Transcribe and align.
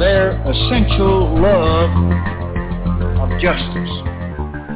their 0.00 0.30
essential 0.48 1.28
love 1.42 1.90
of 3.20 3.38
justice. 3.38 3.92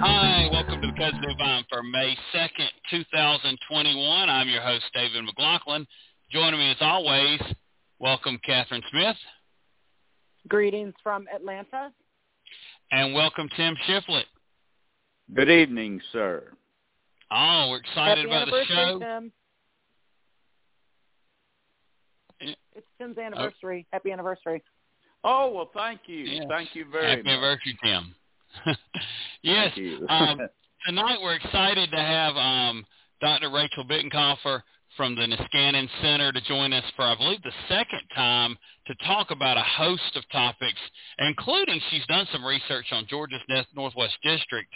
Hi, 0.05 0.51
welcome 0.53 0.83
to 0.83 0.87
the 0.87 0.93
Cousin 0.99 1.35
Vine 1.39 1.65
for 1.71 1.83
May 1.83 2.15
2nd, 2.35 2.69
2021. 2.91 4.29
I'm 4.29 4.49
your 4.51 4.61
host, 4.61 4.85
David 4.93 5.25
McLaughlin. 5.25 5.87
Joining 6.31 6.61
me 6.61 6.71
as 6.73 6.77
always, 6.83 7.41
welcome 7.99 8.39
Catherine 8.45 8.83
Smith. 8.91 9.17
Greetings 10.47 10.93
from 11.03 11.25
Atlanta. 11.35 11.91
And 12.93 13.15
welcome 13.15 13.49
Tim 13.57 13.77
Shiflett. 13.89 14.25
Good 15.33 15.49
evening, 15.49 16.03
sir. 16.13 16.53
Oh, 17.31 17.69
we're 17.71 17.79
excited 17.79 18.29
Happy 18.31 18.45
about 18.45 18.47
the 18.49 18.65
show. 18.69 18.99
Tim. 18.99 19.33
Eh. 22.43 22.55
It's 22.77 22.87
Tim's 23.01 23.17
oh. 23.19 23.23
anniversary. 23.23 23.87
Happy 23.91 24.13
anniversary. 24.13 24.63
Oh, 25.25 25.51
well, 25.53 25.71
thank 25.73 26.03
you. 26.07 26.19
Yes. 26.19 26.45
Thank 26.49 26.75
you 26.75 26.85
very 26.91 27.17
much. 27.17 27.17
Happy 27.17 27.23
much. 27.23 27.33
anniversary, 27.33 27.79
Tim. 27.83 28.15
yes, 29.43 29.73
um, 30.09 30.39
tonight 30.87 31.19
we're 31.23 31.35
excited 31.35 31.91
to 31.91 31.97
have 31.97 32.37
um, 32.37 32.85
Dr. 33.21 33.51
Rachel 33.51 33.85
Bitecofer 33.85 34.63
from 34.97 35.17
the 35.17 35.23
Niskanen 35.23 35.89
Center 36.03 36.31
to 36.31 36.41
join 36.43 36.73
us 36.73 36.85
for, 36.95 37.03
I 37.03 37.17
believe, 37.17 37.43
the 37.43 37.53
second 37.69 38.03
time 38.15 38.57
to 38.87 38.95
talk 39.07 39.31
about 39.31 39.57
a 39.57 39.63
host 39.63 40.15
of 40.15 40.23
topics, 40.31 40.79
including 41.19 41.81
she's 41.91 42.07
done 42.07 42.29
some 42.31 42.45
research 42.45 42.87
on 42.93 43.07
Georgia's 43.09 43.41
Northwest 43.75 44.15
District, 44.23 44.73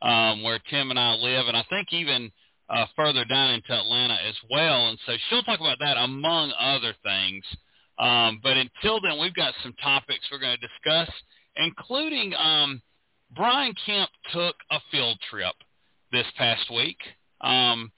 um, 0.00 0.42
where 0.42 0.58
Tim 0.70 0.90
and 0.90 0.98
I 0.98 1.14
live, 1.14 1.48
and 1.48 1.56
I 1.56 1.64
think 1.68 1.88
even 1.92 2.30
uh, 2.70 2.86
further 2.96 3.24
down 3.24 3.50
into 3.50 3.72
Atlanta 3.72 4.16
as 4.26 4.36
well. 4.50 4.88
And 4.88 4.98
so 5.06 5.12
she'll 5.28 5.42
talk 5.42 5.60
about 5.60 5.78
that 5.80 5.96
among 5.98 6.52
other 6.58 6.94
things. 7.02 7.44
Um, 7.98 8.40
but 8.42 8.56
until 8.56 9.00
then, 9.00 9.18
we've 9.20 9.34
got 9.34 9.54
some 9.62 9.74
topics 9.82 10.28
we're 10.30 10.38
going 10.38 10.56
to 10.56 10.66
discuss, 10.68 11.10
including 11.56 12.32
um, 12.34 12.80
Brian 13.34 13.74
Kemp 13.84 14.10
took 14.32 14.54
a 14.70 14.78
field 14.90 15.18
trip 15.30 15.54
this 16.12 16.26
past 16.36 16.70
week. 16.70 16.98
Um, 17.40 17.90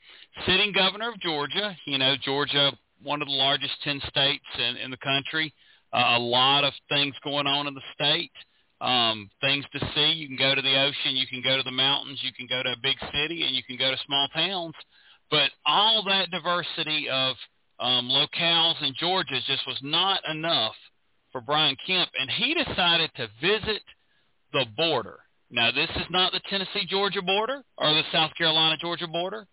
sitting 0.47 0.73
governor 0.73 1.11
of 1.11 1.21
Georgia, 1.21 1.77
you 1.87 1.99
know, 1.99 2.15
Georgia, 2.23 2.73
one 3.03 3.23
of 3.23 3.29
the 3.29 3.35
largest 3.35 3.73
10 3.85 4.01
states 4.09 4.45
in, 4.59 4.77
in 4.77 4.91
the 4.91 4.97
country, 4.99 5.53
uh, 5.93 6.17
a 6.17 6.19
lot 6.19 6.65
of 6.65 6.73
things 6.89 7.15
going 7.25 7.47
on 7.47 7.67
in 7.67 7.75
the 7.75 7.81
state, 7.95 8.33
um, 8.81 9.31
things 9.41 9.65
to 9.73 9.81
see. 9.95 10.13
You 10.13 10.29
can 10.29 10.37
go 10.37 10.55
to 10.55 10.63
the 10.63 10.81
ocean, 10.81 11.17
you 11.17 11.27
can 11.27 11.43
go 11.43 11.57
to 11.57 11.63
the 11.63 11.71
mountains, 11.71 12.21
you 12.23 12.33
can 12.33 12.47
go 12.47 12.63
to 12.63 12.71
a 12.71 12.83
big 12.83 12.97
city, 13.13 13.45
and 13.45 13.55
you 13.55 13.63
can 13.63 13.77
go 13.77 13.91
to 13.91 13.97
small 14.07 14.29
towns. 14.29 14.75
But 15.31 15.51
all 15.65 16.03
that 16.09 16.31
diversity 16.31 17.09
of 17.09 17.37
um, 17.81 18.09
locales 18.09 18.83
in 18.83 18.95
Georgia 18.99 19.41
just 19.47 19.67
was 19.67 19.79
not 19.83 20.21
enough 20.31 20.75
for 21.33 21.41
Brian 21.41 21.77
Kemp, 21.87 22.11
and 22.19 22.31
he 22.31 22.55
decided 22.55 23.11
to 23.17 23.29
visit 23.41 23.83
the 24.53 24.67
border. 24.77 25.19
Now, 25.51 25.71
this 25.71 25.91
is 25.97 26.07
not 26.11 26.33
the 26.33 26.41
Tennessee-Georgia 26.49 27.23
border 27.23 27.63
or 27.79 27.93
the 27.95 28.03
South 28.13 28.33
Carolina-Georgia 28.37 29.09
border, 29.09 29.47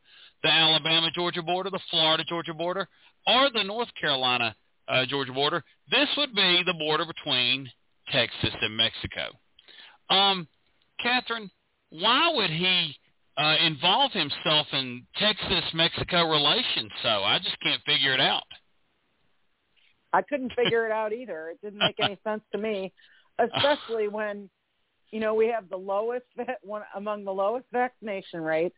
the 0.43 0.49
Alabama-Georgia 0.49 1.41
border, 1.41 1.69
the 1.69 1.79
Florida-Georgia 1.89 2.53
border, 2.53 2.87
or 3.25 3.49
the 3.53 3.63
North 3.63 3.89
Carolina-Georgia 3.99 5.33
border. 5.33 5.63
This 5.89 6.07
would 6.17 6.35
be 6.35 6.63
the 6.65 6.73
border 6.73 7.05
between 7.05 7.69
Texas 8.11 8.55
and 8.61 8.77
Mexico. 8.77 9.29
Um, 10.09 10.47
Catherine, 11.01 11.49
why 11.89 12.31
would 12.33 12.49
he 12.49 12.95
uh, 13.37 13.55
involve 13.65 14.11
himself 14.11 14.67
in 14.73 15.05
Texas-Mexico 15.17 16.29
relations 16.29 16.91
so? 17.03 17.09
I 17.09 17.39
just 17.39 17.59
can't 17.61 17.81
figure 17.85 18.13
it 18.13 18.19
out. 18.19 18.43
I 20.13 20.21
couldn't 20.21 20.53
figure 20.53 20.85
it 20.85 20.91
out 20.91 21.13
either. 21.13 21.49
It 21.49 21.61
didn't 21.61 21.79
make 21.79 21.99
any 22.01 22.17
sense 22.23 22.41
to 22.53 22.57
me, 22.57 22.93
especially 23.39 24.07
when, 24.07 24.49
you 25.11 25.19
know, 25.19 25.33
we 25.33 25.47
have 25.47 25.69
the 25.69 25.77
lowest 25.77 26.25
one 26.63 26.83
among 26.95 27.25
the 27.25 27.33
lowest 27.33 27.65
vaccination 27.71 28.41
rates. 28.41 28.75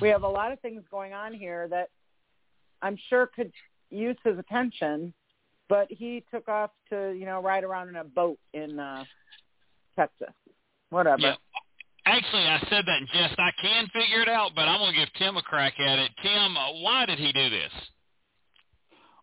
We 0.00 0.08
have 0.08 0.22
a 0.22 0.28
lot 0.28 0.52
of 0.52 0.60
things 0.60 0.82
going 0.90 1.12
on 1.12 1.32
here 1.32 1.66
that 1.68 1.88
I'm 2.82 2.98
sure 3.08 3.26
could 3.26 3.50
use 3.90 4.16
his 4.24 4.38
attention, 4.38 5.14
but 5.68 5.86
he 5.90 6.22
took 6.30 6.48
off 6.48 6.70
to, 6.90 7.12
you 7.12 7.24
know, 7.24 7.40
ride 7.40 7.64
around 7.64 7.88
in 7.88 7.96
a 7.96 8.04
boat 8.04 8.38
in 8.52 8.78
uh 8.78 9.04
Texas. 9.96 10.34
Whatever. 10.90 11.22
Yeah. 11.22 11.34
Actually, 12.06 12.44
I 12.44 12.60
said 12.70 12.84
that 12.86 13.00
in 13.00 13.08
jest. 13.12 13.34
I 13.38 13.50
can 13.60 13.88
figure 13.88 14.22
it 14.22 14.28
out, 14.28 14.52
but 14.54 14.68
I'm 14.68 14.78
going 14.78 14.94
to 14.94 14.98
give 14.98 15.08
Tim 15.18 15.36
a 15.36 15.42
crack 15.42 15.74
at 15.80 15.98
it. 15.98 16.10
Tim, 16.22 16.56
uh, 16.56 16.72
why 16.80 17.04
did 17.04 17.18
he 17.18 17.32
do 17.32 17.50
this? 17.50 17.72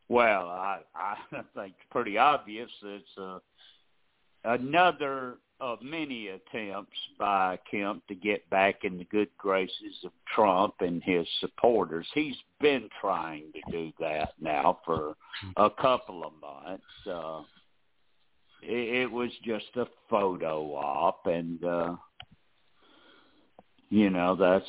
Well, 0.10 0.50
I, 0.50 0.80
I 0.94 1.16
think 1.56 1.76
it's 1.80 1.90
pretty 1.90 2.18
obvious. 2.18 2.70
It's 2.84 3.18
uh, 3.18 3.40
another 4.44 5.38
of 5.62 5.82
many 5.82 6.28
attempts 6.28 6.98
by 7.18 7.58
Kemp 7.72 8.06
to 8.08 8.16
get 8.16 8.50
back 8.50 8.84
in 8.84 8.98
the 8.98 9.06
good 9.06 9.30
graces 9.38 9.96
of 10.04 10.12
Trump 10.36 10.74
and 10.82 11.02
his 11.04 11.26
supporters. 11.40 12.06
He's 12.14 12.36
been 12.60 12.90
trying 13.00 13.54
to 13.54 13.72
do 13.72 13.94
that 14.02 14.34
now 14.42 14.80
for 14.86 15.16
a 15.56 15.70
couple 15.70 16.26
of 16.26 16.34
months. 16.42 16.84
Uh, 17.10 17.44
it, 18.62 19.04
it 19.04 19.12
was 19.12 19.30
just 19.46 19.68
a 19.78 19.86
photo 20.10 20.76
op, 20.76 21.28
and 21.28 21.64
uh, 21.64 21.96
you 23.94 24.10
know 24.10 24.36
that's 24.36 24.66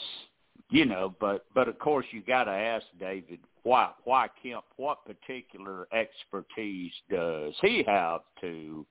you 0.68 0.84
know, 0.84 1.14
but 1.18 1.46
but 1.54 1.66
of 1.66 1.78
course 1.78 2.04
you 2.10 2.20
got 2.20 2.44
to 2.44 2.50
ask 2.50 2.84
David 3.00 3.38
why 3.62 3.90
why 4.04 4.28
Kemp 4.42 4.64
what 4.76 4.98
particular 5.06 5.88
expertise 5.94 6.92
does 7.10 7.54
he 7.62 7.82
have 7.86 8.20
to 8.42 8.84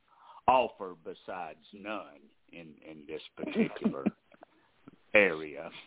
offer 0.48 0.96
besides 1.04 1.60
none 1.72 2.20
in 2.52 2.70
in 2.90 3.04
this 3.08 3.22
particular 3.38 4.06
area. 5.14 5.70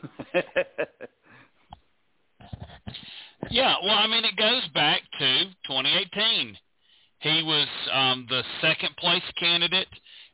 Yeah, 3.49 3.77
well, 3.81 3.95
I 3.95 4.09
mean, 4.09 4.25
it 4.25 4.37
goes 4.37 4.67
back 4.75 5.03
to 5.21 5.45
2018. 5.69 6.57
He 7.21 7.43
was 7.45 7.69
um, 7.93 8.27
the 8.29 8.43
second 8.61 8.97
place 8.97 9.23
candidate 9.39 9.87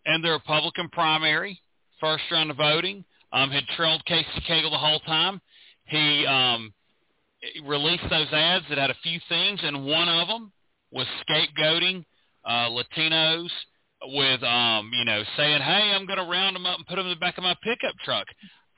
in 0.06 0.22
the 0.22 0.30
Republican 0.30 0.88
primary, 0.92 1.60
first 2.00 2.22
round 2.30 2.50
of 2.50 2.56
voting. 2.56 3.04
Um, 3.32 3.50
had 3.50 3.66
trailed 3.76 4.04
Casey 4.04 4.26
Cagle 4.46 4.70
the 4.70 4.78
whole 4.78 5.00
time. 5.00 5.40
He 5.86 6.26
um, 6.26 6.72
released 7.64 8.04
those 8.10 8.28
ads 8.32 8.64
that 8.68 8.78
had 8.78 8.90
a 8.90 8.96
few 9.02 9.18
things, 9.28 9.60
and 9.62 9.86
one 9.86 10.08
of 10.08 10.28
them 10.28 10.52
was 10.90 11.06
scapegoating 11.26 12.04
uh, 12.44 12.68
Latinos 12.68 13.48
with, 14.04 14.42
um, 14.42 14.90
you 14.92 15.04
know, 15.04 15.22
saying, 15.36 15.62
"Hey, 15.62 15.92
I'm 15.94 16.06
going 16.06 16.18
to 16.18 16.30
round 16.30 16.56
them 16.56 16.66
up 16.66 16.78
and 16.78 16.86
put 16.86 16.96
them 16.96 17.06
in 17.06 17.10
the 17.12 17.20
back 17.20 17.38
of 17.38 17.44
my 17.44 17.56
pickup 17.62 17.94
truck." 18.04 18.26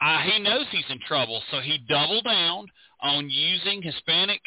Uh, 0.01 0.21
he 0.21 0.39
knows 0.43 0.67
he's 0.71 0.85
in 0.91 0.99
trouble, 1.07 1.43
so 1.51 1.61
he 1.61 1.79
doubled 1.89 2.25
down 2.25 2.67
on 3.01 3.29
using 3.31 3.83
Hispanic 3.83 4.41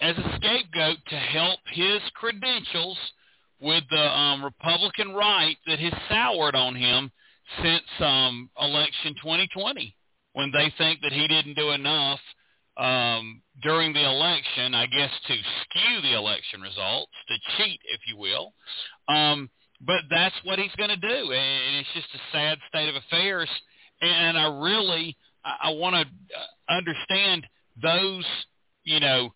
as 0.00 0.16
a 0.16 0.36
scapegoat 0.36 0.98
to 1.08 1.16
help 1.16 1.60
his 1.72 2.00
credentials 2.14 2.96
with 3.60 3.82
the 3.90 4.18
um, 4.18 4.44
Republican 4.44 5.14
right 5.14 5.56
that 5.66 5.78
has 5.78 5.92
soured 6.08 6.54
on 6.54 6.74
him 6.76 7.10
since 7.62 7.84
um, 8.00 8.50
election 8.60 9.14
2020, 9.22 9.96
when 10.32 10.50
they 10.52 10.72
think 10.78 11.00
that 11.02 11.12
he 11.12 11.26
didn't 11.26 11.54
do 11.54 11.70
enough 11.70 12.20
um, 12.76 13.42
during 13.62 13.92
the 13.92 14.04
election, 14.04 14.74
I 14.74 14.86
guess, 14.86 15.10
to 15.26 15.34
skew 15.34 16.02
the 16.02 16.16
election 16.16 16.60
results, 16.60 17.12
to 17.28 17.34
cheat, 17.56 17.80
if 17.84 18.00
you 18.06 18.16
will. 18.16 18.52
Um, 19.08 19.50
but 19.80 20.02
that's 20.10 20.34
what 20.44 20.58
he's 20.58 20.74
going 20.76 20.90
to 20.90 20.96
do, 20.96 21.32
and 21.32 21.76
it's 21.76 21.88
just 21.94 22.08
a 22.14 22.20
sad 22.32 22.58
state 22.68 22.88
of 22.88 22.94
affairs. 22.96 23.48
And 24.00 24.38
I 24.38 24.60
really, 24.60 25.16
I, 25.44 25.68
I 25.68 25.70
want 25.70 25.96
to 25.96 26.74
understand 26.74 27.46
those, 27.80 28.24
you 28.84 29.00
know, 29.00 29.30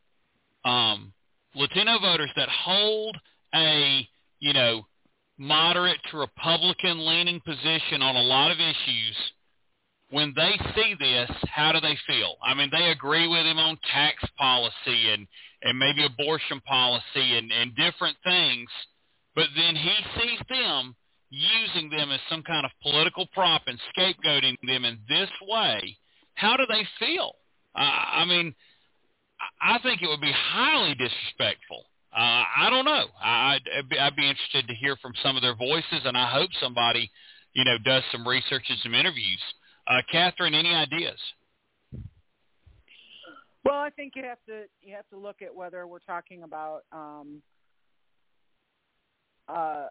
um, 0.64 1.12
Latino 1.54 1.98
voters 2.00 2.30
that 2.36 2.48
hold 2.48 3.16
a, 3.54 4.08
you 4.40 4.52
know, 4.52 4.86
moderate 5.38 5.98
to 6.10 6.18
Republican 6.18 7.06
leaning 7.06 7.40
position 7.40 8.02
on 8.02 8.16
a 8.16 8.22
lot 8.22 8.50
of 8.50 8.58
issues, 8.58 9.16
when 10.10 10.32
they 10.36 10.52
see 10.74 10.94
this, 11.00 11.30
how 11.50 11.72
do 11.72 11.80
they 11.80 11.96
feel? 12.06 12.34
I 12.42 12.54
mean, 12.54 12.68
they 12.70 12.90
agree 12.90 13.26
with 13.26 13.46
him 13.46 13.58
on 13.58 13.78
tax 13.92 14.22
policy 14.38 15.10
and, 15.10 15.26
and 15.62 15.78
maybe 15.78 16.04
abortion 16.04 16.60
policy 16.60 17.38
and, 17.38 17.50
and 17.50 17.74
different 17.74 18.16
things, 18.22 18.68
but 19.34 19.46
then 19.56 19.74
he 19.74 19.94
sees 20.20 20.38
them 20.50 20.94
using 21.30 21.88
them 21.88 22.12
as 22.12 22.20
some 22.28 22.42
kind 22.42 22.66
of 22.66 22.70
political 22.82 23.26
prop 23.32 23.62
and 23.66 23.80
scapegoating 23.96 24.56
them 24.66 24.84
in 24.84 24.98
this 25.08 25.30
way, 25.48 25.96
how 26.34 26.56
do 26.58 26.64
they 26.68 26.86
feel? 26.98 27.32
Uh, 27.74 27.80
I 27.80 28.24
mean, 28.26 28.54
I 29.60 29.78
think 29.78 30.02
it 30.02 30.08
would 30.08 30.20
be 30.20 30.32
highly 30.32 30.94
disrespectful. 30.94 31.84
Uh, 32.14 32.44
I 32.56 32.68
don't 32.68 32.84
know. 32.84 33.06
I'd, 33.22 33.60
I'd 33.98 34.16
be 34.16 34.28
interested 34.28 34.68
to 34.68 34.74
hear 34.74 34.96
from 34.96 35.12
some 35.22 35.36
of 35.36 35.42
their 35.42 35.54
voices, 35.54 36.02
and 36.04 36.16
I 36.16 36.30
hope 36.30 36.50
somebody, 36.60 37.10
you 37.54 37.64
know, 37.64 37.78
does 37.78 38.02
some 38.12 38.28
research 38.28 38.64
and 38.68 38.78
some 38.82 38.94
interviews. 38.94 39.40
Uh, 39.88 40.02
Catherine, 40.10 40.54
any 40.54 40.74
ideas? 40.74 41.18
Well, 43.64 43.78
I 43.78 43.90
think 43.90 44.12
you 44.16 44.24
have 44.24 44.38
to 44.46 44.64
you 44.82 44.94
have 44.94 45.08
to 45.10 45.16
look 45.16 45.40
at 45.40 45.54
whether 45.54 45.86
we're 45.86 46.00
talking 46.00 46.42
about 46.42 46.82
um, 46.92 47.40
uh, 49.48 49.86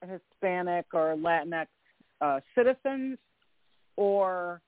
Hispanic 0.00 0.86
or 0.92 1.14
Latinx 1.16 1.66
uh, 2.20 2.40
citizens 2.56 3.18
or 3.96 4.60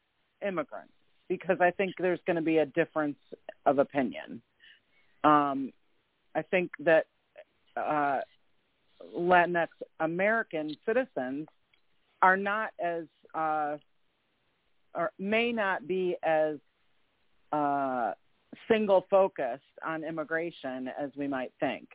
immigrants, 0.47 0.93
because 1.29 1.57
I 1.61 1.71
think 1.71 1.95
there's 1.99 2.21
going 2.27 2.37
to 2.37 2.43
be 2.43 2.59
a 2.59 2.67
difference 2.67 3.19
of 3.67 3.79
opinion. 3.79 4.43
Um, 5.25 5.73
I 6.35 6.43
think 6.43 6.71
that 6.81 7.07
uh, 7.77 8.21
Latinx 9.17 9.69
American 10.01 10.77
citizens 10.87 11.47
are 12.23 12.37
not 12.37 12.71
as 12.83 13.05
uh, 13.35 13.77
or 14.95 15.13
may 15.19 15.53
not 15.53 15.87
be 15.87 16.17
as 16.23 16.57
uh, 17.53 18.13
single 18.69 19.07
focused 19.09 19.63
on 19.87 20.05
immigration 20.05 20.91
as 20.99 21.11
we 21.17 21.29
might 21.29 21.53
think. 21.61 21.89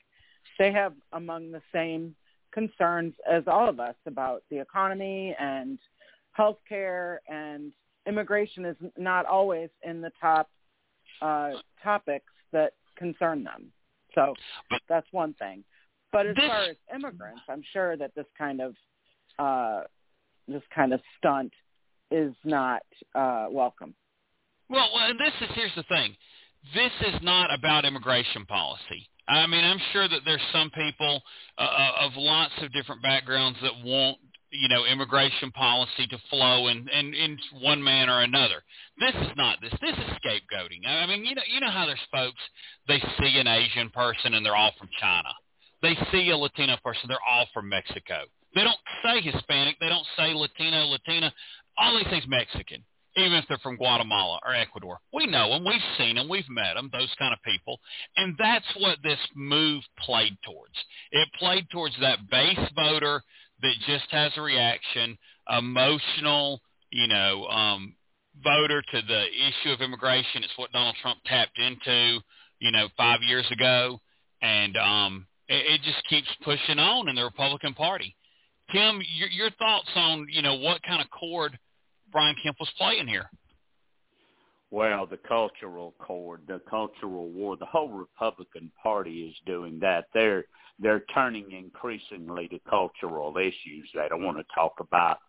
They 0.58 0.72
have 0.72 0.94
among 1.12 1.52
the 1.52 1.62
same 1.74 2.16
concerns 2.52 3.14
as 3.30 3.44
all 3.48 3.68
of 3.68 3.80
us 3.80 3.96
about 4.06 4.44
the 4.50 4.60
economy 4.60 5.36
and 5.40 5.78
healthcare 6.38 7.18
and 7.28 7.74
immigration 8.08 8.66
is 8.66 8.78
not 8.98 9.26
always 9.26 9.70
in 9.84 10.02
the 10.02 10.12
top 10.22 10.50
uh, 11.22 11.52
topics 11.84 12.32
that 12.52 12.74
concern 12.96 13.44
them. 13.44 13.72
So 14.16 14.34
that's 14.90 15.08
one 15.12 15.34
thing. 15.36 15.64
But 16.12 16.28
as 16.28 16.36
this, 16.36 16.46
far 16.48 16.64
as 16.64 16.76
immigrants, 16.94 17.42
I'm 17.50 17.64
sure 17.74 17.98
that 17.98 18.12
this 18.16 18.26
kind 18.38 18.62
of 18.62 18.74
uh, 19.38 19.82
this 20.48 20.64
kind 20.74 20.94
of 20.94 21.02
stunt 21.18 21.52
is 22.12 22.34
not 22.44 22.84
uh, 23.14 23.48
welcome. 23.52 23.94
Well, 24.70 24.90
this 25.20 25.34
is 25.42 25.50
here's 25.56 25.76
the 25.76 25.84
thing. 25.84 26.16
This 26.74 26.92
is 27.08 27.22
not 27.22 27.54
about 27.54 27.86
immigration 27.86 28.46
policy. 28.46 29.10
I 29.28 29.46
mean, 29.48 29.64
I'm 29.64 29.80
sure 29.92 30.08
that 30.08 30.22
there's 30.24 30.42
some 30.54 30.70
people 30.72 31.22
uh, 31.58 31.62
uh, 31.62 31.92
of 32.06 32.12
lots 32.16 32.54
of 32.62 32.72
different 32.74 33.02
backgrounds 33.02 33.58
that 33.62 33.74
want 33.84 34.18
you 34.60 34.68
know 34.70 34.86
immigration 34.86 35.52
policy 35.52 36.08
to 36.10 36.18
flow 36.30 36.68
in, 36.68 36.88
in 36.90 37.14
in 37.14 37.38
one 37.62 37.84
manner 37.84 38.14
or 38.14 38.22
another. 38.22 38.64
This 39.00 39.16
is 39.16 39.32
not 39.36 39.60
this. 39.62 39.74
This 39.82 39.96
is 39.98 40.12
scapegoating. 40.24 40.88
I 40.88 41.06
mean, 41.08 41.26
you 41.26 41.36
know 41.36 41.42
you 41.48 41.60
know 41.60 41.72
how 41.72 41.86
there's 41.86 42.00
folks 42.12 42.42
they 42.88 43.00
see 43.20 43.38
an 43.40 43.48
Asian 43.48 43.90
person 43.90 44.34
and 44.34 44.46
they're 44.46 44.56
all 44.56 44.74
from 44.78 44.90
China. 45.00 45.30
They 45.82 45.96
see 46.12 46.30
a 46.30 46.38
Latino 46.38 46.78
person, 46.84 47.08
they're 47.08 47.18
all 47.30 47.46
from 47.54 47.70
Mexico. 47.70 48.24
They 48.56 48.64
don't 48.64 48.80
say 49.04 49.22
Hispanic, 49.22 49.76
they 49.80 49.90
don't 49.90 50.06
say 50.18 50.34
Latino, 50.34 50.86
Latina. 50.86 51.32
All 51.78 51.94
they 51.98 52.10
say 52.10 52.18
is 52.18 52.28
Mexican 52.28 52.84
even 53.18 53.34
if 53.34 53.46
they're 53.48 53.58
from 53.60 53.78
Guatemala 53.78 54.40
or 54.46 54.54
Ecuador. 54.54 55.00
We 55.14 55.26
know 55.28 55.50
them. 55.50 55.66
We've 55.66 55.82
seen 55.98 56.16
them. 56.16 56.28
We've 56.28 56.50
met 56.50 56.74
them, 56.76 56.90
those 56.92 57.14
kind 57.18 57.34
of 57.34 57.40
people. 57.44 57.80
And 58.18 58.36
that's 58.38 58.66
what 58.78 58.98
this 59.04 59.20
move 59.36 59.84
played 60.00 60.38
towards. 60.46 60.74
It 61.12 61.28
played 61.40 61.70
towards 61.72 61.96
that 62.02 62.30
base 62.30 62.60
voter 62.76 63.24
that 63.62 63.74
just 63.88 64.06
has 64.12 64.32
a 64.38 64.42
reaction, 64.42 65.18
emotional, 65.50 66.62
you 66.92 67.08
know, 67.08 67.46
um, 67.48 67.96
voter 68.44 68.82
to 68.82 69.02
the 69.08 69.26
issue 69.26 69.72
of 69.72 69.82
immigration. 69.82 70.44
It's 70.44 70.58
what 70.58 70.72
Donald 70.72 70.96
Trump 71.02 71.20
tapped 71.26 71.58
into, 71.58 72.20
you 72.60 72.72
know, 72.72 72.88
five 72.98 73.22
years 73.22 73.46
ago. 73.52 74.00
And 74.42 74.76
um, 74.78 75.28
it, 75.48 75.66
it 75.74 75.82
just 75.84 76.08
keeps 76.10 76.28
pushing 76.44 76.80
on 76.80 77.10
in 77.10 77.16
the 77.16 77.24
Republican 77.24 77.74
Party. 77.74 78.16
Tim, 78.72 79.02
your, 79.16 79.30
your 79.30 79.52
thoughts 79.52 79.90
on, 79.96 80.28
you 80.30 80.42
know, 80.42 80.56
what 80.56 80.82
kind 80.84 81.02
of 81.02 81.10
chord– 81.10 81.58
Brian 82.12 82.36
Kemp 82.42 82.56
was 82.62 82.72
playing 82.78 83.08
here? 83.08 83.30
Well, 84.72 85.06
the 85.06 85.18
cultural 85.18 85.94
chord, 86.00 86.42
the 86.48 86.60
cultural 86.70 87.30
war, 87.30 87.56
the 87.56 87.66
whole 87.66 87.90
Republican 87.90 88.72
Party 88.82 89.28
is 89.30 89.36
doing 89.46 89.80
that. 89.80 90.06
They're 90.14 90.46
they're 90.80 91.06
turning 91.14 91.52
increasingly 91.52 92.50
to 92.50 92.60
cultural 92.70 93.38
issues. 93.38 93.90
They 93.94 94.08
don't 94.10 94.24
want 94.24 94.38
to 94.38 94.46
talk 94.54 94.74
about 94.80 95.20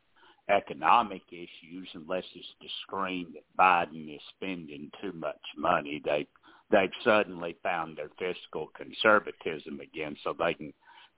economic 0.49 1.23
issues 1.31 1.89
unless 1.95 2.25
it's 2.35 2.47
to 2.61 2.69
scream 2.83 3.35
that 3.35 3.57
Biden 3.59 4.15
is 4.15 4.21
spending 4.37 4.91
too 5.01 5.13
much 5.13 5.41
money. 5.57 6.01
They 6.05 6.27
they've 6.71 6.91
suddenly 7.05 7.57
found 7.63 7.99
their 7.99 8.11
fiscal 8.19 8.69
conservatism 8.77 9.81
again, 9.81 10.17
so 10.25 10.33
they 10.33 10.55
can 10.55 10.73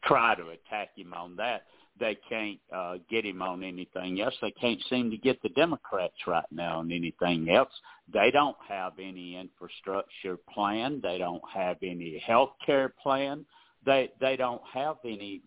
try 0.04 0.34
to 0.34 0.50
attack 0.50 0.90
him 0.96 1.14
on 1.14 1.36
that 1.36 1.62
they 1.98 2.16
can't 2.28 2.58
uh, 2.74 2.96
get 3.10 3.24
him 3.24 3.42
on 3.42 3.62
anything 3.62 4.20
else. 4.20 4.34
They 4.40 4.50
can't 4.50 4.82
seem 4.88 5.10
to 5.10 5.16
get 5.16 5.42
the 5.42 5.48
Democrats 5.50 6.14
right 6.26 6.44
now 6.50 6.78
on 6.78 6.92
anything 6.92 7.50
else. 7.50 7.72
They 8.12 8.30
don't 8.30 8.56
have 8.68 8.94
any 8.98 9.36
infrastructure 9.36 10.38
plan. 10.52 11.00
They 11.02 11.18
don't 11.18 11.42
have 11.52 11.76
any 11.82 12.22
health 12.26 12.52
care 12.64 12.92
plan. 13.02 13.44
They 13.84 14.10
they 14.20 14.36
don't 14.36 14.62
have 14.72 14.96
any, 15.04 15.42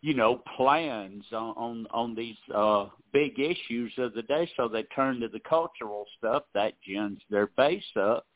you 0.00 0.14
know, 0.14 0.42
plans 0.56 1.24
on 1.32 1.54
on, 1.56 1.86
on 1.90 2.14
these 2.14 2.38
uh, 2.54 2.86
big 3.12 3.38
issues 3.38 3.92
of 3.98 4.14
the 4.14 4.22
day. 4.22 4.50
So 4.56 4.68
they 4.68 4.82
turn 4.94 5.20
to 5.20 5.28
the 5.28 5.40
cultural 5.40 6.06
stuff 6.18 6.44
that 6.54 6.74
gins 6.86 7.20
their 7.30 7.48
base 7.56 7.82
up 7.96 8.26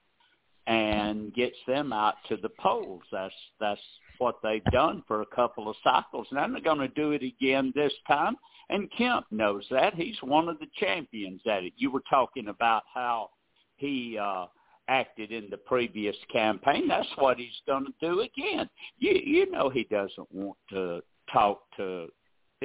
and 0.66 1.34
gets 1.34 1.56
them 1.66 1.92
out 1.92 2.14
to 2.28 2.36
the 2.36 2.48
polls. 2.48 3.02
That's 3.12 3.34
that's 3.60 3.80
what 4.18 4.36
they've 4.42 4.64
done 4.66 5.02
for 5.06 5.22
a 5.22 5.26
couple 5.26 5.68
of 5.68 5.76
cycles, 5.82 6.26
and 6.30 6.54
they're 6.54 6.62
going 6.62 6.78
to 6.78 6.88
do 6.88 7.12
it 7.12 7.22
again 7.22 7.72
this 7.74 7.92
time. 8.06 8.36
And 8.70 8.90
Kemp 8.96 9.26
knows 9.30 9.66
that. 9.70 9.94
He's 9.94 10.16
one 10.22 10.48
of 10.48 10.58
the 10.58 10.66
champions 10.78 11.42
at 11.46 11.64
it. 11.64 11.74
You 11.76 11.90
were 11.90 12.02
talking 12.08 12.48
about 12.48 12.84
how 12.92 13.30
he 13.76 14.18
uh, 14.20 14.46
acted 14.88 15.32
in 15.32 15.48
the 15.50 15.56
previous 15.56 16.16
campaign. 16.32 16.88
That's 16.88 17.08
what 17.16 17.38
he's 17.38 17.60
going 17.66 17.86
to 17.86 17.92
do 18.00 18.20
again. 18.20 18.68
You, 18.98 19.12
you 19.12 19.50
know 19.50 19.68
he 19.68 19.84
doesn't 19.84 20.32
want 20.32 20.58
to 20.70 21.02
talk 21.32 21.62
to 21.76 22.08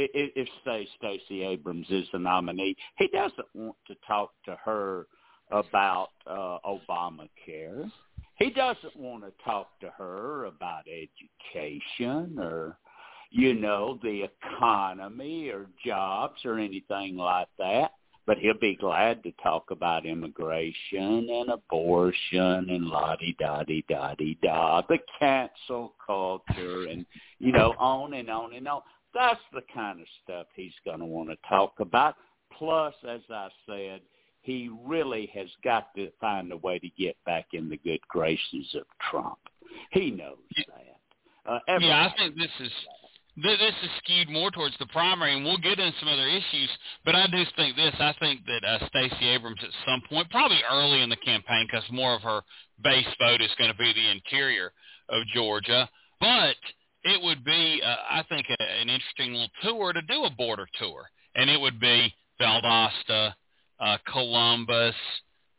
if 0.01 0.47
say 0.65 0.87
Stacey 0.97 1.43
Abrams 1.43 1.87
is 1.89 2.07
the 2.13 2.19
nominee, 2.19 2.75
he 2.97 3.07
doesn't 3.07 3.47
want 3.53 3.75
to 3.87 3.95
talk 4.07 4.31
to 4.45 4.57
her 4.63 5.07
about 5.51 6.09
uh, 6.27 6.57
Obamacare. 6.65 7.91
He 8.39 8.49
doesn't 8.49 8.95
want 8.95 9.23
to 9.23 9.43
talk 9.43 9.79
to 9.81 9.89
her 9.97 10.45
about 10.45 10.85
education 10.87 12.39
or, 12.39 12.77
you 13.31 13.53
know, 13.53 13.99
the 14.01 14.23
economy 14.23 15.49
or 15.49 15.67
jobs 15.85 16.39
or 16.45 16.57
anything 16.57 17.17
like 17.17 17.49
that. 17.57 17.91
But 18.25 18.37
he'll 18.37 18.59
be 18.59 18.75
glad 18.75 19.23
to 19.23 19.31
talk 19.43 19.71
about 19.71 20.05
immigration 20.05 21.27
and 21.29 21.49
abortion 21.49 22.69
and 22.69 22.85
la 22.85 23.15
di 23.15 23.35
da 23.39 23.63
di 23.63 23.83
da 23.89 24.13
di 24.15 24.37
da, 24.41 24.83
the 24.87 24.99
cancel 25.17 25.95
culture 26.05 26.85
and, 26.85 27.05
you 27.39 27.51
know, 27.51 27.73
on 27.77 28.13
and 28.13 28.29
on 28.29 28.53
and 28.53 28.67
on. 28.67 28.81
That's 29.13 29.39
the 29.51 29.63
kind 29.73 29.99
of 29.99 30.07
stuff 30.23 30.45
he's 30.55 30.73
going 30.85 30.99
to 30.99 31.05
want 31.05 31.29
to 31.29 31.37
talk 31.49 31.73
about. 31.79 32.15
Plus, 32.57 32.93
as 33.07 33.21
I 33.29 33.49
said, 33.65 34.01
he 34.41 34.69
really 34.85 35.29
has 35.33 35.47
got 35.63 35.93
to 35.95 36.09
find 36.19 36.51
a 36.51 36.57
way 36.57 36.79
to 36.79 36.89
get 36.97 37.17
back 37.25 37.47
in 37.53 37.69
the 37.69 37.77
good 37.77 37.99
graces 38.07 38.75
of 38.75 38.83
Trump. 39.09 39.37
He 39.91 40.11
knows 40.11 40.37
that. 40.57 41.51
Uh, 41.51 41.79
yeah, 41.79 42.07
I 42.07 42.17
think 42.17 42.35
this 42.35 42.51
is 42.59 42.71
this 43.41 43.73
is 43.83 43.89
skewed 44.03 44.29
more 44.29 44.51
towards 44.51 44.75
the 44.79 44.85
primary, 44.87 45.35
and 45.35 45.45
we'll 45.45 45.57
get 45.57 45.79
into 45.79 45.97
some 45.99 46.09
other 46.09 46.27
issues. 46.27 46.69
But 47.05 47.15
I 47.15 47.27
do 47.27 47.43
think 47.55 47.75
this. 47.75 47.93
I 47.99 48.13
think 48.19 48.41
that 48.45 48.63
uh, 48.67 48.87
Stacey 48.87 49.29
Abrams 49.29 49.61
at 49.63 49.69
some 49.85 50.01
point, 50.09 50.29
probably 50.29 50.59
early 50.69 51.01
in 51.01 51.09
the 51.09 51.15
campaign, 51.17 51.65
because 51.65 51.85
more 51.91 52.15
of 52.15 52.21
her 52.21 52.41
base 52.83 53.07
vote 53.19 53.41
is 53.41 53.51
going 53.57 53.71
to 53.71 53.77
be 53.77 53.93
the 53.93 54.11
interior 54.11 54.71
of 55.09 55.25
Georgia. 55.33 55.89
But 56.19 56.55
it 57.03 57.21
would 57.23 57.45
be, 57.45 57.81
uh, 57.83 57.95
I 58.09 58.23
think, 58.27 58.47
a, 58.49 58.63
an 58.63 58.89
interesting 58.89 59.33
little 59.33 59.49
tour 59.63 59.93
to 59.93 60.01
do 60.01 60.25
a 60.25 60.31
border 60.31 60.67
tour, 60.77 61.05
and 61.35 61.49
it 61.49 61.59
would 61.59 61.79
be 61.79 62.13
Valdosta, 62.41 63.33
uh, 63.79 63.97
Columbus, 64.11 64.95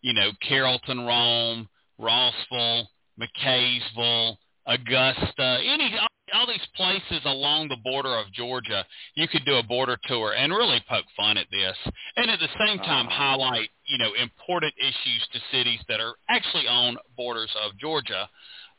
you 0.03 0.13
know, 0.13 0.31
Carrollton, 0.47 1.01
Rome, 1.07 1.69
Rossville, 1.99 2.87
McCaysville, 3.19 4.37
Augusta, 4.67 5.61
any 5.65 5.95
all 6.33 6.47
these 6.47 6.67
places 6.77 7.21
along 7.25 7.69
the 7.69 7.77
border 7.83 8.17
of 8.17 8.33
Georgia, 8.33 8.85
you 9.15 9.27
could 9.27 9.45
do 9.45 9.57
a 9.57 9.63
border 9.63 9.99
tour 10.05 10.33
and 10.35 10.53
really 10.53 10.81
poke 10.89 11.07
fun 11.17 11.37
at 11.37 11.47
this, 11.51 11.77
and 12.17 12.31
at 12.31 12.39
the 12.39 12.49
same 12.67 12.79
time 12.79 13.07
uh-huh. 13.07 13.17
highlight 13.17 13.69
you 13.87 13.99
know 13.99 14.13
important 14.21 14.73
issues 14.79 15.29
to 15.33 15.41
cities 15.51 15.81
that 15.89 16.01
are 16.01 16.15
actually 16.29 16.67
on 16.67 16.97
borders 17.17 17.55
of 17.65 17.77
Georgia. 17.79 18.29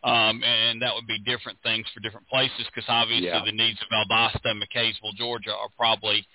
Um, 0.03 0.41
and 0.43 0.81
that 0.81 0.95
would 0.95 1.05
be 1.05 1.19
different 1.19 1.60
things 1.62 1.86
for 1.93 2.00
different 2.00 2.27
places 2.27 2.65
because 2.65 2.86
obviously 2.88 3.27
Yeah. 3.27 3.45
the 3.45 3.51
needs 3.51 3.79
of 3.83 3.88
Valdosta 3.89 4.50
and 4.50 4.60
McCaysville, 4.60 5.13
Georgia 5.15 5.53
are 5.53 5.69
probably 5.77 6.25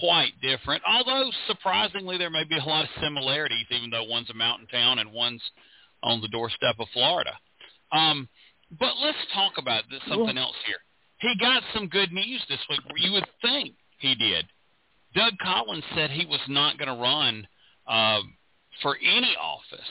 quite 0.00 0.32
different. 0.40 0.82
Although 0.86 1.30
surprisingly, 1.46 2.18
there 2.18 2.30
may 2.30 2.44
be 2.44 2.58
a 2.58 2.64
lot 2.64 2.84
of 2.84 2.90
similarities, 3.02 3.66
even 3.70 3.90
though 3.90 4.04
one's 4.04 4.30
a 4.30 4.34
mountain 4.34 4.66
town 4.68 4.98
and 4.98 5.12
one's 5.12 5.42
on 6.02 6.20
the 6.20 6.28
doorstep 6.28 6.76
of 6.78 6.88
Florida. 6.92 7.32
Um, 7.92 8.28
but 8.78 8.94
let's 9.02 9.18
talk 9.34 9.52
about 9.58 9.84
this, 9.90 10.00
something 10.08 10.38
else 10.38 10.56
here. 10.66 10.78
He 11.18 11.34
got 11.38 11.62
some 11.74 11.88
good 11.88 12.12
news 12.12 12.42
this 12.48 12.58
week. 12.68 12.80
You 12.96 13.12
would 13.12 13.26
think 13.42 13.74
he 13.98 14.14
did. 14.14 14.46
Doug 15.14 15.34
Collins 15.42 15.84
said 15.94 16.10
he 16.10 16.26
was 16.26 16.40
not 16.48 16.78
going 16.78 16.88
to 16.88 17.00
run 17.00 17.46
uh, 17.86 18.20
for 18.82 18.96
any 18.96 19.36
office. 19.40 19.90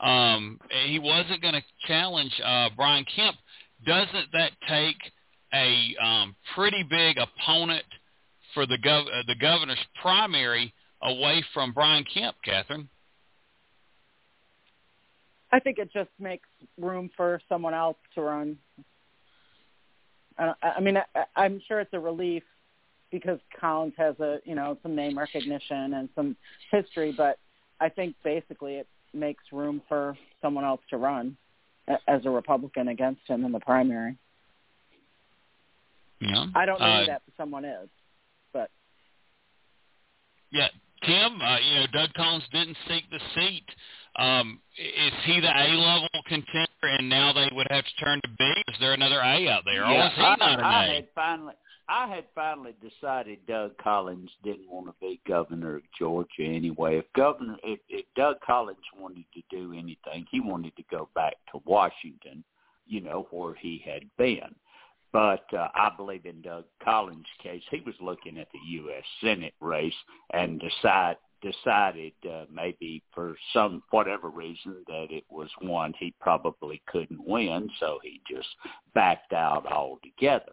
Um, 0.00 0.60
he 0.86 0.98
wasn't 0.98 1.42
going 1.42 1.54
to 1.54 1.62
challenge 1.86 2.32
uh, 2.44 2.70
Brian 2.76 3.04
Kemp. 3.14 3.36
Doesn't 3.84 4.32
that 4.32 4.52
take 4.68 4.96
a 5.52 5.94
um, 6.02 6.34
pretty 6.54 6.84
big 6.88 7.18
opponent 7.18 7.84
for 8.54 8.66
the 8.66 8.78
gov- 8.78 9.06
uh, 9.06 9.22
the 9.26 9.34
governor's 9.34 9.84
primary 10.00 10.72
away 11.02 11.44
from 11.52 11.72
Brian 11.72 12.04
Kemp, 12.04 12.36
Catherine? 12.44 12.88
I 15.50 15.60
think 15.60 15.78
it 15.78 15.92
just 15.92 16.10
makes 16.18 16.48
room 16.78 17.10
for 17.16 17.40
someone 17.48 17.74
else 17.74 17.98
to 18.14 18.22
run. 18.22 18.56
I, 20.38 20.54
I 20.62 20.80
mean, 20.80 20.96
I, 20.96 21.24
I'm 21.36 21.60
sure 21.68 21.80
it's 21.80 21.92
a 21.92 22.00
relief 22.00 22.42
because 23.10 23.38
Collins 23.60 23.92
has 23.98 24.18
a 24.20 24.38
you 24.44 24.54
know 24.54 24.78
some 24.82 24.94
name 24.96 25.18
recognition 25.18 25.94
and 25.94 26.08
some 26.14 26.36
history, 26.70 27.12
but 27.16 27.38
I 27.80 27.88
think 27.88 28.14
basically 28.24 28.76
it 28.76 28.88
makes 29.12 29.44
room 29.52 29.82
for 29.88 30.16
someone 30.40 30.64
else 30.64 30.80
to 30.90 30.96
run 30.96 31.36
as 32.08 32.24
a 32.24 32.30
Republican 32.30 32.88
against 32.88 33.20
him 33.26 33.44
in 33.44 33.52
the 33.52 33.60
primary. 33.60 34.16
Yeah. 36.20 36.46
I 36.54 36.64
don't 36.64 36.80
know 36.80 36.86
Uh, 36.86 37.00
who 37.00 37.06
that 37.06 37.22
someone 37.36 37.64
is, 37.64 37.88
but 38.52 38.70
Yeah, 40.50 40.68
Tim. 41.04 41.40
Uh, 41.40 41.58
you 41.58 41.74
know, 41.80 41.86
Doug 41.92 42.12
Collins 42.14 42.44
didn't 42.52 42.76
seek 42.88 43.04
the 43.10 43.20
seat. 43.34 43.64
Um, 44.16 44.60
is 44.78 45.12
he 45.24 45.40
the 45.40 45.48
A 45.48 45.68
level 45.72 46.08
contender, 46.26 46.68
and 46.82 47.08
now 47.08 47.32
they 47.32 47.48
would 47.52 47.66
have 47.70 47.84
to 47.84 48.04
turn 48.04 48.20
to 48.22 48.28
B? 48.38 48.44
Is 48.68 48.76
there 48.78 48.92
another 48.92 49.20
A 49.20 49.48
out 49.48 49.62
there, 49.64 49.84
or 49.86 49.90
yeah, 49.90 50.04
was 50.04 50.12
he 50.16 50.22
I, 50.22 50.36
not 50.36 50.58
an 50.58 50.64
I 50.64 50.84
A? 50.84 50.94
had 50.94 51.08
finally, 51.14 51.54
I 51.88 52.06
had 52.06 52.24
finally 52.34 52.74
decided 52.82 53.38
Doug 53.46 53.76
Collins 53.78 54.30
didn't 54.44 54.70
want 54.70 54.86
to 54.86 54.94
be 55.00 55.20
governor 55.26 55.76
of 55.76 55.82
Georgia 55.98 56.42
anyway. 56.42 56.98
If 56.98 57.06
governor, 57.14 57.56
if, 57.64 57.80
if 57.88 58.04
Doug 58.14 58.36
Collins 58.40 58.78
wanted 58.98 59.24
to 59.34 59.42
do 59.50 59.72
anything, 59.72 60.26
he 60.30 60.40
wanted 60.40 60.76
to 60.76 60.84
go 60.90 61.08
back 61.14 61.34
to 61.52 61.62
Washington, 61.64 62.44
you 62.86 63.00
know, 63.00 63.26
where 63.30 63.54
he 63.54 63.82
had 63.84 64.04
been. 64.18 64.54
But 65.12 65.44
uh, 65.52 65.68
I 65.74 65.90
believe 65.96 66.24
in 66.24 66.40
Doug 66.40 66.64
Collins' 66.82 67.26
case, 67.42 67.62
he 67.70 67.82
was 67.84 67.94
looking 68.00 68.38
at 68.38 68.48
the 68.52 68.70
U.S. 68.70 69.04
Senate 69.20 69.54
race 69.60 69.94
and 70.32 70.60
decide 70.60 71.16
decided 71.42 72.12
uh, 72.30 72.44
maybe 72.52 73.02
for 73.12 73.34
some 73.52 73.82
whatever 73.90 74.28
reason 74.28 74.76
that 74.86 75.08
it 75.10 75.24
was 75.28 75.48
one 75.60 75.92
he 75.98 76.14
probably 76.20 76.80
couldn't 76.86 77.26
win, 77.26 77.68
so 77.80 77.98
he 78.02 78.20
just 78.30 78.48
backed 78.94 79.32
out 79.32 79.66
altogether. 79.66 80.52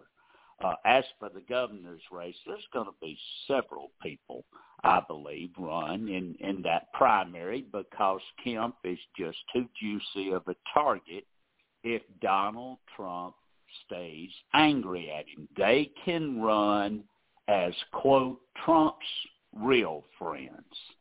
Uh, 0.64 0.74
as 0.86 1.06
for 1.20 1.30
the 1.30 1.44
governor's 1.48 2.02
race, 2.12 2.36
there's 2.46 2.68
going 2.74 2.86
to 2.86 2.96
be 3.02 3.18
several 3.48 3.92
people, 4.04 4.44
I 4.84 5.00
believe, 5.08 5.52
run 5.58 6.10
in, 6.10 6.36
in 6.40 6.62
that 6.64 6.92
primary 6.94 7.66
because 7.72 8.20
Kemp 8.44 8.76
is 8.84 9.00
just 9.18 9.38
too 9.54 9.68
juicy 9.80 10.32
of 10.32 10.44
a 10.48 10.56
target 10.74 11.24
if 11.84 12.02
Donald 12.22 12.80
Trump 12.96 13.36
stays 13.86 14.30
angry 14.54 15.12
at 15.12 15.26
him. 15.28 15.48
They 15.58 15.92
can 16.06 16.42
run 16.42 17.04
as, 17.48 17.74
quote, 17.92 18.40
Trump's 18.64 19.06
real 19.56 20.04
friends 20.18 20.54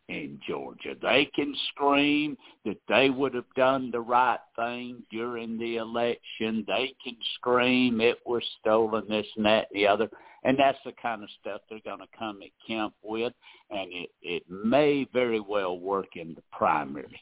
in 0.09 0.41
Georgia. 0.47 0.95
They 1.01 1.27
can 1.35 1.55
scream 1.71 2.37
that 2.65 2.79
they 2.89 3.11
would 3.11 3.35
have 3.35 3.53
done 3.57 3.91
the 3.91 4.01
right 4.01 4.41
thing 4.57 5.03
during 5.11 5.59
the 5.59 5.77
election. 5.77 6.65
They 6.67 6.95
can 7.05 7.17
scream 7.35 8.01
it 8.01 8.19
was 8.25 8.43
stolen, 8.61 9.05
this 9.09 9.27
and 9.37 9.45
that 9.45 9.69
and 9.71 9.83
the 9.83 9.87
other. 9.87 10.09
And 10.45 10.59
that's 10.59 10.79
the 10.85 10.93
kind 11.01 11.23
of 11.23 11.29
stuff 11.41 11.61
they're 11.69 11.81
going 11.85 11.99
to 11.99 12.19
come 12.19 12.41
at 12.43 12.51
Kemp 12.67 12.95
with. 13.03 13.33
And 13.71 13.93
it, 13.93 14.11
it 14.23 14.43
may 14.49 15.07
very 15.13 15.41
well 15.41 15.79
work 15.79 16.17
in 16.17 16.35
the 16.35 16.43
primary. 16.53 17.21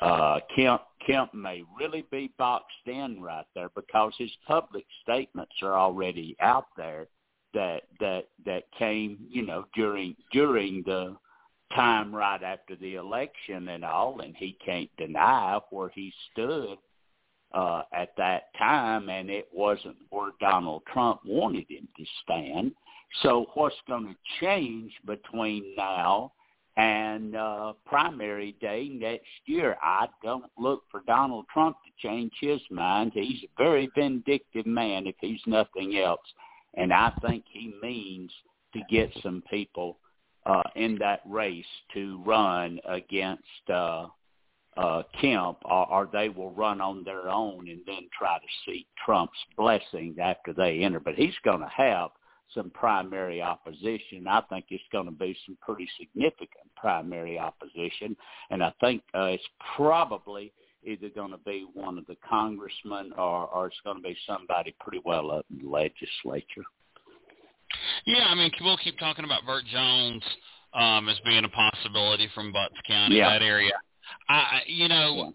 Uh, 0.00 0.40
Kemp, 0.54 0.82
Kemp 1.06 1.32
may 1.32 1.62
really 1.78 2.04
be 2.10 2.32
boxed 2.38 2.86
in 2.86 3.20
right 3.20 3.46
there 3.54 3.70
because 3.74 4.12
his 4.18 4.30
public 4.46 4.84
statements 5.02 5.54
are 5.62 5.78
already 5.78 6.36
out 6.40 6.66
there 6.76 7.06
that 7.54 7.82
that 8.00 8.28
that 8.44 8.64
came, 8.78 9.18
you 9.30 9.46
know, 9.46 9.64
during 9.74 10.14
during 10.32 10.82
the 10.84 11.16
time 11.74 12.14
right 12.14 12.42
after 12.42 12.76
the 12.76 12.96
election 12.96 13.68
and 13.68 13.84
all, 13.84 14.20
and 14.20 14.36
he 14.36 14.56
can't 14.64 14.90
deny 14.98 15.58
where 15.70 15.90
he 15.94 16.12
stood 16.32 16.76
uh, 17.54 17.82
at 17.92 18.10
that 18.16 18.54
time, 18.58 19.08
and 19.08 19.30
it 19.30 19.48
wasn't 19.52 19.96
where 20.10 20.32
Donald 20.40 20.82
Trump 20.92 21.20
wanted 21.24 21.66
him 21.68 21.88
to 21.96 22.04
stand. 22.22 22.72
So 23.22 23.46
what's 23.54 23.76
going 23.88 24.08
to 24.08 24.44
change 24.44 24.92
between 25.06 25.74
now 25.76 26.32
and 26.76 27.36
uh, 27.36 27.72
primary 27.84 28.56
day 28.60 28.88
next 28.92 29.26
year? 29.46 29.76
I 29.82 30.08
don't 30.22 30.50
look 30.58 30.82
for 30.90 31.02
Donald 31.06 31.46
Trump 31.52 31.76
to 31.84 32.08
change 32.08 32.32
his 32.40 32.60
mind. 32.70 33.12
He's 33.14 33.44
a 33.44 33.62
very 33.62 33.88
vindictive 33.94 34.66
man, 34.66 35.06
if 35.06 35.14
he's 35.20 35.40
nothing 35.46 35.98
else 35.98 36.20
and 36.76 36.92
I 36.92 37.12
think 37.26 37.44
he 37.50 37.74
means 37.82 38.30
to 38.74 38.80
get 38.90 39.10
some 39.22 39.42
people 39.50 39.98
uh, 40.44 40.62
in 40.76 40.96
that 40.98 41.22
race 41.26 41.64
to 41.94 42.22
run 42.24 42.78
against 42.86 43.42
uh, 43.72 44.06
uh, 44.76 45.02
Kemp, 45.20 45.58
or, 45.64 45.90
or 45.90 46.08
they 46.12 46.28
will 46.28 46.52
run 46.52 46.80
on 46.80 47.02
their 47.02 47.28
own 47.28 47.68
and 47.68 47.80
then 47.86 48.08
try 48.16 48.38
to 48.38 48.70
seek 48.70 48.86
Trump's 49.04 49.38
blessing 49.56 50.14
after 50.20 50.52
they 50.52 50.80
enter. 50.80 51.00
But 51.00 51.14
he's 51.14 51.34
going 51.44 51.60
to 51.60 51.70
have 51.74 52.10
some 52.54 52.70
primary 52.70 53.42
opposition. 53.42 54.26
I 54.28 54.40
think 54.48 54.66
it's 54.70 54.82
going 54.92 55.06
to 55.06 55.10
be 55.12 55.36
some 55.46 55.56
pretty 55.60 55.88
significant 55.98 56.68
primary 56.76 57.38
opposition, 57.38 58.16
and 58.50 58.62
I 58.62 58.72
think 58.80 59.02
uh, 59.14 59.24
it's 59.24 59.44
probably 59.76 60.52
either 60.84 61.08
going 61.08 61.32
to 61.32 61.38
be 61.38 61.66
one 61.74 61.98
of 61.98 62.06
the 62.06 62.16
congressmen 62.28 63.12
or, 63.18 63.46
or 63.48 63.66
it's 63.66 63.76
going 63.84 63.96
to 63.96 64.02
be 64.02 64.16
somebody 64.26 64.74
pretty 64.80 65.00
well 65.04 65.32
up 65.32 65.44
in 65.50 65.64
the 65.64 65.68
legislature. 65.68 66.64
Yeah, 68.06 68.26
I 68.28 68.34
mean, 68.34 68.50
we'll 68.60 68.76
keep 68.78 68.98
talking 68.98 69.24
about 69.24 69.44
Burt 69.44 69.64
Jones 69.66 70.22
um, 70.74 71.08
as 71.08 71.16
being 71.24 71.44
a 71.44 71.48
possibility 71.48 72.28
from 72.34 72.52
Butts 72.52 72.74
County, 72.86 73.16
Yeah. 73.16 73.30
that 73.30 73.42
area. 73.42 73.72
I, 74.28 74.60
you 74.66 74.88
know, 74.88 75.34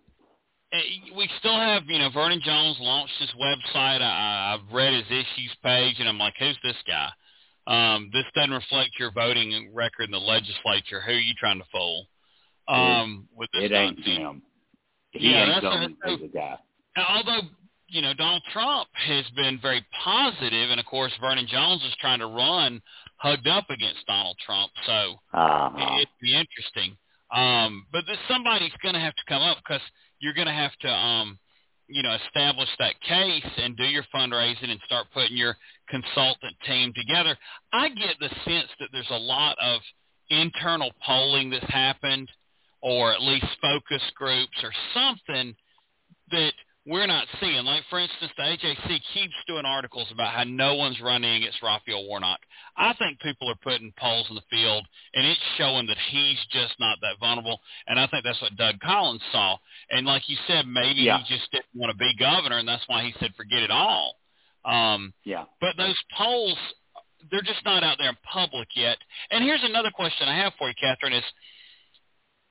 we 1.15 1.29
still 1.39 1.55
have, 1.57 1.83
you 1.87 1.99
know, 1.99 2.09
Vernon 2.13 2.41
Jones 2.43 2.77
launched 2.79 3.13
his 3.19 3.29
website. 3.39 4.01
I, 4.01 4.55
I've 4.55 4.73
read 4.73 4.93
his 4.93 5.05
issues 5.07 5.55
page, 5.63 5.95
and 5.99 6.07
I'm 6.07 6.17
like, 6.17 6.33
who's 6.39 6.57
this 6.63 6.77
guy? 6.87 7.09
Um, 7.67 8.09
this 8.13 8.25
doesn't 8.35 8.51
reflect 8.51 8.91
your 8.99 9.11
voting 9.11 9.69
record 9.73 10.05
in 10.05 10.11
the 10.11 10.17
legislature. 10.17 11.01
Who 11.05 11.11
are 11.11 11.19
you 11.19 11.33
trying 11.39 11.59
to 11.59 11.65
fool? 11.71 12.07
Um, 12.67 13.27
with 13.35 13.49
this 13.53 13.63
It 13.63 13.71
ain't 13.73 13.97
nonsense? 13.97 14.17
him. 14.17 14.41
He 15.11 15.29
Yeah, 15.31 15.43
ain't 15.55 15.61
that's- 15.61 15.89
that's- 16.03 16.19
the 16.21 16.27
guy. 16.27 16.57
Although 16.97 17.47
you 17.87 18.01
know 18.01 18.13
Donald 18.13 18.43
Trump 18.51 18.87
has 18.93 19.29
been 19.31 19.59
very 19.59 19.85
positive, 19.91 20.69
and 20.71 20.79
of 20.79 20.85
course 20.85 21.11
Vernon 21.19 21.47
Jones 21.47 21.83
is 21.83 21.93
trying 21.99 22.19
to 22.19 22.27
run 22.27 22.81
hugged 23.17 23.47
up 23.47 23.69
against 23.69 24.05
Donald 24.07 24.37
Trump, 24.39 24.71
so 24.85 25.19
Uh-huh. 25.33 25.95
it'd 25.97 26.07
be 26.21 26.33
interesting. 26.33 26.97
Um, 27.31 27.85
but 27.91 28.05
there's 28.07 28.19
somebody's 28.27 28.73
going 28.81 28.93
to 28.95 28.99
have 28.99 29.15
to 29.15 29.23
come 29.25 29.41
up 29.41 29.57
because 29.57 29.81
you're 30.21 30.33
going 30.33 30.47
to 30.47 30.53
have 30.53 30.75
to, 30.81 30.89
um, 30.89 31.37
you 31.87 32.03
know, 32.03 32.15
establish 32.25 32.69
that 32.79 32.95
case 33.01 33.51
and 33.57 33.75
do 33.75 33.83
your 33.83 34.05
fundraising 34.15 34.69
and 34.69 34.79
start 34.85 35.07
putting 35.13 35.35
your 35.35 35.57
consultant 35.89 36.55
team 36.65 36.93
together. 36.95 37.35
I 37.73 37.89
get 37.89 38.15
the 38.19 38.29
sense 38.45 38.69
that 38.79 38.89
there's 38.93 39.11
a 39.11 39.17
lot 39.17 39.57
of 39.61 39.81
internal 40.29 40.91
polling 41.05 41.49
that's 41.49 41.69
happened, 41.69 42.29
or 42.81 43.11
at 43.13 43.21
least 43.21 43.45
focus 43.61 44.01
groups 44.15 44.63
or 44.63 44.71
something 44.93 45.53
that 46.31 46.53
we're 46.85 47.05
not 47.05 47.27
seeing. 47.39 47.63
Like, 47.63 47.83
for 47.89 47.99
instance, 47.99 48.31
the 48.35 48.43
AJC 48.43 48.99
keeps 49.13 49.33
doing 49.47 49.65
articles 49.65 50.07
about 50.11 50.33
how 50.33 50.43
no 50.43 50.73
one's 50.75 50.99
running 50.99 51.35
against 51.35 51.61
Raphael 51.61 52.07
Warnock. 52.07 52.39
I 52.75 52.93
think 52.93 53.19
people 53.19 53.49
are 53.49 53.55
putting 53.63 53.93
polls 53.99 54.25
in 54.29 54.35
the 54.35 54.41
field, 54.49 54.85
and 55.13 55.25
it's 55.25 55.39
showing 55.57 55.85
that 55.87 55.97
he's 56.09 56.39
just 56.51 56.73
not 56.79 56.97
that 57.01 57.19
vulnerable. 57.19 57.59
And 57.87 57.99
I 57.99 58.07
think 58.07 58.23
that's 58.23 58.41
what 58.41 58.55
Doug 58.57 58.79
Collins 58.79 59.21
saw. 59.31 59.57
And 59.91 60.07
like 60.07 60.27
you 60.27 60.37
said, 60.47 60.65
maybe 60.65 61.01
Yeah. 61.01 61.19
he 61.19 61.35
just 61.35 61.51
didn't 61.51 61.67
want 61.75 61.91
to 61.91 61.97
be 61.97 62.15
governor, 62.15 62.57
and 62.57 62.67
that's 62.67 62.87
why 62.87 63.03
he 63.03 63.13
said, 63.19 63.35
forget 63.35 63.61
it 63.61 63.71
all. 63.71 64.17
Um, 64.65 65.13
Yeah. 65.23 65.45
but 65.59 65.77
those 65.77 66.01
polls, 66.17 66.57
they're 67.29 67.41
just 67.41 67.63
not 67.63 67.83
out 67.83 67.99
there 67.99 68.09
in 68.09 68.17
public 68.23 68.75
yet. 68.75 68.97
And 69.29 69.43
here's 69.43 69.63
another 69.63 69.91
question 69.91 70.27
I 70.27 70.35
have 70.37 70.55
for 70.55 70.67
you, 70.67 70.73
Catherine, 70.79 71.13
is 71.13 71.25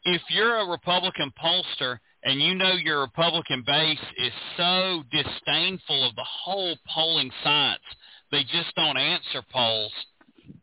if 0.05 0.23
you're 0.31 0.59
a 0.59 0.67
Republican 0.67 1.33
pollster 1.33 1.99
and 2.25 2.41
you 2.41 2.55
know 2.55 2.73
your 2.73 3.01
Republican 3.01 3.65
base 3.67 3.99
is 4.19 4.33
so 4.57 5.03
disdainful 5.11 6.09
of 6.09 6.15
the 6.17 6.25
whole 6.25 6.77
polling 6.93 7.31
science, 7.43 7.83
they 8.31 8.43
just 8.43 8.75
don't 8.77 8.97
answer 8.97 9.43
polls. 9.53 9.93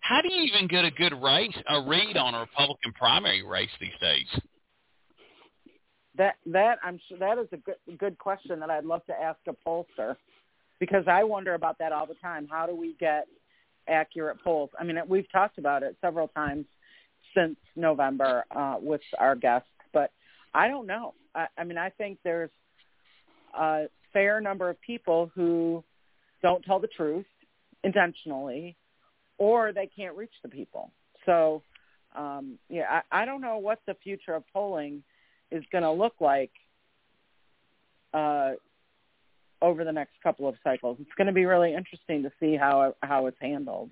How 0.02 0.22
do 0.22 0.32
you 0.32 0.44
even 0.44 0.68
get 0.68 0.86
a 0.86 0.92
good 0.92 1.14
race, 1.22 1.56
a 1.70 1.82
read 1.82 2.18
on 2.18 2.34
a 2.36 2.42
Republican 2.42 2.94
primary 2.94 3.44
race 3.44 3.70
these 3.80 3.90
days? 4.00 4.28
That 6.18 6.36
that 6.48 6.80
I'm 6.84 7.00
sure 7.08 7.20
that 7.20 7.38
is 7.38 7.48
a 7.52 7.58
good 7.58 7.98
good 8.00 8.18
question 8.18 8.60
that 8.60 8.70
I'd 8.70 8.86
love 8.86 9.06
to 9.06 9.14
ask 9.14 9.40
a 9.48 9.54
pollster 9.68 10.16
because 10.80 11.04
I 11.08 11.24
wonder 11.24 11.54
about 11.54 11.78
that 11.80 11.92
all 11.92 12.06
the 12.06 12.16
time. 12.16 12.48
How 12.50 12.66
do 12.66 12.76
we 12.76 12.96
get 13.00 13.28
accurate 13.88 14.44
polls? 14.44 14.70
I 14.80 14.84
mean, 14.84 14.98
we've 15.08 15.32
talked 15.32 15.58
about 15.58 15.84
it 15.84 15.96
several 16.02 16.28
times 16.30 16.66
since 17.36 17.56
November 17.76 18.46
uh, 18.52 18.78
with 18.80 19.02
our 19.20 19.36
guests, 19.36 19.70
I 20.58 20.68
don't 20.68 20.88
know. 20.88 21.14
I, 21.36 21.46
I 21.56 21.64
mean, 21.64 21.78
I 21.78 21.92
think 21.92 22.18
there's 22.24 22.50
a 23.54 23.86
fair 24.12 24.42
number 24.42 24.72
of 24.72 24.82
people 24.82 25.30
who 25.36 25.84
don't 26.42 26.64
tell 26.66 26.80
the 26.80 26.88
truth 26.88 27.28
intentionally, 27.84 28.76
or 29.38 29.72
they 29.72 29.88
can't 29.96 30.18
reach 30.18 30.34
the 30.42 30.50
people. 30.50 30.92
So, 31.28 31.62
um, 32.16 32.58
yeah, 32.70 33.02
I, 33.12 33.22
I 33.22 33.26
don't 33.26 33.42
know 33.42 33.60
what 33.60 33.82
the 33.86 33.94
future 34.04 34.34
of 34.34 34.44
polling 34.52 35.04
is 35.52 35.64
going 35.72 35.84
to 35.84 35.92
look 35.92 36.16
like 36.20 36.52
uh, 38.16 38.54
over 39.62 39.84
the 39.84 39.92
next 39.92 40.14
couple 40.24 40.50
of 40.50 40.56
cycles. 40.64 40.98
It's 41.00 41.14
going 41.18 41.28
to 41.28 41.34
be 41.34 41.46
really 41.46 41.76
interesting 41.76 42.24
to 42.24 42.32
see 42.40 42.56
how 42.56 42.96
how 43.04 43.28
it's 43.28 43.38
handled. 43.40 43.92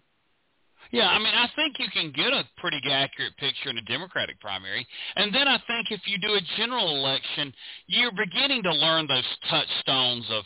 Yeah, 0.92 1.08
I 1.08 1.20
mean, 1.20 1.34
I 1.34 1.48
think 1.56 1.78
you 1.80 1.88
can 1.92 2.12
get 2.12 2.34
a 2.34 2.44
pretty 2.58 2.80
accurate 2.90 3.36
picture 3.38 3.70
in 3.70 3.78
a 3.78 3.82
Democratic 3.82 4.40
primary. 4.40 4.86
And 5.16 5.34
then 5.34 5.48
I 5.48 5.58
think 5.68 5.92
if 5.92 6.02
you 6.06 6.18
do 6.20 6.34
a 6.34 6.42
general 6.58 6.96
election, 6.96 7.54
you're 7.88 8.12
beginning 8.12 8.64
to 8.64 8.74
learn 8.74 9.08
those 9.08 9.26
touchstones 9.50 10.26
of, 10.30 10.44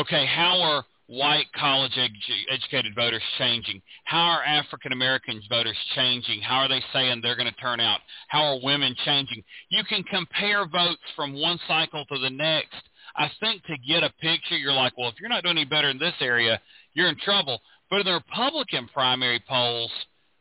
okay, 0.00 0.26
how 0.26 0.60
are 0.60 0.84
white 1.06 1.46
college 1.56 1.92
edu- 1.92 2.44
educated 2.50 2.94
voters 2.94 3.22
changing? 3.38 3.80
How 4.04 4.24
are 4.24 4.44
African 4.44 4.92
American 4.92 5.40
voters 5.48 5.76
changing? 5.94 6.42
How 6.42 6.58
are 6.58 6.68
they 6.68 6.82
saying 6.92 7.20
they're 7.22 7.36
going 7.36 7.50
to 7.50 7.60
turn 7.60 7.80
out? 7.80 8.00
How 8.28 8.42
are 8.42 8.60
women 8.62 8.94
changing? 9.04 9.42
You 9.70 9.82
can 9.84 10.02
compare 10.04 10.66
votes 10.66 11.02
from 11.16 11.34
one 11.34 11.58
cycle 11.66 12.04
to 12.04 12.18
the 12.18 12.30
next. 12.30 12.76
I 13.16 13.30
think 13.40 13.64
to 13.64 13.76
get 13.88 14.04
a 14.04 14.10
picture, 14.20 14.56
you're 14.56 14.72
like, 14.72 14.96
well, 14.98 15.08
if 15.08 15.14
you're 15.18 15.30
not 15.30 15.42
doing 15.42 15.56
any 15.56 15.64
better 15.64 15.88
in 15.88 15.98
this 15.98 16.14
area, 16.20 16.60
you're 16.92 17.08
in 17.08 17.16
trouble. 17.24 17.60
But 17.90 18.00
in 18.00 18.06
the 18.06 18.12
Republican 18.12 18.88
primary 18.92 19.42
polls, 19.48 19.90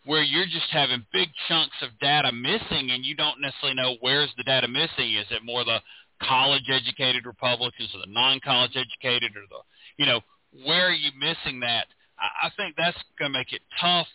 where 0.08 0.24
you're 0.24 0.46
just 0.46 0.72
having 0.72 1.06
big 1.12 1.28
chunks 1.48 1.76
of 1.82 1.90
data 2.00 2.32
missing 2.32 2.92
and 2.92 3.06
you 3.06 3.14
don't 3.14 3.42
necessarily 3.42 3.76
know 3.76 3.98
where's 4.00 4.32
the 4.38 4.44
data 4.44 4.68
missing. 4.68 5.16
Is 5.16 5.28
it 5.32 5.44
more 5.44 5.66
the 5.66 5.80
college 6.24 6.64
educated 6.70 7.26
Republicans 7.26 7.90
or 7.94 8.00
the 8.00 8.12
non 8.12 8.40
college 8.40 8.72
educated 8.76 9.32
or 9.36 9.44
the 9.50 9.62
you 9.98 10.06
know, 10.06 10.22
where 10.66 10.88
are 10.88 10.94
you 10.94 11.12
missing 11.20 11.60
that? 11.60 11.88
I, 12.20 12.50
think 12.56 12.76
that's 12.78 12.98
gonna 13.20 13.34
make 13.34 13.54
it 13.54 13.62
tough 13.80 14.08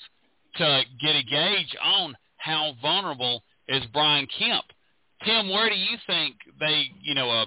to 0.57 0.83
get 1.01 1.15
a 1.15 1.23
gauge 1.23 1.77
on 1.83 2.17
how 2.39 2.73
vulnerable 2.81 3.45
is 3.69 3.83
Brian 3.93 4.27
Kemp. 4.39 4.65
Tim, 5.25 5.51
where 5.51 5.69
do 5.69 5.77
you 5.77 5.97
think 6.07 6.37
they 6.59 6.85
you 7.03 7.15
know, 7.15 7.31
a 7.31 7.47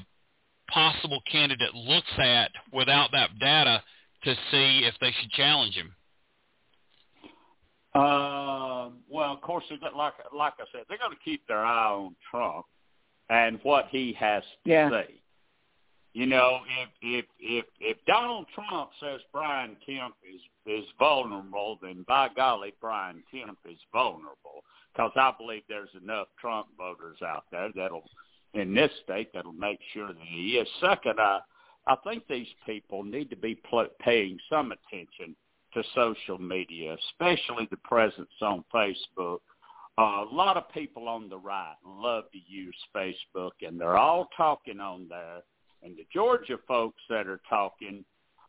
possible 0.72 1.22
candidate 1.30 1.74
looks 1.74 2.12
at 2.18 2.52
without 2.72 3.12
that 3.12 3.38
data 3.40 3.82
to 4.26 4.36
see 4.52 4.82
if 4.84 4.96
they 5.00 5.12
should 5.20 5.32
challenge 5.32 5.76
him? 5.76 5.94
Uh, 7.94 8.90
well, 9.10 9.32
of 9.32 9.42
course, 9.42 9.64
like 9.72 10.14
like 10.36 10.54
I 10.60 10.66
said, 10.74 10.82
they're 10.90 10.98
going 10.98 11.12
to 11.12 11.24
keep 11.24 11.48
their 11.48 11.64
eye 11.64 11.92
on 11.94 12.16
Trump 12.30 12.66
and 13.30 13.60
what 13.64 13.88
he 13.90 14.14
has 14.20 14.44
to 14.66 14.70
yeah. 14.70 14.90
say. 14.90 15.22
You 16.14 16.26
know, 16.26 16.60
if 16.82 16.90
if 17.02 17.26
if 17.40 17.66
if 17.80 17.98
Donald 18.06 18.48
Trump 18.54 18.90
says 19.00 19.22
Brian 19.32 19.78
Kemp 19.86 20.16
is 20.24 20.42
is 20.66 20.86
vulnerable, 21.00 21.80
then 21.82 22.04
by 22.08 22.30
golly, 22.36 22.74
Brian 22.82 23.24
Kemp 23.32 23.60
is 23.70 23.80
vulnerable. 23.94 24.64
Because 24.94 25.12
I 25.16 25.34
believe 25.38 25.64
there's 25.68 25.90
enough 26.02 26.28
Trump 26.40 26.68
voters 26.78 27.18
out 27.22 27.46
there 27.52 27.70
that'll 27.76 28.10
in 28.54 28.74
this 28.74 28.92
state 29.04 29.30
that'll 29.34 29.54
make 29.54 29.80
sure 29.94 30.08
that 30.08 30.18
he 30.22 30.58
is. 30.58 30.68
Second, 30.80 31.20
I 31.20 31.40
I 31.88 31.96
think 32.04 32.28
these 32.28 32.48
people 32.66 33.04
need 33.04 33.30
to 33.30 33.36
be 33.36 33.56
pl- 33.70 33.88
paying 34.00 34.40
some 34.50 34.72
attention 34.72 35.36
to 35.74 35.84
social 35.94 36.40
media, 36.40 36.96
especially 37.12 37.68
the 37.70 37.78
presence 37.78 38.30
on 38.42 38.64
Facebook. 38.74 39.40
Uh, 39.98 40.26
a 40.30 40.30
lot 40.32 40.58
of 40.58 40.70
people 40.72 41.08
on 41.08 41.30
the 41.30 41.38
right 41.38 41.76
love 41.86 42.26
to 42.32 42.40
use 42.48 42.76
Facebook, 42.96 43.52
and 43.62 43.80
they're 43.80 43.98
all 43.98 44.28
talking 44.36 44.80
on 44.80 45.08
there. 45.10 45.42
And 45.84 45.96
the 45.96 46.06
Georgia 46.12 46.58
folks 46.68 47.02
that 47.10 47.28
are 47.28 47.42
talking 47.48 48.04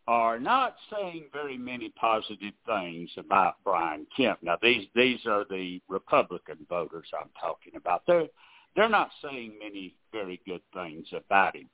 are 0.09 0.39
not 0.39 0.77
saying 0.91 1.25
very 1.33 1.59
many 1.59 1.91
positive 1.91 2.55
things 2.65 3.11
about 3.19 3.57
Brian 3.65 4.07
Kemp. 4.17 4.39
Now, 4.43 4.57
these 4.63 4.87
these 4.95 5.21
are 5.27 5.45
the 5.51 5.81
Republican 5.89 6.59
voters 6.69 7.09
I'm 7.21 7.31
talking 7.41 7.75
about. 7.77 8.03
They're 8.07 8.29
they're 8.77 8.89
not 8.89 9.11
saying 9.23 9.55
many 9.61 9.95
very 10.13 10.41
good 10.47 10.63
things 10.73 11.07
about 11.13 11.57
him 11.57 11.69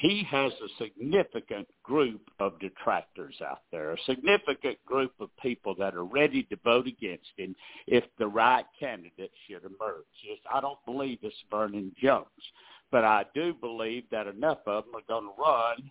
he 0.00 0.26
has 0.30 0.50
a 0.52 0.82
significant 0.82 1.68
group 1.82 2.22
of 2.38 2.58
detractors 2.58 3.34
out 3.46 3.60
there, 3.70 3.90
a 3.90 4.02
significant 4.06 4.78
group 4.86 5.12
of 5.20 5.28
people 5.42 5.74
that 5.78 5.94
are 5.94 6.04
ready 6.04 6.42
to 6.44 6.56
vote 6.64 6.86
against 6.86 7.28
him 7.36 7.54
if 7.86 8.04
the 8.18 8.26
right 8.26 8.64
candidate 8.78 9.30
should 9.46 9.62
emerge. 9.62 10.06
Yes, 10.26 10.38
I 10.50 10.62
don't 10.62 10.78
believe 10.86 11.18
it's 11.20 11.36
Vernon 11.50 11.92
Jones, 12.02 12.26
but 12.90 13.04
I 13.04 13.26
do 13.34 13.52
believe 13.52 14.04
that 14.10 14.26
enough 14.26 14.60
of 14.66 14.86
them 14.86 14.94
are 14.94 15.06
going 15.06 15.24
to 15.24 15.42
run 15.42 15.90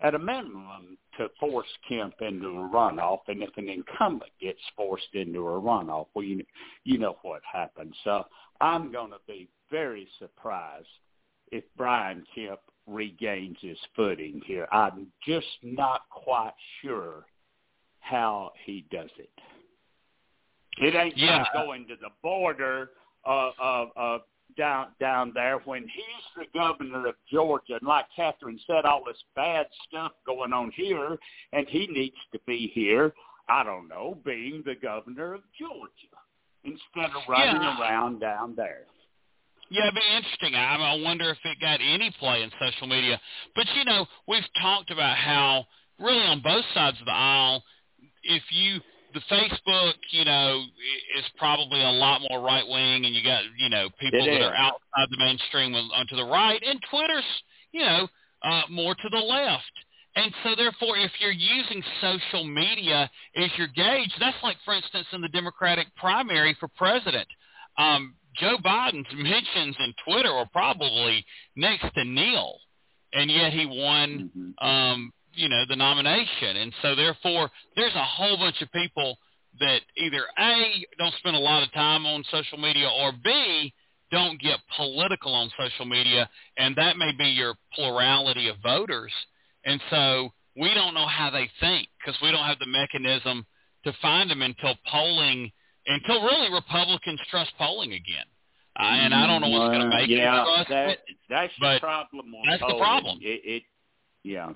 at 0.00 0.16
a 0.16 0.18
minimum 0.18 0.98
to 1.16 1.28
force 1.38 1.68
Kemp 1.88 2.14
into 2.22 2.48
a 2.48 2.68
runoff. 2.68 3.20
And 3.28 3.40
if 3.40 3.56
an 3.56 3.68
incumbent 3.68 4.32
gets 4.40 4.58
forced 4.76 5.14
into 5.14 5.46
a 5.46 5.60
runoff, 5.60 6.06
well, 6.12 6.24
you, 6.24 6.44
you 6.82 6.98
know 6.98 7.18
what 7.22 7.42
happens. 7.50 7.94
So 8.02 8.24
I'm 8.60 8.90
going 8.90 9.12
to 9.12 9.20
be 9.28 9.48
very 9.70 10.08
surprised 10.18 10.88
if 11.52 11.62
Brian 11.76 12.24
Kemp 12.34 12.58
regains 12.86 13.56
his 13.60 13.78
footing 13.96 14.40
here. 14.46 14.66
I'm 14.72 15.08
just 15.26 15.46
not 15.62 16.02
quite 16.10 16.54
sure 16.82 17.26
how 18.00 18.52
he 18.64 18.84
does 18.90 19.10
it. 19.18 19.30
It 20.78 20.94
ain't 20.94 21.16
yeah. 21.16 21.44
going 21.52 21.86
to 21.88 21.94
the 21.96 22.10
border 22.22 22.90
of, 23.24 23.52
of, 23.60 23.88
of 23.96 24.20
down 24.56 24.88
down 25.00 25.32
there 25.34 25.58
when 25.64 25.82
he's 25.82 26.24
the 26.36 26.58
governor 26.58 27.08
of 27.08 27.14
Georgia, 27.32 27.74
and 27.80 27.88
like 27.88 28.06
Catherine 28.14 28.60
said, 28.66 28.84
all 28.84 29.02
this 29.04 29.22
bad 29.34 29.66
stuff 29.88 30.12
going 30.26 30.52
on 30.52 30.70
here, 30.76 31.16
and 31.52 31.66
he 31.68 31.86
needs 31.86 32.16
to 32.32 32.38
be 32.46 32.70
here. 32.74 33.12
I 33.48 33.62
don't 33.62 33.88
know, 33.88 34.18
being 34.24 34.62
the 34.64 34.74
governor 34.74 35.34
of 35.34 35.42
Georgia 35.58 35.90
instead 36.64 37.14
of 37.14 37.22
running 37.28 37.60
yeah. 37.60 37.80
around 37.80 38.20
down 38.20 38.54
there. 38.56 38.84
Yeah, 39.70 39.88
it'd 39.88 39.94
be 39.94 40.16
interesting. 40.16 40.54
I, 40.54 40.76
I 40.76 41.00
wonder 41.02 41.30
if 41.30 41.38
it 41.44 41.58
got 41.60 41.80
any 41.80 42.14
play 42.18 42.42
in 42.42 42.50
social 42.60 42.86
media. 42.86 43.20
But 43.54 43.66
you 43.76 43.84
know, 43.84 44.06
we've 44.28 44.44
talked 44.60 44.90
about 44.90 45.16
how 45.16 45.64
really 45.98 46.24
on 46.24 46.40
both 46.42 46.64
sides 46.74 46.98
of 47.00 47.06
the 47.06 47.12
aisle, 47.12 47.62
if 48.22 48.42
you 48.50 48.80
the 49.14 49.20
Facebook, 49.30 49.94
you 50.10 50.24
know, 50.24 50.64
is 51.16 51.24
probably 51.38 51.80
a 51.80 51.90
lot 51.90 52.20
more 52.28 52.42
right 52.42 52.66
wing, 52.66 53.06
and 53.06 53.14
you 53.14 53.22
got 53.22 53.42
you 53.56 53.70
know 53.70 53.88
people 53.98 54.20
it 54.20 54.26
that 54.26 54.40
is. 54.40 54.46
are 54.46 54.54
outside 54.54 55.08
the 55.10 55.18
mainstream 55.18 55.74
onto 55.74 56.16
the 56.16 56.24
right, 56.24 56.60
and 56.66 56.80
Twitter's 56.90 57.24
you 57.72 57.84
know 57.84 58.08
uh, 58.42 58.62
more 58.70 58.94
to 58.94 59.08
the 59.10 59.18
left. 59.18 59.72
And 60.16 60.32
so 60.44 60.54
therefore, 60.54 60.96
if 60.96 61.10
you're 61.18 61.32
using 61.32 61.82
social 62.00 62.44
media 62.44 63.10
as 63.36 63.50
your 63.58 63.66
gauge, 63.74 64.12
that's 64.20 64.36
like, 64.44 64.56
for 64.64 64.72
instance, 64.72 65.06
in 65.12 65.20
the 65.20 65.28
Democratic 65.28 65.88
primary 65.96 66.56
for 66.60 66.68
president. 66.68 67.26
Um, 67.78 68.14
Joe 68.36 68.56
Biden's 68.64 69.06
mentions 69.14 69.76
in 69.78 69.94
Twitter 70.06 70.30
are 70.30 70.48
probably 70.52 71.24
next 71.56 71.86
to 71.94 72.04
nil, 72.04 72.56
and 73.12 73.30
yet 73.30 73.52
he 73.52 73.66
won, 73.66 74.30
mm-hmm. 74.36 74.66
um, 74.66 75.12
you 75.32 75.48
know, 75.48 75.64
the 75.68 75.76
nomination. 75.76 76.56
And 76.56 76.72
so 76.82 76.94
therefore, 76.94 77.50
there's 77.76 77.94
a 77.94 78.04
whole 78.04 78.36
bunch 78.36 78.60
of 78.62 78.70
people 78.72 79.16
that 79.60 79.80
either 79.96 80.24
A, 80.38 80.84
don't 80.98 81.14
spend 81.18 81.36
a 81.36 81.40
lot 81.40 81.62
of 81.62 81.72
time 81.72 82.06
on 82.06 82.24
social 82.30 82.58
media, 82.58 82.88
or 82.88 83.12
B, 83.22 83.72
don't 84.10 84.40
get 84.40 84.58
political 84.76 85.32
on 85.32 85.50
social 85.58 85.86
media, 85.86 86.28
and 86.58 86.76
that 86.76 86.96
may 86.96 87.12
be 87.16 87.26
your 87.26 87.54
plurality 87.74 88.48
of 88.48 88.56
voters. 88.62 89.12
And 89.64 89.80
so 89.90 90.30
we 90.56 90.74
don't 90.74 90.94
know 90.94 91.06
how 91.06 91.30
they 91.30 91.48
think 91.60 91.88
because 91.98 92.20
we 92.20 92.30
don't 92.30 92.44
have 92.44 92.58
the 92.58 92.66
mechanism 92.66 93.46
to 93.84 93.92
find 94.02 94.30
them 94.30 94.42
until 94.42 94.74
polling– 94.90 95.50
until 95.86 96.22
really 96.22 96.52
Republicans 96.52 97.20
trust 97.30 97.52
polling 97.58 97.92
again. 97.92 98.26
Uh, 98.78 98.82
and 98.82 99.14
I 99.14 99.26
don't 99.26 99.40
know 99.40 99.48
what's 99.50 99.70
going 99.70 99.88
to 99.88 99.96
make 99.96 100.08
yeah, 100.08 100.42
it 100.42 100.44
trust 100.44 100.68
that, 100.70 100.88
it. 100.88 100.98
That's 101.30 101.52
the 101.60 101.78
problem. 101.80 102.32
That's 102.48 102.62
the 102.62 102.76
problem. 102.78 103.18
It, 103.22 103.40
it, 103.44 103.62
yeah. 104.24 104.50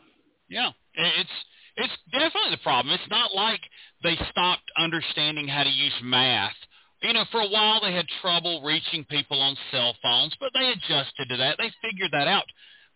Yeah, 0.49 0.71
it's 0.95 1.31
it's 1.77 1.93
definitely 2.11 2.51
the 2.51 2.63
problem. 2.63 2.93
It's 2.95 3.11
not 3.11 3.33
like 3.35 3.61
they 4.03 4.17
stopped 4.31 4.65
understanding 4.77 5.47
how 5.47 5.63
to 5.63 5.71
use 5.71 5.95
math. 6.03 6.57
You 7.03 7.13
know, 7.13 7.25
for 7.31 7.41
a 7.41 7.49
while 7.49 7.81
they 7.81 7.93
had 7.93 8.07
trouble 8.21 8.63
reaching 8.65 9.05
people 9.05 9.41
on 9.41 9.57
cell 9.71 9.95
phones, 10.03 10.35
but 10.41 10.51
they 10.53 10.73
adjusted 10.73 11.29
to 11.29 11.37
that. 11.37 11.57
They 11.59 11.71
figured 11.81 12.11
that 12.11 12.27
out. 12.27 12.47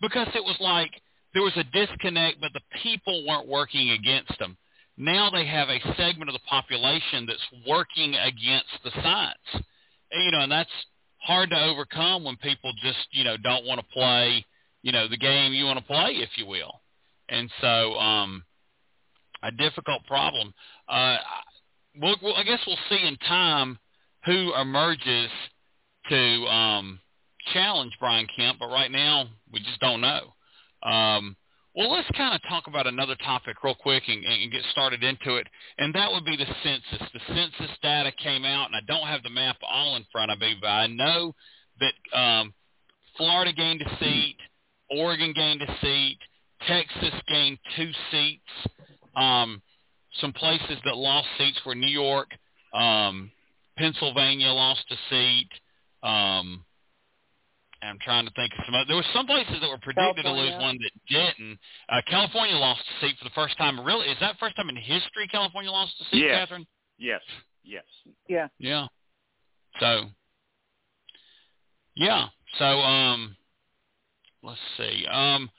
because 0.03 0.27
it 0.35 0.45
was 0.45 0.57
like 0.61 0.90
there 1.33 1.42
was 1.42 1.57
a 1.57 1.64
disconnect, 1.64 2.40
but 2.40 2.53
the 2.53 2.61
people 2.83 3.25
weren't 3.27 3.49
working 3.49 3.90
against 3.90 4.37
them. 4.38 4.57
Now 5.03 5.31
they 5.31 5.45
have 5.47 5.69
a 5.69 5.81
segment 5.97 6.31
of 6.31 6.35
the 6.35 6.47
population 6.49 7.27
that's 7.27 7.67
working 7.67 8.15
against 8.15 8.71
the 8.85 8.91
science. 9.03 9.65
And, 10.12 10.25
you 10.25 10.31
know, 10.31 10.41
and 10.41 10.53
that's 10.53 10.71
hard 11.19 11.51
to 11.51 11.61
overcome 11.61 12.23
when 12.23 12.37
people 12.37 12.73
just, 12.81 13.09
you 13.11 13.25
know, 13.25 13.37
don't 13.37 13.67
want 13.67 13.81
to 13.81 13.87
play, 13.93 14.45
you 14.83 14.93
know, 14.93 15.09
the 15.09 15.17
game 15.17 15.53
you 15.53 15.65
want 15.65 15.81
to 15.81 15.85
play, 15.85 16.12
if 16.19 16.31
you 16.37 16.47
will. 16.47 16.81
And 17.29 17.51
so, 17.61 17.95
um, 17.95 18.45
a 19.43 19.51
difficult 19.51 20.07
problem. 20.07 20.55
Uh, 20.88 21.17
we'll, 22.01 22.17
we'll, 22.23 22.37
I 22.37 22.45
guess 22.45 22.61
we'll 22.65 22.77
see 22.88 23.05
in 23.05 23.17
time 23.17 23.79
who 24.25 24.55
emerges 24.55 25.31
to 26.11 26.47
um, 26.47 27.01
challenge 27.53 27.93
Brian 27.99 28.29
Kemp, 28.37 28.61
but 28.61 28.69
right 28.69 28.91
now 28.91 29.25
we 29.53 29.59
just 29.59 29.81
don't 29.81 30.01
know. 30.01 30.33
Um, 30.88 31.37
well, 31.75 31.91
let's 31.91 32.11
kind 32.17 32.35
of 32.35 32.43
talk 32.49 32.67
about 32.67 32.87
another 32.87 33.17
topic 33.25 33.63
real 33.65 33.75
quick 33.75 34.03
and, 34.07 34.25
and, 34.25 34.53
get 34.53 34.63
started 34.73 35.03
into 35.03 35.37
it, 35.37 35.47
and 35.79 35.95
that 35.95 36.11
would 36.13 36.25
be 36.25 36.37
the 36.37 36.47
census. 36.63 37.09
The 37.13 37.21
census 37.29 37.77
data 37.83 38.13
came 38.23 38.45
out, 38.45 38.67
and 38.67 38.77
I 38.77 38.81
don't 38.87 39.07
have 39.07 39.23
the 39.23 39.31
map 39.31 39.57
all 39.63 39.97
in 39.97 40.05
front 40.13 40.31
of 40.31 40.39
me, 40.39 40.55
but 40.61 40.69
I 40.69 40.87
know 40.87 41.35
that 41.81 42.19
um, 42.19 42.53
Florida 43.17 43.53
gained 43.53 43.83
a 43.83 43.99
seat, 43.99 44.37
Oregon 44.91 45.33
gained 45.35 45.63
a 45.63 45.79
seat, 45.81 46.19
Texas 46.69 47.21
gained 47.29 47.59
two 47.77 47.91
seats. 48.11 48.75
Um, 49.17 49.63
some 50.21 50.33
places 50.35 50.77
that 50.85 50.97
lost 50.97 51.27
seats 51.39 51.59
were 51.65 51.75
New 51.75 51.87
York, 51.91 52.29
um, 52.75 53.31
Pennsylvania 53.79 54.49
lost 54.49 54.85
a 54.91 54.97
seat. 55.09 55.49
Um, 56.03 56.65
I'm 57.83 57.99
trying 57.99 58.27
to 58.27 58.33
think 58.33 58.53
of 58.59 58.64
some. 58.64 58.75
Other, 58.75 58.85
there 58.87 58.97
were 58.97 59.05
some 59.12 59.27
places 59.27 59.57
that 59.61 59.68
were 59.68 59.79
predicted 59.79 60.25
California. 60.25 60.53
to 60.53 60.57
lose, 60.57 60.62
one 60.62 60.79
that 60.79 60.92
didn't. 61.09 61.59
Uh, 61.88 62.01
California 62.09 62.55
lost 62.57 62.81
a 62.81 63.05
seat 63.07 63.16
for 63.18 63.25
the 63.25 63.35
first 63.35 63.59
time. 63.59 63.81
Really, 63.85 64.07
is 64.07 64.16
that 64.21 64.37
first 64.38 64.57
time 64.57 64.68
in 64.68 64.77
history 64.77 65.27
California 65.31 65.71
lost 65.71 65.92
a 66.01 66.05
seat, 66.05 66.25
Yes. 66.25 66.38
Catherine? 66.38 66.66
Yes, 66.99 67.21
yes. 67.64 67.85
Yeah. 68.29 68.49
Yeah. 68.59 68.87
So. 69.81 70.05
Yeah. 71.95 72.27
So 72.59 72.64
um, 72.64 73.37
let's 74.42 74.61
see. 74.77 75.05
Um, 75.11 75.51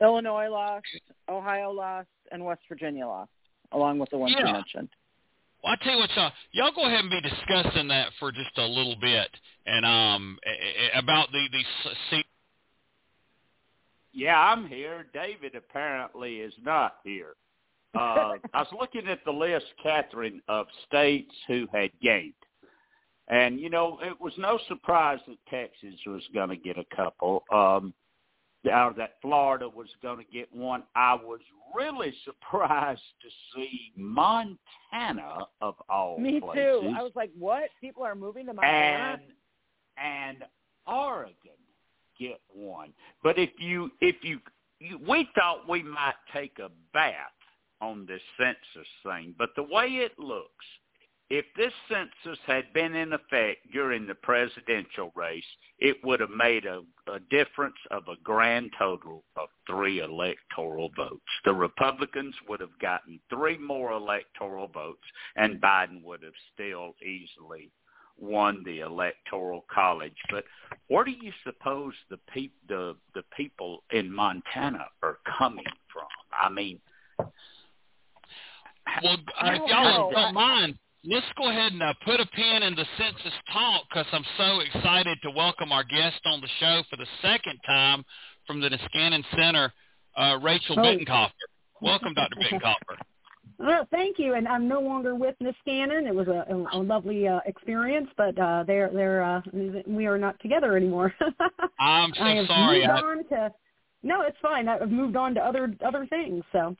Illinois 0.00 0.48
lost, 0.48 0.86
Ohio 1.28 1.72
lost, 1.72 2.08
and 2.30 2.44
West 2.44 2.60
Virginia 2.68 3.06
lost, 3.06 3.30
along 3.72 3.98
with 3.98 4.10
the 4.10 4.18
ones 4.18 4.34
you 4.38 4.44
mentioned. 4.44 4.88
Well, 5.62 5.72
I 5.72 5.84
tell 5.84 5.94
you 5.94 5.98
what, 5.98 6.10
y'all, 6.14 6.32
y'all 6.52 6.72
go 6.74 6.86
ahead 6.86 7.00
and 7.00 7.10
be 7.10 7.20
discussing 7.20 7.88
that 7.88 8.10
for 8.20 8.30
just 8.30 8.56
a 8.56 8.64
little 8.64 8.96
bit, 9.00 9.28
and 9.66 9.84
um, 9.84 10.38
about 10.94 11.30
the 11.32 11.48
the. 11.52 12.22
Yeah, 14.12 14.38
I'm 14.38 14.66
here. 14.66 15.06
David 15.12 15.54
apparently 15.54 16.36
is 16.36 16.54
not 16.64 16.96
here. 17.04 17.34
Uh, 17.94 18.34
I 18.54 18.60
was 18.60 18.68
looking 18.78 19.06
at 19.08 19.24
the 19.24 19.30
list, 19.30 19.66
Catherine, 19.82 20.40
of 20.48 20.66
states 20.86 21.34
who 21.46 21.66
had 21.72 21.90
gained. 22.02 22.32
And, 23.28 23.60
you 23.60 23.68
know, 23.68 23.98
it 24.02 24.18
was 24.20 24.32
no 24.38 24.58
surprise 24.68 25.18
that 25.28 25.36
Texas 25.50 26.00
was 26.06 26.22
going 26.32 26.48
to 26.48 26.56
get 26.56 26.78
a 26.78 26.96
couple. 26.96 27.44
Um, 27.52 27.92
or 28.64 28.94
that 28.96 29.14
Florida 29.22 29.68
was 29.68 29.88
going 30.02 30.18
to 30.18 30.32
get 30.32 30.52
one. 30.52 30.82
I 30.94 31.14
was 31.14 31.40
really 31.74 32.12
surprised 32.24 33.00
to 33.22 33.28
see 33.54 33.92
Montana, 33.96 35.46
of 35.60 35.74
all 35.88 36.16
places. 36.16 36.32
Me 36.32 36.40
places, 36.40 36.56
too. 36.56 36.94
I 36.96 37.02
was 37.02 37.12
like, 37.14 37.30
what? 37.38 37.64
People 37.80 38.04
are 38.04 38.14
moving 38.14 38.46
to 38.46 38.52
Montana? 38.52 39.20
and 39.20 39.22
and 40.00 40.44
Oregon 40.86 41.34
get 42.18 42.40
one. 42.52 42.92
But 43.22 43.38
if 43.38 43.50
you 43.58 43.90
if 44.00 44.16
you, 44.22 44.40
you 44.80 44.98
we 45.08 45.28
thought 45.34 45.68
we 45.68 45.82
might 45.82 46.14
take 46.32 46.58
a 46.58 46.70
bath 46.92 47.14
on 47.80 48.06
this 48.06 48.22
census 48.38 48.88
thing, 49.04 49.34
but 49.38 49.50
the 49.56 49.62
way 49.62 49.86
it 49.86 50.18
looks, 50.18 50.64
if 51.30 51.44
this 51.56 51.72
census 51.88 52.38
had 52.46 52.72
been 52.72 52.94
in 52.94 53.12
effect 53.12 53.70
during 53.72 54.06
the 54.06 54.14
presidential 54.14 55.12
race, 55.14 55.44
it 55.78 55.96
would 56.02 56.20
have 56.20 56.30
made 56.30 56.64
a, 56.64 56.82
a 57.12 57.20
difference 57.30 57.76
of 57.90 58.04
a 58.08 58.16
grand 58.22 58.70
total 58.78 59.24
of 59.36 59.48
three 59.66 60.00
electoral 60.00 60.90
votes. 60.96 61.20
The 61.44 61.52
Republicans 61.52 62.34
would 62.48 62.60
have 62.60 62.78
gotten 62.80 63.20
three 63.28 63.58
more 63.58 63.92
electoral 63.92 64.68
votes, 64.68 65.04
and 65.36 65.60
Biden 65.60 66.02
would 66.02 66.22
have 66.22 66.32
still 66.54 66.94
easily 67.02 67.70
won 68.18 68.62
the 68.64 68.80
electoral 68.80 69.64
college. 69.72 70.16
But 70.30 70.44
where 70.88 71.04
do 71.04 71.12
you 71.12 71.32
suppose 71.44 71.92
the 72.10 72.18
peop- 72.32 72.56
the 72.68 72.96
the 73.14 73.22
people 73.36 73.84
in 73.92 74.10
Montana 74.12 74.86
are 75.02 75.18
coming 75.38 75.64
from? 75.92 76.08
I 76.32 76.48
mean, 76.48 76.80
Well, 79.02 79.18
if 79.42 79.70
y'all 79.70 80.10
don't 80.10 80.34
mind, 80.34 80.78
let's 81.08 81.26
go 81.36 81.48
ahead 81.48 81.72
and 81.72 81.82
uh, 81.82 81.94
put 82.04 82.20
a 82.20 82.26
pin 82.26 82.62
in 82.62 82.74
the 82.74 82.84
census 82.98 83.32
talk 83.52 83.84
because 83.88 84.06
I'm 84.12 84.24
so 84.36 84.60
excited 84.60 85.18
to 85.22 85.30
welcome 85.30 85.72
our 85.72 85.84
guest 85.84 86.20
on 86.26 86.40
the 86.40 86.48
show 86.60 86.82
for 86.90 86.96
the 86.96 87.06
second 87.22 87.58
time 87.66 88.04
from 88.46 88.60
the 88.60 88.68
Niskanen 88.68 89.24
Center, 89.34 89.72
uh, 90.16 90.38
Rachel 90.42 90.76
Oh. 90.78 90.82
Bitecofer. 90.82 91.30
Welcome, 91.80 92.14
Dr. 92.14 92.36
Bitecofer. 92.42 92.98
Well, 93.58 93.88
thank 93.90 94.18
you. 94.18 94.34
And 94.34 94.46
I'm 94.46 94.68
no 94.68 94.80
longer 94.80 95.14
with 95.14 95.34
Niskanen. 95.42 96.06
It 96.06 96.14
was 96.14 96.28
a, 96.28 96.44
a, 96.72 96.78
lovely 96.78 97.26
uh, 97.26 97.40
experience, 97.46 98.08
but 98.16 98.38
uh, 98.38 98.64
they're 98.66 98.90
they're 98.92 99.22
uh, 99.22 99.40
we 99.86 100.06
are 100.06 100.18
not 100.18 100.38
together 100.40 100.76
anymore. 100.76 101.12
I'm 101.80 102.12
so 102.14 102.22
I 102.22 102.46
sorry. 102.46 102.78
moved 102.80 102.90
I- 102.90 103.00
on 103.00 103.24
to. 103.28 103.52
No, 104.04 104.22
it's 104.22 104.36
fine. 104.40 104.68
I've 104.68 104.90
moved 104.90 105.16
on 105.16 105.34
to 105.34 105.40
other 105.40 105.74
other 105.84 106.06
things. 106.06 106.44
So 106.52 106.76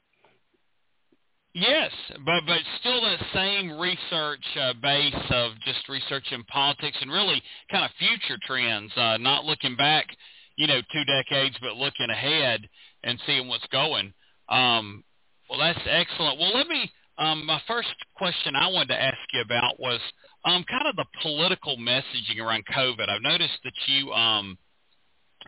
Yes, 1.58 1.90
but 2.24 2.42
but 2.46 2.60
still 2.78 3.00
that 3.00 3.18
same 3.34 3.80
research 3.80 4.44
uh, 4.60 4.74
base 4.80 5.14
of 5.30 5.52
just 5.64 5.88
researching 5.88 6.44
politics 6.44 6.96
and 7.00 7.10
really 7.10 7.42
kind 7.68 7.84
of 7.84 7.90
future 7.98 8.38
trends, 8.46 8.92
uh, 8.96 9.16
not 9.16 9.44
looking 9.44 9.74
back, 9.74 10.06
you 10.54 10.68
know, 10.68 10.80
two 10.92 11.04
decades, 11.04 11.56
but 11.60 11.74
looking 11.74 12.10
ahead 12.10 12.60
and 13.02 13.18
seeing 13.26 13.48
what's 13.48 13.66
going. 13.72 14.12
Um, 14.48 15.02
well, 15.50 15.58
that's 15.58 15.80
excellent. 15.88 16.38
Well, 16.38 16.54
let 16.54 16.68
me. 16.68 16.90
Um, 17.18 17.44
my 17.44 17.60
first 17.66 17.88
question 18.14 18.54
I 18.54 18.68
wanted 18.68 18.94
to 18.94 19.02
ask 19.02 19.18
you 19.32 19.40
about 19.40 19.80
was 19.80 19.98
um, 20.44 20.64
kind 20.70 20.86
of 20.86 20.94
the 20.94 21.06
political 21.22 21.76
messaging 21.76 22.38
around 22.40 22.62
COVID. 22.72 23.08
I've 23.08 23.22
noticed 23.22 23.58
that 23.64 23.72
you 23.88 24.12
um, 24.12 24.56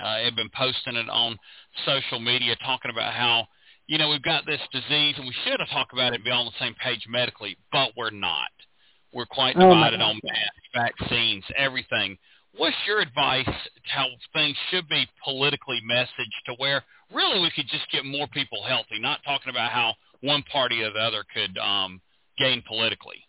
uh, 0.02 0.24
have 0.24 0.34
been 0.34 0.50
posting 0.56 0.96
it 0.96 1.08
on 1.08 1.38
social 1.86 2.18
media, 2.18 2.56
talking 2.64 2.90
about 2.90 3.12
how 3.14 3.46
you 3.90 3.98
know, 3.98 4.08
we've 4.08 4.22
got 4.22 4.46
this 4.46 4.60
disease 4.70 5.16
and 5.18 5.26
we 5.26 5.34
should 5.44 5.58
have 5.58 5.68
talked 5.70 5.92
about 5.92 6.12
it 6.12 6.16
and 6.16 6.24
be 6.24 6.30
on 6.30 6.46
the 6.46 6.52
same 6.60 6.76
page 6.76 7.04
medically, 7.08 7.56
but 7.72 7.90
we're 7.96 8.10
not. 8.10 8.52
We're 9.12 9.26
quite 9.26 9.56
Oh, 9.56 9.68
divided 9.68 9.98
gosh, 9.98 10.14
on 10.14 10.20
masks, 10.22 10.68
vaccines, 10.72 11.44
everything. 11.56 12.16
What's 12.56 12.76
your 12.86 13.00
advice 13.00 13.46
to 13.46 13.90
how 13.90 14.06
things 14.32 14.56
should 14.70 14.88
be 14.88 15.08
politically 15.24 15.80
messaged 15.90 16.38
to 16.46 16.52
where 16.58 16.84
really 17.12 17.40
we 17.40 17.50
could 17.50 17.66
just 17.66 17.90
get 17.90 18.04
more 18.04 18.28
people 18.28 18.62
healthy, 18.62 19.00
not 19.00 19.24
talking 19.24 19.50
about 19.50 19.72
how 19.72 19.94
one 20.20 20.44
party 20.44 20.82
or 20.82 20.92
the 20.92 21.00
other 21.00 21.24
could 21.34 21.58
um, 21.58 22.00
gain 22.38 22.62
politically? 22.68 23.26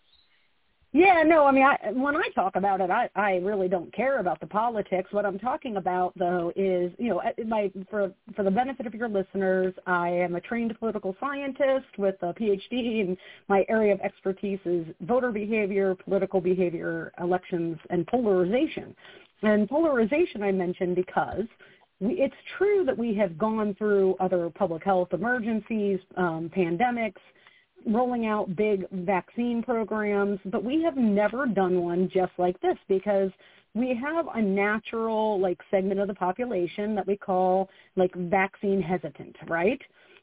Yeah, 0.94 1.24
no, 1.26 1.46
I 1.46 1.52
mean, 1.52 1.64
I, 1.64 1.92
when 1.94 2.18
I 2.18 2.28
talk 2.36 2.58
about 2.58 2.82
it, 2.82 2.90
I 2.90 3.10
I 3.16 3.36
really 3.36 3.70
don't 3.70 3.94
care 3.94 4.20
about 4.20 4.42
the 4.42 4.48
politics. 4.48 5.10
What 5.12 5.26
I'm 5.26 5.40
talking 5.40 5.78
about 5.78 6.12
though 6.18 6.52
is, 6.56 6.92
you 7.00 7.10
know, 7.10 7.22
my 7.48 7.72
for 7.90 8.12
for 8.36 8.44
the 8.44 8.52
benefit 8.52 8.86
of 8.86 8.94
your 8.94 9.08
listeners, 9.08 9.74
I 9.88 10.10
am 10.10 10.36
a 10.36 10.42
trained 10.42 10.78
political 10.78 11.16
scientist 11.20 11.98
with 11.98 12.16
a 12.22 12.34
PhD, 12.34 13.02
and 13.02 13.18
my 13.48 13.66
area 13.70 13.94
of 13.94 14.02
expertise 14.02 14.60
is 14.66 14.86
voter 15.02 15.32
behavior, 15.32 15.96
political 15.96 16.42
behavior, 16.42 17.14
elections, 17.22 17.78
and 17.90 18.06
polarization. 18.08 18.94
And 19.44 19.70
polarization 19.70 20.44
I 20.44 20.52
mentioned 20.52 20.98
because 20.98 21.46
it's 22.02 22.36
true 22.58 22.84
that 22.86 22.98
we 22.98 23.14
have 23.16 23.38
gone 23.38 23.76
through 23.76 24.16
other 24.20 24.50
public 24.50 24.84
health 24.84 25.10
emergencies, 25.14 26.00
um, 26.18 26.52
pandemics, 26.54 27.22
rolling 27.86 28.26
out 28.26 28.56
big 28.56 28.86
vaccine 28.92 29.64
programs, 29.64 30.40
but 30.46 30.64
we 30.64 30.84
have 30.84 30.98
never 30.98 31.46
done 31.46 31.82
one 31.82 32.10
just 32.14 32.32
like 32.38 32.60
this 32.62 32.78
because 32.88 33.32
we 33.74 33.96
have 33.96 34.28
a 34.36 34.42
natural 34.42 35.40
like 35.40 35.60
segment 35.72 36.00
of 36.00 36.08
the 36.08 36.14
population 36.14 36.94
that 36.96 37.08
we 37.08 37.16
call 37.16 37.70
like 37.96 38.14
vaccine 38.16 38.82
hesitant, 38.82 39.36
right? 39.48 39.82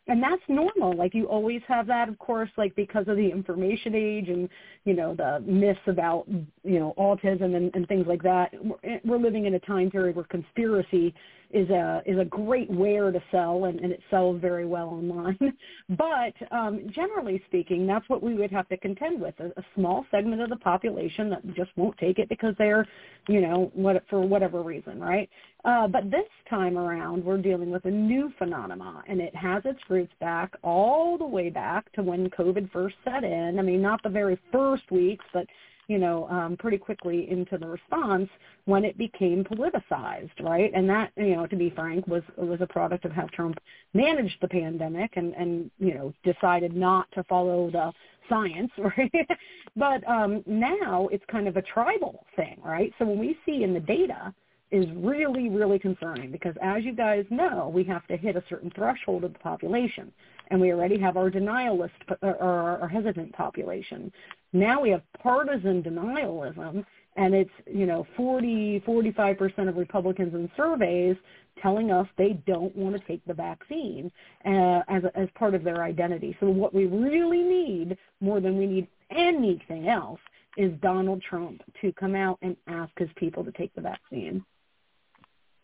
And 0.09 0.23
that's 0.23 0.43
normal. 0.49 0.97
Like 0.97 1.15
you 1.15 1.27
always 1.27 1.61
have 1.69 1.87
that, 1.89 2.09
of 2.09 2.19
course, 2.19 2.49
like 2.57 2.75
because 2.77 3.07
of 3.09 3.17
the 3.17 3.29
information 3.31 3.95
age 3.95 4.29
and, 4.29 4.49
you 4.85 4.95
know, 4.95 5.15
the 5.15 5.41
myths 5.41 5.81
about, 5.87 6.27
you 6.65 6.79
know, 6.79 6.95
autism 6.99 7.55
and, 7.55 7.71
and 7.75 7.87
things 7.89 8.07
like 8.07 8.23
that. 8.23 8.53
We're, 8.63 9.01
we're 9.05 9.19
living 9.19 9.45
in 9.45 9.55
a 9.55 9.61
time 9.61 9.91
period 9.91 10.17
where 10.17 10.25
conspiracy 10.25 11.15
is 11.51 11.69
a 11.71 12.03
is 12.05 12.19
a 12.19 12.25
great 12.25 12.71
ware 12.71 13.11
to 13.11 13.23
sell, 13.31 13.65
and, 13.65 13.81
and 13.81 13.93
it 13.93 14.01
sells 14.11 14.41
very 14.41 14.67
well 14.67 14.89
online. 14.89 15.39
but 15.91 16.35
um, 16.51 16.81
generally 16.95 17.43
speaking, 17.47 17.87
that's 17.87 18.09
what 18.09 18.23
we 18.23 18.35
would 18.35 18.51
have 18.51 18.69
to 18.69 18.77
contend 18.77 19.21
with: 19.21 19.35
a, 19.41 19.47
a 19.59 19.65
small 19.75 20.05
segment 20.11 20.43
of 20.43 20.51
the 20.51 20.57
population 20.57 21.31
that 21.31 21.47
just 21.55 21.71
won't 21.77 21.97
take 21.99 22.19
it 22.19 22.29
because 22.29 22.55
they're, 22.59 22.87
you 23.29 23.41
know, 23.41 23.71
what 23.75 24.03
for 24.11 24.21
whatever 24.21 24.63
reason, 24.63 25.01
right? 25.01 25.29
Uh, 25.65 25.89
but 25.89 26.11
this 26.11 26.29
time 26.49 26.79
around, 26.79 27.25
we're 27.25 27.39
dealing 27.39 27.71
with 27.71 27.85
a 27.87 27.91
new 27.91 28.33
phenomenon, 28.39 29.03
and 29.09 29.21
it 29.21 29.35
has 29.35 29.63
its 29.65 29.81
roots 29.89 30.13
back 30.21 30.53
all 30.63 31.19
the 31.19 31.27
way 31.27 31.51
back 31.51 31.91
to 31.93 32.03
when 32.03 32.31
COVID 32.31 32.71
first 32.71 32.97
set 33.05 33.25
in. 33.25 33.59
I 33.59 33.63
mean, 33.63 33.83
not 33.83 34.03
the 34.03 34.09
very 34.09 34.39
first 34.53 34.91
weeks, 34.91 35.25
but 35.33 35.47
you 35.89 35.99
know, 35.99 36.29
um, 36.29 36.57
pretty 36.59 36.77
quickly 36.79 37.29
into 37.31 37.57
the 37.57 37.67
response 37.67 38.29
when 38.67 38.85
it 38.85 38.97
became 38.99 39.43
politicized, 39.43 40.39
right? 40.41 40.71
And 40.75 40.89
that, 40.89 41.11
you 41.17 41.35
know, 41.35 41.47
to 41.47 41.57
be 41.57 41.71
frank, 41.71 42.07
was 42.07 42.23
was 42.37 42.61
a 42.61 42.67
product 42.67 43.07
of 43.07 43.13
how 43.13 43.27
Trump 43.33 43.59
managed 43.95 44.37
the 44.41 44.49
pandemic 44.49 45.17
and 45.17 45.35
and 45.35 45.71
you 45.79 45.95
know 45.95 46.13
decided 46.23 46.77
not 46.77 47.11
to 47.13 47.25
follow 47.25 47.71
the 47.71 47.91
science, 48.29 48.71
right? 48.79 49.29
but 49.77 50.07
um, 50.07 50.45
now 50.47 51.09
it's 51.11 51.25
kind 51.31 51.49
of 51.49 51.57
a 51.57 51.63
tribal 51.63 52.27
thing, 52.37 52.61
right? 52.63 52.93
So 52.99 53.07
when 53.07 53.19
we 53.19 53.39
see 53.47 53.65
in 53.65 53.73
the 53.73 53.81
data 53.81 54.35
is 54.71 54.87
really, 54.97 55.49
really 55.49 55.79
concerning 55.79 56.31
because 56.31 56.55
as 56.63 56.85
you 56.85 56.93
guys 56.93 57.25
know, 57.31 57.71
we 57.75 57.83
have 57.85 58.07
to 58.09 58.17
hit 58.17 58.37
a 58.37 58.45
certain 58.51 58.71
threshold 58.75 59.25
of 59.25 59.33
the 59.33 59.39
population 59.39 60.13
and 60.49 60.61
we 60.61 60.73
already 60.73 60.99
have 60.99 61.17
our 61.17 61.31
denialist 61.31 61.91
or 62.23 62.37
our 62.81 62.89
hesitant 62.89 63.33
population. 63.33 64.13
Now 64.53 64.81
we 64.81 64.91
have 64.91 65.03
partisan 65.23 65.83
denialism 65.83 66.85
and 67.17 67.35
it's, 67.35 67.51
you 67.67 67.85
know, 67.85 68.07
40, 68.17 68.83
45% 68.87 69.69
of 69.69 69.77
Republicans 69.77 70.35
in 70.35 70.51
surveys 70.57 71.17
telling 71.61 71.91
us 71.91 72.07
they 72.17 72.41
don't 72.47 72.75
want 72.77 72.97
to 72.97 73.05
take 73.07 73.25
the 73.27 73.35
vaccine 73.35 74.11
uh, 74.47 74.83
as, 74.89 75.03
as 75.17 75.29
part 75.35 75.55
of 75.55 75.65
their 75.65 75.83
identity. 75.83 76.37
So 76.39 76.49
what 76.49 76.73
we 76.73 76.87
really 76.87 77.43
need 77.43 77.99
more 78.21 78.41
than 78.41 78.57
we 78.57 78.67
need 78.67 78.87
anything 79.11 79.89
else 79.89 80.21
is 80.57 80.73
Donald 80.81 81.23
Trump 81.23 81.63
to 81.81 81.93
come 81.93 82.15
out 82.15 82.39
and 82.43 82.57
ask 82.69 82.93
his 82.97 83.11
people 83.17 83.45
to 83.45 83.53
take 83.53 83.75
the 83.75 83.81
vaccine. 83.81 84.45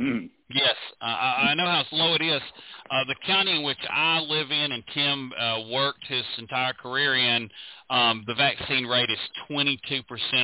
Mm. 0.00 0.30
Yes, 0.50 0.74
uh, 1.00 1.04
I 1.04 1.54
know 1.54 1.64
how 1.64 1.85
slow 1.90 2.14
it 2.14 2.22
is. 2.22 2.42
Uh, 2.90 3.04
the 3.04 3.14
county 3.26 3.57
in 3.57 3.62
which 3.62 3.78
I 3.90 4.20
live 4.20 4.50
in 4.50 4.72
and 4.72 4.85
Tim 4.92 5.33
uh, 5.38 5.61
worked 5.70 6.07
his 6.07 6.24
entire 6.38 6.72
career 6.74 7.16
in, 7.16 7.48
um, 7.90 8.24
the 8.26 8.35
vaccine 8.35 8.87
rate 8.87 9.09
is 9.11 9.18
22% 9.50 9.78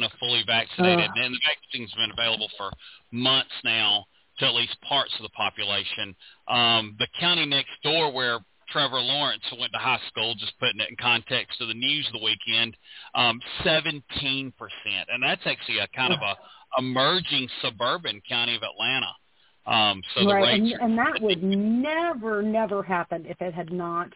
of 0.05 0.11
fully 0.19 0.43
vaccinated, 0.47 1.11
uh. 1.11 1.23
and 1.23 1.35
the 1.35 1.41
vaccine's 1.41 1.93
been 1.95 2.11
available 2.13 2.49
for 2.57 2.71
months 3.13 3.53
now 3.65 4.05
to 4.39 4.47
at 4.47 4.55
least 4.55 4.77
parts 4.89 5.13
of 5.19 5.23
the 5.23 5.31
population. 5.31 6.15
Um, 6.49 6.97
the 6.99 7.09
county 7.19 7.45
next 7.45 7.71
door 7.83 8.13
where 8.13 8.39
Trevor 8.71 9.01
Lawrence 9.01 9.43
went 9.59 9.73
to 9.73 9.79
high 9.79 10.01
school, 10.09 10.35
just 10.39 10.59
putting 10.59 10.81
it 10.81 10.91
in 10.91 10.97
context 10.97 11.61
of 11.61 11.69
the 11.69 11.75
news 11.75 12.07
of 12.07 12.21
the 12.21 12.25
weekend, 12.25 12.77
um, 13.15 13.41
17%. 13.65 14.03
And 15.09 15.23
that's 15.23 15.43
actually 15.45 15.79
a 15.79 15.89
kind 15.89 16.13
of 16.13 16.21
a 16.21 16.37
emerging 16.79 17.49
suburban 17.63 18.23
county 18.29 18.55
of 18.57 18.63
Atlanta. 18.63 19.11
Um, 19.71 20.03
so 20.17 20.27
right, 20.27 20.59
and, 20.59 20.73
and 20.81 20.99
that 20.99 21.23
would 21.23 21.43
never, 21.43 22.43
never 22.43 22.83
happen 22.83 23.25
if 23.27 23.41
it 23.41 23.55
had 23.55 23.73
not 23.73 24.09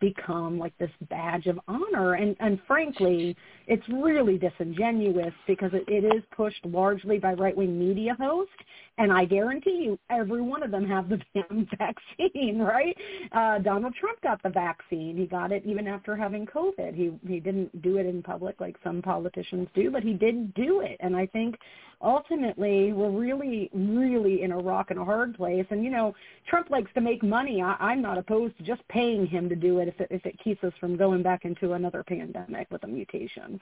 become 0.00 0.58
like 0.58 0.76
this 0.78 0.90
badge 1.08 1.46
of 1.46 1.60
honor. 1.68 2.14
And, 2.14 2.34
and 2.40 2.58
frankly, 2.66 3.36
it's 3.66 3.86
really 3.88 4.38
disingenuous 4.38 5.32
because 5.46 5.70
it, 5.72 5.84
it 5.88 6.04
is 6.04 6.22
pushed 6.34 6.64
largely 6.64 7.18
by 7.18 7.34
right-wing 7.34 7.78
media 7.78 8.16
hosts. 8.18 8.52
And 8.96 9.12
I 9.12 9.24
guarantee 9.24 9.82
you, 9.84 9.98
every 10.08 10.40
one 10.40 10.62
of 10.62 10.70
them 10.70 10.86
have 10.86 11.08
the 11.08 11.20
damn 11.34 11.66
vaccine, 11.78 12.60
right? 12.60 12.96
Uh, 13.32 13.58
Donald 13.58 13.94
Trump 13.94 14.20
got 14.22 14.42
the 14.42 14.50
vaccine. 14.50 15.16
He 15.16 15.26
got 15.26 15.50
it 15.50 15.64
even 15.66 15.88
after 15.88 16.14
having 16.14 16.46
COVID. 16.46 16.94
He 16.94 17.12
he 17.26 17.40
didn't 17.40 17.82
do 17.82 17.96
it 17.96 18.06
in 18.06 18.22
public 18.22 18.60
like 18.60 18.76
some 18.84 19.02
politicians 19.02 19.68
do, 19.74 19.90
but 19.90 20.02
he 20.02 20.12
did 20.12 20.54
do 20.54 20.80
it. 20.80 20.96
And 21.00 21.16
I 21.16 21.26
think 21.26 21.56
ultimately 22.00 22.92
we're 22.92 23.10
really, 23.10 23.68
really 23.72 24.42
in 24.42 24.52
a 24.52 24.58
rock 24.58 24.90
and 24.90 25.00
a 25.00 25.04
hard 25.04 25.34
place. 25.34 25.66
And 25.70 25.82
you 25.82 25.90
know, 25.90 26.14
Trump 26.48 26.70
likes 26.70 26.90
to 26.94 27.00
make 27.00 27.22
money. 27.22 27.62
I, 27.62 27.76
I'm 27.80 28.00
not 28.00 28.18
opposed 28.18 28.56
to 28.58 28.62
just 28.62 28.86
paying 28.88 29.26
him 29.26 29.48
to 29.48 29.56
do 29.56 29.80
it 29.80 29.88
if 29.88 30.00
it 30.00 30.08
if 30.10 30.24
it 30.24 30.38
keeps 30.42 30.62
us 30.62 30.72
from 30.78 30.96
going 30.96 31.22
back 31.22 31.44
into 31.44 31.72
another 31.72 32.04
pandemic 32.04 32.70
with 32.70 32.84
a 32.84 32.88
mutation. 32.88 33.60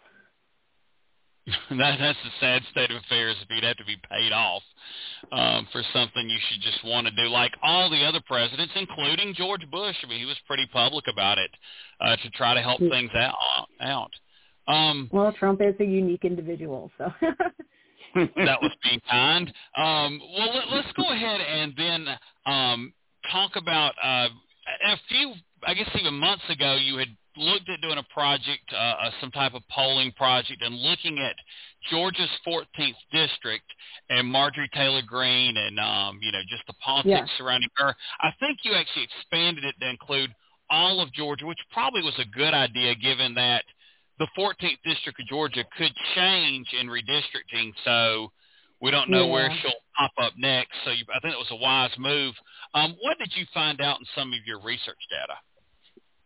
that 1.70 1.96
that's 1.98 2.18
the 2.22 2.30
sad 2.40 2.62
state 2.70 2.90
of 2.90 2.98
affairs 2.98 3.36
if 3.42 3.48
you'd 3.50 3.64
have 3.64 3.76
to 3.76 3.84
be 3.84 3.96
paid 4.08 4.32
off 4.32 4.62
um, 5.32 5.66
for 5.72 5.82
something 5.92 6.28
you 6.28 6.38
should 6.48 6.62
just 6.62 6.84
want 6.84 7.06
to 7.06 7.12
do, 7.14 7.28
like 7.28 7.52
all 7.62 7.90
the 7.90 8.04
other 8.04 8.20
presidents, 8.26 8.72
including 8.76 9.34
George 9.34 9.68
Bush. 9.70 9.96
I 10.04 10.08
mean, 10.08 10.20
he 10.20 10.24
was 10.24 10.36
pretty 10.46 10.66
public 10.72 11.06
about 11.08 11.38
it 11.38 11.50
uh, 12.00 12.16
to 12.16 12.30
try 12.30 12.54
to 12.54 12.62
help 12.62 12.80
yeah. 12.80 12.90
things 12.90 13.10
out. 13.14 13.34
out. 13.80 14.10
Um, 14.68 15.10
well, 15.12 15.32
Trump 15.32 15.60
is 15.60 15.74
a 15.80 15.84
unique 15.84 16.24
individual, 16.24 16.90
so. 16.96 17.10
that 18.14 18.62
was 18.62 18.72
being 18.84 19.00
kind. 19.10 19.52
Um, 19.76 20.20
well, 20.36 20.54
let, 20.54 20.68
let's 20.70 20.92
go 20.96 21.10
ahead 21.10 21.40
and 21.40 21.74
then 21.76 22.06
um, 22.46 22.92
talk 23.30 23.52
about 23.56 23.94
uh, 24.02 24.28
a 24.86 24.96
few. 25.08 25.34
I 25.64 25.74
guess 25.74 25.88
even 25.98 26.14
months 26.14 26.44
ago, 26.50 26.76
you 26.76 26.96
had 26.96 27.08
looked 27.36 27.68
at 27.68 27.80
doing 27.80 27.98
a 27.98 28.14
project, 28.14 28.72
uh, 28.72 28.76
uh, 28.76 29.10
some 29.20 29.30
type 29.30 29.54
of 29.54 29.62
polling 29.70 30.12
project, 30.12 30.62
and 30.62 30.74
looking 30.74 31.18
at 31.18 31.34
Georgia's 31.90 32.30
14th 32.46 32.94
district 33.12 33.64
and 34.08 34.28
Marjorie 34.28 34.70
Taylor 34.74 35.02
Greene, 35.06 35.56
and 35.56 35.78
um, 35.78 36.18
you 36.22 36.32
know 36.32 36.40
just 36.48 36.62
the 36.66 36.74
politics 36.74 37.30
yeah. 37.30 37.38
surrounding 37.38 37.70
her. 37.76 37.94
I 38.20 38.30
think 38.40 38.58
you 38.64 38.74
actually 38.74 39.04
expanded 39.04 39.64
it 39.64 39.74
to 39.80 39.88
include 39.88 40.30
all 40.70 41.00
of 41.00 41.12
Georgia, 41.12 41.46
which 41.46 41.58
probably 41.70 42.02
was 42.02 42.18
a 42.18 42.36
good 42.36 42.54
idea 42.54 42.94
given 42.94 43.34
that 43.34 43.64
the 44.18 44.26
14th 44.38 44.78
district 44.84 45.20
of 45.20 45.26
Georgia 45.26 45.64
could 45.76 45.92
change 46.14 46.68
in 46.78 46.86
redistricting. 46.86 47.72
So 47.84 48.32
we 48.80 48.90
don't 48.90 49.10
know 49.10 49.26
yeah. 49.26 49.32
where 49.32 49.50
she'll 49.60 49.72
pop 49.96 50.12
up 50.18 50.32
next. 50.38 50.72
So 50.84 50.90
you, 50.90 51.04
I 51.14 51.20
think 51.20 51.34
it 51.34 51.38
was 51.38 51.50
a 51.50 51.56
wise 51.56 51.92
move. 51.98 52.34
Um, 52.74 52.96
what 53.02 53.18
did 53.18 53.32
you 53.36 53.46
find 53.52 53.80
out 53.80 54.00
in 54.00 54.06
some 54.14 54.32
of 54.32 54.40
your 54.46 54.60
research 54.62 54.98
data? 55.10 55.38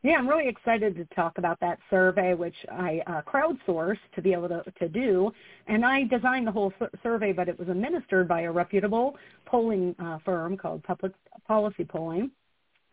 Yeah, 0.07 0.19
I'm 0.19 0.29
really 0.29 0.47
excited 0.47 0.95
to 0.95 1.05
talk 1.17 1.37
about 1.39 1.59
that 1.59 1.81
survey, 1.91 2.33
which 2.33 2.55
I 2.71 3.03
uh, 3.09 3.23
crowdsourced 3.23 3.97
to 4.15 4.23
be 4.23 4.33
able 4.35 4.49
to, 4.51 4.63
to 4.79 4.89
do. 4.89 5.33
And 5.67 5.85
I 5.85 6.05
designed 6.05 6.47
the 6.47 6.53
whole 6.53 6.73
survey, 7.03 7.33
but 7.33 7.49
it 7.49 7.59
was 7.59 7.69
administered 7.69 8.29
by 8.29 8.43
a 8.43 8.53
reputable 8.53 9.17
polling 9.47 9.97
uh, 9.99 10.19
firm 10.25 10.57
called 10.57 10.85
Public 10.85 11.11
Policy 11.49 11.83
Polling. 11.83 12.31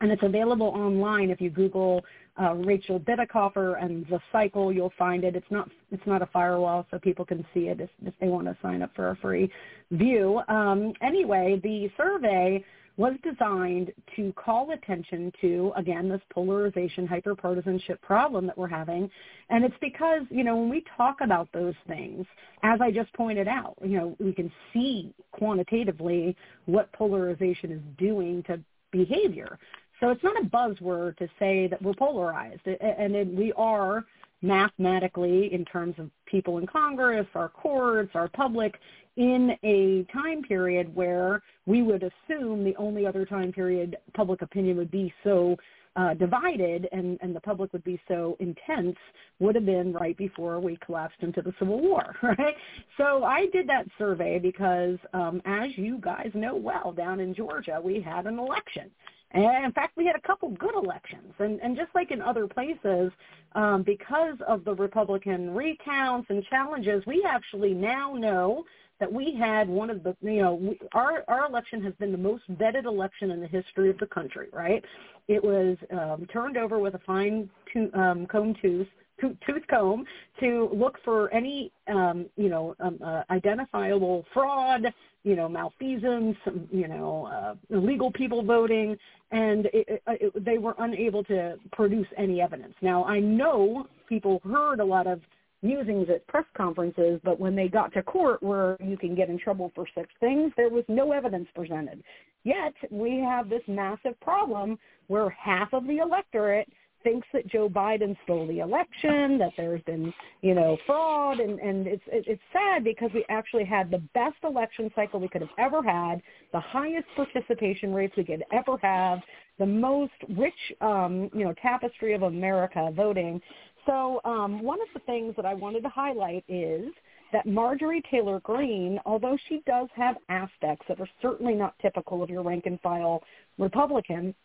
And 0.02 0.12
it's 0.12 0.24
available 0.24 0.70
online. 0.70 1.30
If 1.30 1.40
you 1.40 1.52
Google 1.52 2.04
uh, 2.42 2.56
Rachel 2.56 3.00
Bitecofer 3.00 3.80
and 3.80 4.08
the 4.08 4.20
cycle, 4.32 4.74
you'll 4.74 4.92
find 4.98 5.24
it. 5.24 5.36
It's 5.36 5.46
not 5.52 5.70
it's 5.92 6.08
not 6.08 6.24
a 6.24 6.26
firewall, 6.34 6.88
so 6.90 6.98
people 6.98 7.26
can 7.26 7.46
see 7.54 7.68
it 7.68 7.80
if, 7.80 7.92
if 8.04 8.16
they 8.20 8.28
want 8.28 8.48
to 8.48 8.58
sign 8.60 8.82
up 8.82 8.90
for 8.96 9.12
a 9.12 9.16
free 9.18 9.52
view. 9.92 10.42
Um, 10.48 10.94
anyway, 11.04 11.62
the 11.62 11.92
survey 11.96 12.66
was 12.96 13.14
designed 13.24 13.92
to 14.16 14.32
call 14.34 14.72
attention 14.72 15.32
to, 15.42 15.74
again, 15.76 16.08
this 16.08 16.22
polarization, 16.32 17.08
hyperpartisanship 17.08 18.00
problem 18.02 18.46
that 18.46 18.58
we're 18.58 18.68
having. 18.68 19.10
And 19.50 19.66
it's 19.66 19.76
because, 19.82 20.22
you 20.30 20.44
know, 20.44 20.56
when 20.58 20.70
we 20.70 20.84
talk 20.96 21.18
about 21.22 21.50
those 21.54 21.74
things, 21.88 22.26
as 22.62 22.80
I 22.82 22.92
just 22.92 23.12
pointed 23.14 23.48
out, 23.48 23.76
you 23.84 23.98
know, 23.98 24.16
we 24.20 24.32
can 24.32 24.52
see 24.72 25.14
quantitatively 25.32 26.36
what 26.66 26.92
polarization 26.94 27.72
is 27.72 27.82
doing 27.98 28.44
to 28.44 28.60
behavior. 28.92 29.58
So 30.00 30.10
it's 30.10 30.24
not 30.24 30.40
a 30.40 30.46
buzzword 30.46 31.18
to 31.18 31.28
say 31.40 31.68
that 31.68 31.82
we're 31.82 31.94
polarized. 31.94 32.68
And 32.68 33.38
we 33.38 33.54
are 33.54 34.06
mathematically 34.44 35.54
in 35.54 35.64
terms 35.66 35.96
of 35.98 36.12
people 36.26 36.58
in 36.58 36.68
Congress, 36.68 37.26
our 37.34 37.50
courts, 37.50 38.12
our 38.14 38.28
public, 38.28 38.76
in 39.18 39.52
a 39.64 40.06
time 40.12 40.42
period 40.42 40.94
where 40.96 41.42
we 41.66 41.82
would 41.82 42.04
assume 42.04 42.64
the 42.64 42.76
only 42.78 43.06
other 43.06 43.26
time 43.26 43.52
period 43.52 43.96
public 44.14 44.42
opinion 44.42 44.78
would 44.78 44.92
be 44.92 45.14
so 45.24 45.56
uh, 45.96 46.14
divided 46.16 46.88
and, 46.92 47.20
and 47.22 47.36
the 47.36 47.40
public 47.40 47.72
would 47.72 47.84
be 47.84 48.02
so 48.08 48.36
intense 48.40 48.96
would 49.40 49.56
have 49.56 49.66
been 49.66 49.94
right 49.94 50.18
before 50.18 50.60
we 50.60 50.78
collapsed 50.84 51.22
into 51.22 51.42
the 51.42 51.54
Civil 51.60 51.80
War, 51.80 52.16
right? 52.24 52.56
So 52.98 53.24
I 53.24 53.46
did 53.54 53.68
that 53.70 53.86
survey 53.98 54.40
because, 54.40 54.98
um, 55.14 55.42
as 55.46 55.70
you 55.76 56.00
guys 56.00 56.32
know 56.34 56.56
well, 56.56 56.92
down 56.92 57.20
in 57.20 57.36
Georgia, 57.36 57.80
we 57.84 58.02
had 58.02 58.26
an 58.26 58.40
election. 58.40 58.90
And 59.32 59.66
in 59.66 59.72
fact, 59.72 59.98
we 59.98 60.06
had 60.06 60.16
a 60.16 60.28
couple 60.28 60.50
good 60.52 60.76
elections. 60.76 61.34
And, 61.40 61.60
and 61.62 61.76
just 61.76 61.90
like 61.96 62.12
in 62.12 62.22
other 62.22 62.48
places, 62.48 63.12
um, 63.56 63.84
because 63.84 64.38
of 64.48 64.64
the 64.64 64.76
Republican 64.76 65.54
recounts 65.56 66.28
and 66.30 66.44
challenges, 66.46 67.04
we 67.08 67.26
actually 67.28 67.74
now 67.74 68.14
know 68.14 68.64
that 69.04 69.12
we 69.12 69.36
had 69.38 69.68
one 69.68 69.90
of 69.90 70.02
the, 70.02 70.16
you 70.22 70.42
know, 70.42 70.54
we, 70.54 70.80
our 70.94 71.26
our 71.28 71.46
election 71.46 71.84
has 71.84 71.94
been 71.96 72.14
the 72.14 72.18
most 72.18 72.44
vetted 72.54 72.86
election 72.86 73.32
in 73.32 73.42
the 73.42 73.48
history 73.48 73.90
of 73.90 73.98
the 73.98 74.06
country, 74.06 74.48
right? 74.54 74.82
It 75.28 75.44
was 75.44 75.76
um, 75.92 76.26
turned 76.32 76.56
over 76.56 76.80
with 76.80 76.96
a 76.96 77.00
fine 77.00 77.50
to, 77.74 77.92
um, 78.00 78.26
comb 78.28 78.56
tooth 78.62 78.88
tooth 79.20 79.64
comb 79.70 80.06
to 80.40 80.70
look 80.74 80.98
for 81.04 81.34
any 81.34 81.70
um, 81.90 82.28
you 82.38 82.48
know 82.48 82.76
um, 82.80 82.98
uh, 83.06 83.24
identifiable 83.30 84.24
fraud, 84.34 84.86
you 85.24 85.36
know, 85.36 85.50
malfeasance, 85.50 86.38
you 86.72 86.88
know, 86.88 87.26
uh, 87.26 87.76
illegal 87.76 88.10
people 88.10 88.42
voting, 88.42 88.96
and 89.32 89.66
it, 89.68 89.86
it, 89.90 90.04
it, 90.08 90.46
they 90.46 90.60
were 90.60 90.76
unable 90.80 91.26
to 91.26 91.58
produce 91.74 92.08
any 92.18 92.40
evidence. 92.40 92.76
Now, 92.82 93.04
I 93.04 93.20
know 93.20 93.86
people 94.08 94.42
heard 94.46 94.80
a 94.80 94.86
lot 94.86 95.08
of 95.08 95.20
musings 95.64 96.10
at 96.10 96.26
press 96.28 96.46
conferences, 96.56 97.20
but 97.24 97.40
when 97.40 97.56
they 97.56 97.68
got 97.68 97.94
to 97.94 98.04
court 98.04 98.44
where 98.44 98.78
you 98.80 98.98
can 98.98 99.16
get 99.16 99.30
in 99.30 99.40
trouble 99.40 99.72
for 99.74 99.86
such 99.96 100.10
things, 100.20 100.52
there 100.58 100.70
was 100.70 100.84
no 100.88 101.12
evidence 101.12 101.48
presented. 101.56 102.04
Yet 102.44 102.74
we 102.92 103.20
have 103.20 103.50
this 103.50 103.64
massive 103.68 104.20
problem 104.20 104.78
where 105.08 105.30
half 105.30 105.74
of 105.74 105.88
the 105.88 105.98
electorate 105.98 106.68
thinks 107.04 107.28
that 107.34 107.48
Joe 107.48 107.70
Biden 107.70 108.16
stole 108.24 108.48
the 108.48 108.60
election, 108.60 109.38
that 109.38 109.52
there's 109.58 109.82
been, 109.84 110.14
you 110.42 110.56
know, 110.56 110.78
fraud, 110.86 111.40
and 111.40 111.60
and 111.60 111.86
it's 111.86 112.04
it's 112.08 112.42
sad 112.52 112.84
because 112.84 113.12
we 113.14 113.26
actually 113.30 113.66
had 113.66 113.92
the 113.92 114.02
best 114.14 114.38
election 114.44 114.90
cycle 114.96 115.20
we 115.20 115.28
could 115.28 115.42
have 115.42 115.50
ever 115.58 115.84
had, 115.84 116.22
the 116.52 116.60
highest 116.60 117.08
participation 117.16 117.94
rates 117.94 118.14
we 118.18 118.24
could 118.24 118.44
ever 118.52 118.78
have, 118.82 119.20
the 119.60 119.66
most 119.66 120.14
rich, 120.38 120.54
um, 120.82 121.30
you 121.34 121.44
know, 121.44 121.54
tapestry 121.62 122.14
of 122.14 122.24
America 122.24 122.90
voting. 122.96 123.42
So 123.86 124.22
um, 124.24 124.64
one 124.64 124.82
of 124.82 124.88
the 124.94 125.00
things 125.02 125.36
that 125.36 125.46
I 125.46 125.54
wanted 125.54 125.84
to 125.84 125.90
highlight 125.90 126.44
is 126.48 126.86
that 127.32 127.46
Marjorie 127.46 128.04
Taylor 128.10 128.40
Greene, 128.42 129.00
although 129.06 129.38
she 129.50 129.62
does 129.66 129.88
have 129.96 130.16
aspects 130.30 130.86
that 130.88 131.00
are 131.00 131.10
certainly 131.22 131.56
not 131.56 131.74
typical 131.82 132.22
of 132.22 132.30
your 132.30 132.44
rank 132.44 132.66
and 132.66 132.80
file 132.82 133.24
Republican, 133.58 134.36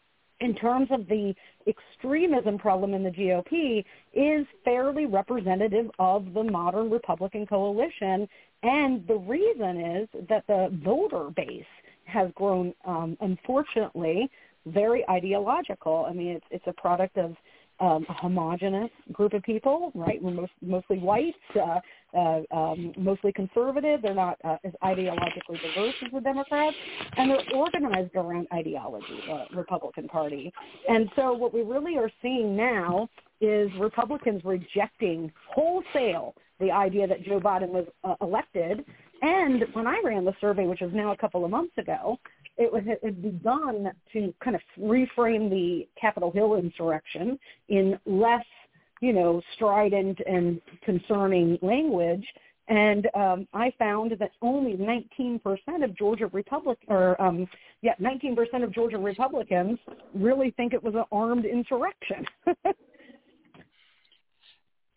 in 0.41 0.55
terms 0.55 0.89
of 0.91 1.07
the 1.09 1.35
extremism 1.67 2.59
problem 2.59 2.95
in 2.95 3.03
the 3.03 3.11
GOP 3.11 3.85
is 4.15 4.47
fairly 4.65 5.07
representative 5.07 5.91
of 5.99 6.33
the 6.33 6.45
modern 6.45 6.91
Republican 6.91 7.45
coalition. 7.47 8.29
And 8.63 9.07
the 9.07 9.17
reason 9.17 9.81
is 9.81 10.09
that 10.29 10.45
the 10.47 10.69
voter 10.85 11.31
base 11.35 11.65
has 12.05 12.31
grown, 12.37 12.73
um, 12.85 13.17
unfortunately, 13.21 14.31
very 14.67 15.09
ideological. 15.09 16.07
I 16.09 16.13
mean, 16.13 16.29
it's, 16.29 16.47
it's 16.51 16.67
a 16.67 16.81
product 16.81 17.19
of 17.19 17.37
um, 17.81 18.07
a 18.09 18.13
homogenous 18.15 18.91
group 19.13 19.33
of 19.35 19.43
people, 19.43 19.93
right? 19.95 20.23
We're 20.23 20.33
most, 20.33 20.53
mostly 20.61 20.99
white, 20.99 21.35
uh, 21.55 21.81
uh, 22.17 22.41
um, 22.51 22.93
mostly 22.97 23.33
conservative. 23.33 24.03
They're 24.03 24.15
not 24.15 24.39
uh, 24.45 24.57
as 24.65 24.73
ideologically 24.83 25.61
diverse 25.63 25.95
as 26.05 26.13
the 26.13 26.21
Democrats, 26.21 26.77
and 27.17 27.31
they're 27.31 27.55
organized 27.55 28.15
around 28.15 28.49
ideology, 28.53 29.21
the 29.27 29.57
Republican 29.57 30.09
Party. 30.09 30.53
And 30.89 31.09
so 31.17 31.33
what 31.33 31.55
we 31.55 31.63
really 31.63 31.97
are 31.97 32.11
seeing 32.23 32.57
now 32.57 33.09
is 33.41 33.71
Republicans 33.79 34.43
rejecting 34.45 35.31
wholesale 35.55 36.35
the 36.61 36.71
idea 36.73 37.07
that 37.07 37.23
Joe 37.25 37.41
Biden 37.41 37.69
was 37.69 37.87
uh, 38.05 38.15
elected. 38.21 38.85
And 39.23 39.65
when 39.73 39.87
I 39.87 40.01
ran 40.05 40.25
the 40.25 40.35
survey, 40.41 40.67
which 40.67 40.81
was 40.81 40.91
now 40.93 41.13
a 41.13 41.17
couple 41.17 41.45
of 41.45 41.51
months 41.51 41.77
ago, 41.79 42.19
it 42.59 42.73
was 42.73 42.83
it 42.87 43.01
had 43.03 43.23
begun 43.23 43.91
to 44.13 44.35
kind 44.43 44.57
of 44.57 44.63
reframe 44.79 45.49
the 45.49 45.89
Capitol 45.99 46.31
Hill 46.31 46.57
insurrection 46.57 47.39
in 47.69 47.99
less, 48.05 48.45
you 49.01 49.13
know, 49.13 49.41
strident 49.55 50.19
and 50.27 50.61
concerning 50.85 51.59
language. 51.63 52.27
And 52.67 53.09
um, 53.15 53.49
I 53.55 53.73
found 53.79 54.13
that 54.19 54.33
only 54.43 54.75
19% 54.75 55.41
of 55.83 55.97
Georgia 55.97 56.27
Republic 56.33 56.79
or 56.89 57.21
um, 57.23 57.47
yeah, 57.81 57.95
19% 58.01 58.63
of 58.65 58.75
Georgia 58.75 58.99
Republicans 58.99 59.79
really 60.15 60.51
think 60.57 60.75
it 60.75 60.83
was 60.83 60.95
an 60.95 61.05
armed 61.13 61.47
insurrection. 61.47 62.27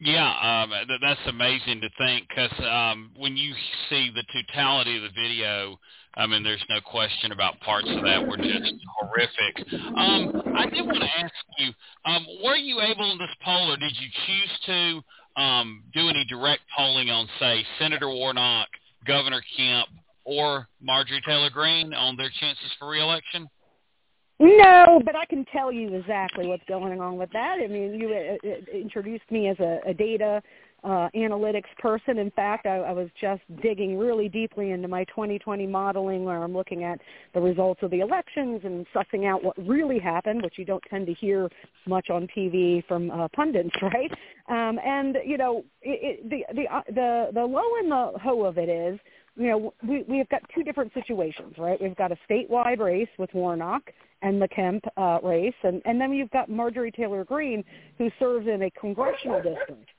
Yeah, 0.04 0.63
um, 0.63 0.71
th- 0.88 1.00
that's 1.00 1.19
amazing 1.28 1.80
to 1.82 1.89
think 2.00 2.28
because 2.28 2.52
um, 2.67 3.12
when 3.15 3.38
you 3.38 3.54
see 3.88 4.10
the 4.10 4.24
totality 4.34 4.97
of 4.97 5.04
the 5.04 5.10
video, 5.10 5.78
I 6.15 6.28
mean, 6.28 6.43
there's 6.43 6.63
no 6.69 6.82
question 6.82 7.32
about 7.32 7.60
parts 7.62 7.88
of 7.89 8.04
that 8.04 8.28
were 8.28 8.38
just 8.38 8.74
horrific. 9.00 9.74
Um, 9.95 10.41
I 10.58 10.65
did 10.69 10.86
want 10.86 11.00
to 11.00 11.24
ask 11.24 11.34
you, 11.58 11.71
um, 12.06 12.26
were 12.43 12.56
you 12.56 12.82
able 12.82 13.12
in 13.13 13.17
this 13.17 13.30
poll, 13.43 13.71
or 13.71 13.78
did 13.78 13.93
you 13.97 14.08
choose 14.28 14.60
to 14.65 15.41
um, 15.41 15.84
do 15.93 16.10
any 16.10 16.26
direct 16.26 16.62
polling 16.76 17.10
on, 17.10 17.28
say, 17.39 17.65
Senator 17.80 18.10
Warnock, 18.10 18.67
Governor 19.08 19.41
Kemp, 19.56 19.88
or 20.26 20.67
Marjorie 20.82 21.21
Taylor 21.26 21.50
Greene 21.50 21.93
on 21.93 22.17
their 22.17 22.32
chances 22.39 22.71
for 22.78 22.89
reelection? 22.89 23.50
No, 24.39 25.00
but 25.06 25.15
I 25.15 25.26
can 25.26 25.45
tell 25.54 25.71
you 25.71 25.93
exactly 25.93 26.47
what's 26.47 26.63
going 26.67 27.00
on 27.00 27.15
with 27.17 27.32
that. 27.32 27.60
I 27.63 27.67
mean, 27.67 27.93
you 27.93 28.10
uh, 28.10 28.47
uh, 28.47 28.78
introduced 28.78 29.30
me 29.30 29.47
as 29.47 29.60
a, 29.60 29.80
a 29.88 29.93
data 29.93 30.41
uh, 30.84 31.10
analytics 31.15 31.70
person. 31.80 32.17
In 32.17 32.32
fact, 32.32 32.65
I, 32.65 32.78
I 32.78 32.91
was 32.91 33.10
just 33.20 33.41
digging 33.62 33.98
really 33.98 34.30
deeply 34.30 34.72
into 34.72 34.88
my 34.88 35.04
2020 35.06 35.67
modeling 35.67 36.24
where 36.24 36.44
I'm 36.44 36.54
looking 36.54 36.84
at 36.84 37.00
the 37.34 37.41
results 37.41 37.82
of 37.84 37.91
the 37.91 38.00
elections 38.00 38.62
and 38.63 38.86
sussing 38.96 39.26
out 39.26 39.44
what 39.44 39.56
really 39.58 40.00
happened, 40.00 40.41
which 40.41 40.58
you 40.58 40.65
don't 40.65 40.84
tend 40.89 41.06
to 41.08 41.13
hear 41.13 41.50
much 41.86 42.10
on 42.10 42.28
TV 42.36 42.86
from 42.88 43.12
uh, 43.12 43.28
pundits, 43.36 43.76
right? 43.82 44.12
Um, 44.50 44.80
and 44.84 45.17
you 45.26 45.38
know, 45.38 45.63
it, 45.82 46.20
it, 46.24 46.30
the 46.30 46.44
the 46.54 46.74
uh, 46.74 46.82
the 46.88 47.30
the 47.34 47.46
low 47.46 47.76
and 47.80 47.91
the 47.91 48.20
ho 48.20 48.44
of 48.44 48.58
it 48.58 48.70
is 48.70 49.00
you 49.38 49.48
know, 49.48 49.74
we, 49.88 50.04
we've 50.08 50.28
got 50.30 50.41
two 50.54 50.63
different 50.63 50.94
situations, 50.94 51.56
right? 51.58 51.82
We've 51.82 51.96
got 51.96 52.12
a 52.12 52.17
statewide 52.30 52.80
race 52.80 53.08
with 53.17 53.34
Warnock 53.34 53.84
and 54.22 54.41
the 54.41 54.48
Kemp 54.48 54.84
uh, 54.98 55.20
race, 55.24 55.54
and, 55.63 55.82
and 55.86 56.00
then 56.00 56.13
you've 56.13 56.30
got 56.32 56.50
Marjorie 56.50 56.91
Taylor 56.91 57.24
Greene, 57.24 57.63
who 57.98 58.10
serves 58.20 58.48
in 58.48 58.63
a 58.63 58.72
congressional 58.72 59.41
district. 59.41 59.89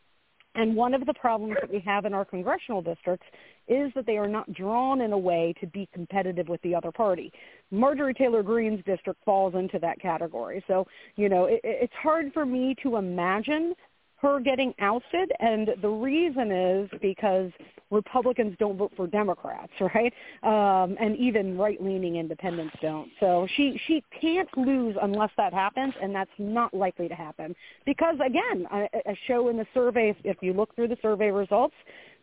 And 0.55 0.77
one 0.77 0.93
of 0.93 1.07
the 1.07 1.15
problems 1.15 1.57
that 1.61 1.71
we 1.71 1.81
have 1.81 2.05
in 2.05 2.13
our 2.13 2.25
congressional 2.25 2.83
districts 2.83 3.27
is 3.69 3.91
that 3.95 4.05
they 4.07 4.19
are 4.19 4.29
not 4.29 4.53
drawn 4.53 5.01
in 5.01 5.13
a 5.13 5.19
way 5.19 5.55
to 5.61 5.67
be 5.67 5.89
competitive 5.95 6.49
with 6.49 6.61
the 6.63 6.75
other 6.75 6.93
party. 6.93 7.33
Marjorie 7.71 8.13
Taylor 8.13 8.43
Greene's 8.43 8.85
district 8.85 9.25
falls 9.25 9.55
into 9.55 9.79
that 9.79 10.01
category. 10.01 10.63
So, 10.67 10.87
you 11.17 11.29
know, 11.29 11.47
it, 11.47 11.61
it's 11.65 11.93
hard 12.03 12.33
for 12.35 12.45
me 12.45 12.75
to 12.83 12.97
imagine 12.97 13.75
her 14.23 14.39
getting 14.39 14.73
ousted, 14.81 15.33
and 15.41 15.71
the 15.83 15.89
reason 15.89 16.53
is 16.53 16.89
because 17.01 17.51
Republicans 17.91 18.57
don't 18.59 18.79
vote 18.79 18.93
for 18.97 19.07
Democrats, 19.07 19.73
right? 19.81 20.13
Um, 20.43 20.97
and 21.01 21.17
even 21.17 21.59
right-leaning 21.59 22.17
independents 22.17 22.75
don't. 22.81 23.11
So 23.21 23.47
she 23.57 23.79
she 23.87 24.03
can't 24.21 24.49
lose 24.57 24.97
unless 25.03 25.31
that 25.37 25.53
happens, 25.53 25.93
and 26.01 26.15
that's 26.15 26.31
not 26.39 26.73
likely 26.73 27.09
to 27.09 27.15
happen 27.15 27.55
because 27.85 28.17
again, 28.25 28.67
a, 28.73 29.11
a 29.11 29.17
show 29.27 29.49
in 29.49 29.57
the 29.57 29.67
survey, 29.75 30.15
if 30.25 30.37
you 30.41 30.53
look 30.53 30.75
through 30.75 30.89
the 30.89 30.99
survey 31.03 31.31
results, 31.31 31.75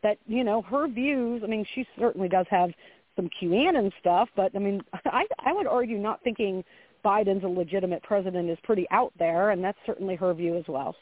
that 0.01 0.17
you 0.25 0.43
know 0.43 0.61
her 0.63 0.87
views. 0.87 1.41
I 1.43 1.47
mean, 1.47 1.65
she 1.75 1.85
certainly 1.99 2.29
does 2.29 2.45
have 2.49 2.71
some 3.17 3.29
QAnon 3.41 3.91
stuff, 3.99 4.29
but 4.37 4.55
I 4.55 4.59
mean, 4.59 4.81
I 5.05 5.25
I 5.39 5.51
would 5.51 5.67
argue 5.67 5.97
not 5.97 6.23
thinking 6.23 6.63
Biden's 7.03 7.43
a 7.43 7.47
legitimate 7.47 8.03
president 8.03 8.49
is 8.49 8.57
pretty 8.63 8.87
out 8.91 9.11
there, 9.19 9.51
and 9.51 9.61
that's 9.61 9.77
certainly 9.85 10.15
her 10.15 10.33
view 10.33 10.57
as 10.57 10.63
well. 10.67 10.95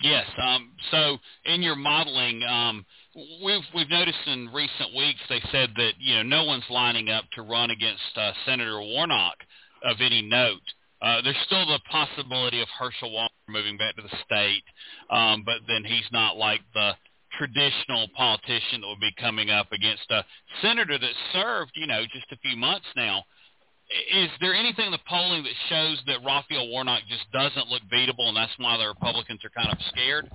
Yes. 0.00 0.26
Um, 0.42 0.72
so 0.90 1.16
in 1.44 1.62
your 1.62 1.76
modeling, 1.76 2.42
um, 2.42 2.84
we've 3.42 3.62
we've 3.74 3.88
noticed 3.88 4.18
in 4.26 4.52
recent 4.52 4.94
weeks 4.94 5.20
they 5.28 5.40
said 5.50 5.70
that 5.76 5.92
you 5.98 6.16
know 6.16 6.22
no 6.22 6.44
one's 6.44 6.68
lining 6.68 7.08
up 7.08 7.24
to 7.34 7.42
run 7.42 7.70
against 7.70 8.02
uh, 8.16 8.32
Senator 8.44 8.80
Warnock 8.80 9.36
of 9.84 9.96
any 10.00 10.22
note. 10.22 10.60
Uh, 11.00 11.22
there's 11.22 11.36
still 11.46 11.66
the 11.66 11.80
possibility 11.90 12.60
of 12.60 12.68
Herschel 12.78 13.12
Walker 13.12 13.32
moving 13.48 13.76
back 13.76 13.96
to 13.96 14.02
the 14.02 14.16
state, 14.24 14.64
um, 15.10 15.42
but 15.44 15.56
then 15.66 15.84
he's 15.84 16.08
not 16.12 16.36
like 16.36 16.60
the 16.74 16.92
traditional 17.38 18.08
politician 18.16 18.80
that 18.80 18.88
would 18.88 19.00
be 19.00 19.12
coming 19.20 19.50
up 19.50 19.70
against 19.72 20.10
a 20.10 20.24
senator 20.62 20.98
that 20.98 21.12
served, 21.32 21.70
you 21.74 21.86
know, 21.86 22.02
just 22.12 22.32
a 22.32 22.36
few 22.38 22.56
months 22.56 22.86
now 22.96 23.24
is 24.12 24.28
there 24.40 24.54
anything 24.54 24.86
in 24.86 24.92
the 24.92 24.98
polling 25.08 25.42
that 25.44 25.52
shows 25.68 25.98
that 26.06 26.18
Raphael 26.24 26.68
Warnock 26.68 27.02
just 27.08 27.30
doesn't 27.32 27.68
look 27.68 27.82
beatable, 27.92 28.28
and 28.28 28.36
that's 28.36 28.52
why 28.58 28.76
the 28.76 28.88
Republicans 28.88 29.40
are 29.44 29.50
kind 29.50 29.70
of 29.70 29.78
scared? 29.88 30.30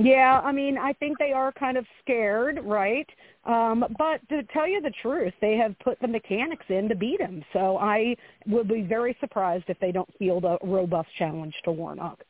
Yeah, 0.00 0.40
I 0.42 0.52
mean, 0.52 0.78
I 0.78 0.92
think 0.94 1.18
they 1.18 1.32
are 1.32 1.52
kind 1.52 1.76
of 1.76 1.84
scared, 2.02 2.60
right? 2.64 3.08
Um, 3.44 3.84
but 3.98 4.26
to 4.28 4.42
tell 4.52 4.68
you 4.68 4.80
the 4.80 4.92
truth, 5.02 5.32
they 5.40 5.56
have 5.56 5.78
put 5.80 5.98
the 6.00 6.08
mechanics 6.08 6.64
in 6.68 6.88
to 6.88 6.94
beat 6.94 7.20
him. 7.20 7.44
So 7.52 7.78
I 7.78 8.16
would 8.46 8.68
be 8.68 8.82
very 8.82 9.16
surprised 9.20 9.64
if 9.68 9.78
they 9.80 9.92
don't 9.92 10.08
field 10.18 10.44
a 10.44 10.58
robust 10.62 11.08
challenge 11.18 11.54
to 11.64 11.72
Warnock. 11.72 12.22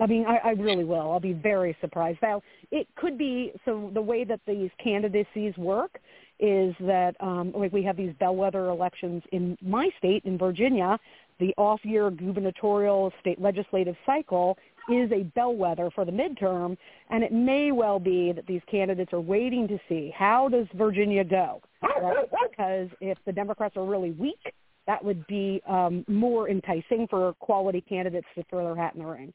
I 0.00 0.06
mean, 0.06 0.24
I, 0.26 0.38
I 0.38 0.50
really 0.52 0.84
will. 0.84 1.10
I'll 1.10 1.20
be 1.20 1.34
very 1.34 1.76
surprised. 1.80 2.18
Now, 2.22 2.42
it 2.70 2.86
could 2.96 3.18
be 3.18 3.52
so 3.64 3.90
the 3.92 4.00
way 4.00 4.24
that 4.24 4.40
these 4.46 4.70
candidacies 4.82 5.56
work 5.56 6.00
is 6.42 6.74
that 6.80 7.14
um, 7.20 7.52
like 7.56 7.72
we 7.72 7.84
have 7.84 7.96
these 7.96 8.12
bellwether 8.18 8.68
elections 8.68 9.22
in 9.30 9.56
my 9.62 9.88
state, 9.96 10.24
in 10.24 10.36
Virginia. 10.36 10.98
The 11.38 11.54
off-year 11.56 12.10
gubernatorial 12.10 13.12
state 13.20 13.40
legislative 13.40 13.96
cycle 14.04 14.58
is 14.90 15.10
a 15.12 15.22
bellwether 15.34 15.90
for 15.94 16.04
the 16.04 16.12
midterm, 16.12 16.76
and 17.10 17.22
it 17.22 17.32
may 17.32 17.72
well 17.72 17.98
be 17.98 18.32
that 18.32 18.46
these 18.46 18.60
candidates 18.70 19.12
are 19.12 19.20
waiting 19.20 19.68
to 19.68 19.78
see 19.88 20.12
how 20.16 20.48
does 20.48 20.66
Virginia 20.74 21.24
go, 21.24 21.62
right? 21.80 22.26
Because 22.50 22.88
if 23.00 23.16
the 23.24 23.32
Democrats 23.32 23.76
are 23.76 23.84
really 23.84 24.10
weak, 24.10 24.52
that 24.86 25.02
would 25.04 25.24
be 25.28 25.62
um, 25.68 26.04
more 26.08 26.48
enticing 26.48 27.06
for 27.08 27.32
quality 27.34 27.80
candidates 27.80 28.26
to 28.34 28.44
throw 28.50 28.64
their 28.64 28.76
hat 28.76 28.94
in 28.94 29.00
the 29.00 29.06
ring. 29.06 29.32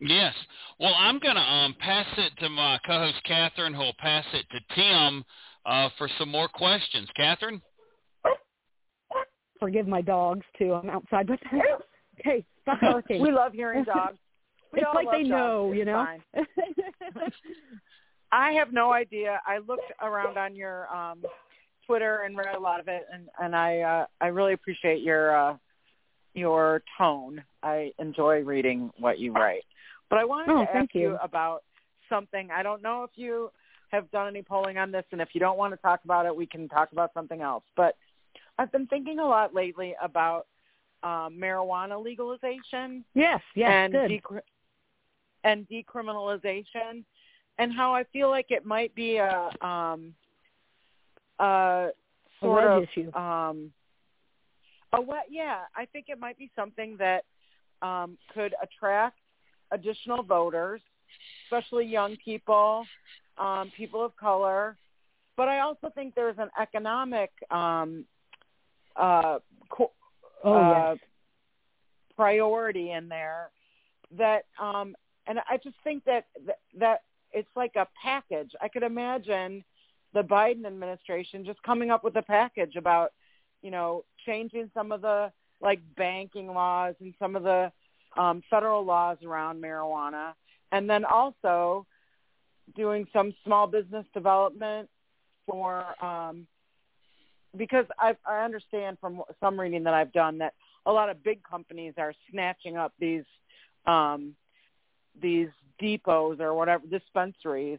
Yes. 0.00 0.34
Well, 0.78 0.94
I'm 0.96 1.18
going 1.18 1.36
to 1.36 1.40
um, 1.40 1.74
pass 1.80 2.06
it 2.18 2.32
to 2.40 2.48
my 2.48 2.78
co-host 2.86 3.22
Catherine, 3.24 3.72
who 3.72 3.80
will 3.80 3.96
pass 3.98 4.24
it 4.34 4.44
to 4.50 4.74
Tim 4.74 5.24
uh, 5.64 5.88
for 5.96 6.08
some 6.18 6.28
more 6.28 6.48
questions. 6.48 7.08
Catherine? 7.16 7.62
Forgive 9.58 9.88
my 9.88 10.02
dogs, 10.02 10.44
too. 10.58 10.74
I'm 10.74 10.90
outside 10.90 11.30
with 11.30 11.40
them. 11.50 11.60
Okay, 12.20 12.44
stop 12.62 12.80
barking. 12.80 13.22
we 13.22 13.32
love 13.32 13.52
hearing 13.52 13.84
dogs. 13.86 14.18
We 14.72 14.80
it's 14.80 14.88
all 14.88 14.94
like 14.94 15.06
they 15.10 15.22
dogs. 15.22 15.30
know, 15.30 15.70
It's 15.72 15.78
you 15.78 15.84
know. 15.86 16.06
I 18.32 18.52
have 18.52 18.72
no 18.72 18.92
idea. 18.92 19.40
I 19.46 19.58
looked 19.58 19.90
around 20.02 20.36
on 20.36 20.54
your 20.56 20.94
um 20.94 21.22
Twitter 21.86 22.22
and 22.22 22.36
read 22.36 22.54
a 22.54 22.58
lot 22.60 22.80
of 22.80 22.88
it 22.88 23.06
and 23.12 23.28
and 23.40 23.54
I 23.54 23.80
uh 23.80 24.06
I 24.20 24.26
really 24.26 24.52
appreciate 24.52 25.02
your 25.02 25.36
uh 25.36 25.56
your 26.34 26.82
tone. 26.98 27.42
I 27.62 27.92
enjoy 27.98 28.42
reading 28.42 28.90
what 28.98 29.18
you 29.18 29.32
write. 29.32 29.64
But 30.08 30.18
I 30.18 30.24
wanted 30.24 30.50
Oh, 30.52 30.64
to 30.64 30.70
ask 30.76 30.94
you. 30.94 31.00
you. 31.10 31.18
about 31.22 31.62
something. 32.08 32.50
I 32.50 32.62
don't 32.62 32.82
know 32.82 33.02
if 33.02 33.10
you 33.16 33.50
have 33.88 34.10
done 34.10 34.28
any 34.28 34.42
polling 34.42 34.78
on 34.78 34.90
this 34.92 35.04
and 35.12 35.20
if 35.20 35.30
you 35.34 35.40
don't 35.40 35.58
want 35.58 35.72
to 35.72 35.76
talk 35.78 36.04
about 36.04 36.26
it, 36.26 36.34
we 36.34 36.46
can 36.46 36.68
talk 36.68 36.92
about 36.92 37.12
something 37.14 37.40
else. 37.40 37.64
But 37.76 37.96
I've 38.58 38.70
been 38.72 38.86
thinking 38.86 39.18
a 39.18 39.26
lot 39.26 39.54
lately 39.54 39.94
about 40.00 40.46
um 41.02 41.36
marijuana 41.38 42.02
legalization 42.02 43.04
yes, 43.14 43.40
yes, 43.54 43.70
and 43.70 43.92
good. 43.92 44.10
decri- 44.10 44.40
and 45.44 45.66
decriminalization 45.68 47.04
and 47.58 47.72
how 47.72 47.94
I 47.94 48.04
feel 48.04 48.30
like 48.30 48.46
it 48.50 48.64
might 48.64 48.94
be 48.94 49.16
a 49.18 49.50
um 49.60 50.14
a 51.38 51.44
A 51.44 51.92
sort 52.40 52.64
wedge 52.64 52.70
of 52.70 52.82
issue. 52.84 53.12
um 53.14 53.72
a 54.92 55.00
what 55.00 55.24
yeah, 55.28 55.62
I 55.76 55.84
think 55.86 56.06
it 56.08 56.18
might 56.18 56.38
be 56.38 56.50
something 56.56 56.96
that 56.98 57.24
um 57.82 58.16
could 58.32 58.54
attract 58.62 59.18
additional 59.70 60.22
voters, 60.22 60.80
especially 61.44 61.86
young 61.86 62.16
people, 62.24 62.84
um 63.38 63.70
people 63.76 64.04
of 64.04 64.16
color. 64.16 64.76
But 65.36 65.48
I 65.48 65.60
also 65.60 65.90
think 65.94 66.14
there's 66.14 66.38
an 66.38 66.50
economic 66.60 67.30
um 67.50 68.04
uh 68.96 69.38
co- 69.68 69.92
oh, 70.44 70.54
uh, 70.54 70.90
yes. 70.90 70.98
priority 72.16 72.92
in 72.92 73.08
there 73.08 73.50
that 74.16 74.44
um 74.60 74.96
and 75.26 75.40
I 75.50 75.56
just 75.62 75.76
think 75.84 76.04
that 76.04 76.26
that, 76.46 76.58
that 76.78 77.02
it's 77.32 77.48
like 77.56 77.76
a 77.76 77.86
package. 78.02 78.52
I 78.62 78.68
could 78.68 78.82
imagine 78.82 79.64
the 80.14 80.22
Biden 80.22 80.66
administration 80.66 81.44
just 81.44 81.62
coming 81.62 81.90
up 81.90 82.02
with 82.02 82.16
a 82.16 82.22
package 82.22 82.76
about, 82.76 83.12
you 83.62 83.70
know, 83.70 84.04
changing 84.24 84.70
some 84.72 84.92
of 84.92 85.02
the 85.02 85.30
like 85.60 85.80
banking 85.96 86.48
laws 86.48 86.94
and 87.00 87.12
some 87.18 87.36
of 87.36 87.42
the 87.42 87.70
um 88.16 88.42
federal 88.50 88.84
laws 88.84 89.18
around 89.24 89.62
marijuana 89.62 90.32
and 90.72 90.88
then 90.88 91.04
also 91.04 91.86
doing 92.74 93.06
some 93.12 93.32
small 93.44 93.66
business 93.66 94.04
development 94.12 94.88
for 95.46 95.84
um 96.04 96.46
because 97.56 97.86
I 97.98 98.16
I 98.26 98.44
understand 98.44 98.98
from 99.00 99.22
some 99.40 99.58
reading 99.58 99.84
that 99.84 99.94
I've 99.94 100.12
done 100.12 100.38
that 100.38 100.54
a 100.84 100.92
lot 100.92 101.08
of 101.08 101.22
big 101.22 101.42
companies 101.42 101.94
are 101.98 102.14
snatching 102.30 102.76
up 102.76 102.92
these 102.98 103.24
um 103.86 104.34
these 105.20 105.48
depots 105.80 106.40
or 106.40 106.54
whatever 106.54 106.86
dispensaries. 106.86 107.78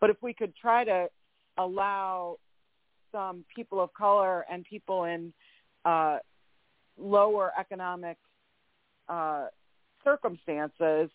But 0.00 0.10
if 0.10 0.16
we 0.22 0.32
could 0.34 0.54
try 0.56 0.84
to 0.84 1.08
allow 1.58 2.36
some 3.12 3.44
people 3.54 3.80
of 3.80 3.92
color 3.94 4.44
and 4.50 4.64
people 4.64 5.04
in 5.04 5.32
uh 5.84 6.18
lower 6.98 7.52
economic 7.58 8.16
uh 9.08 9.46
circumstances 10.06 11.10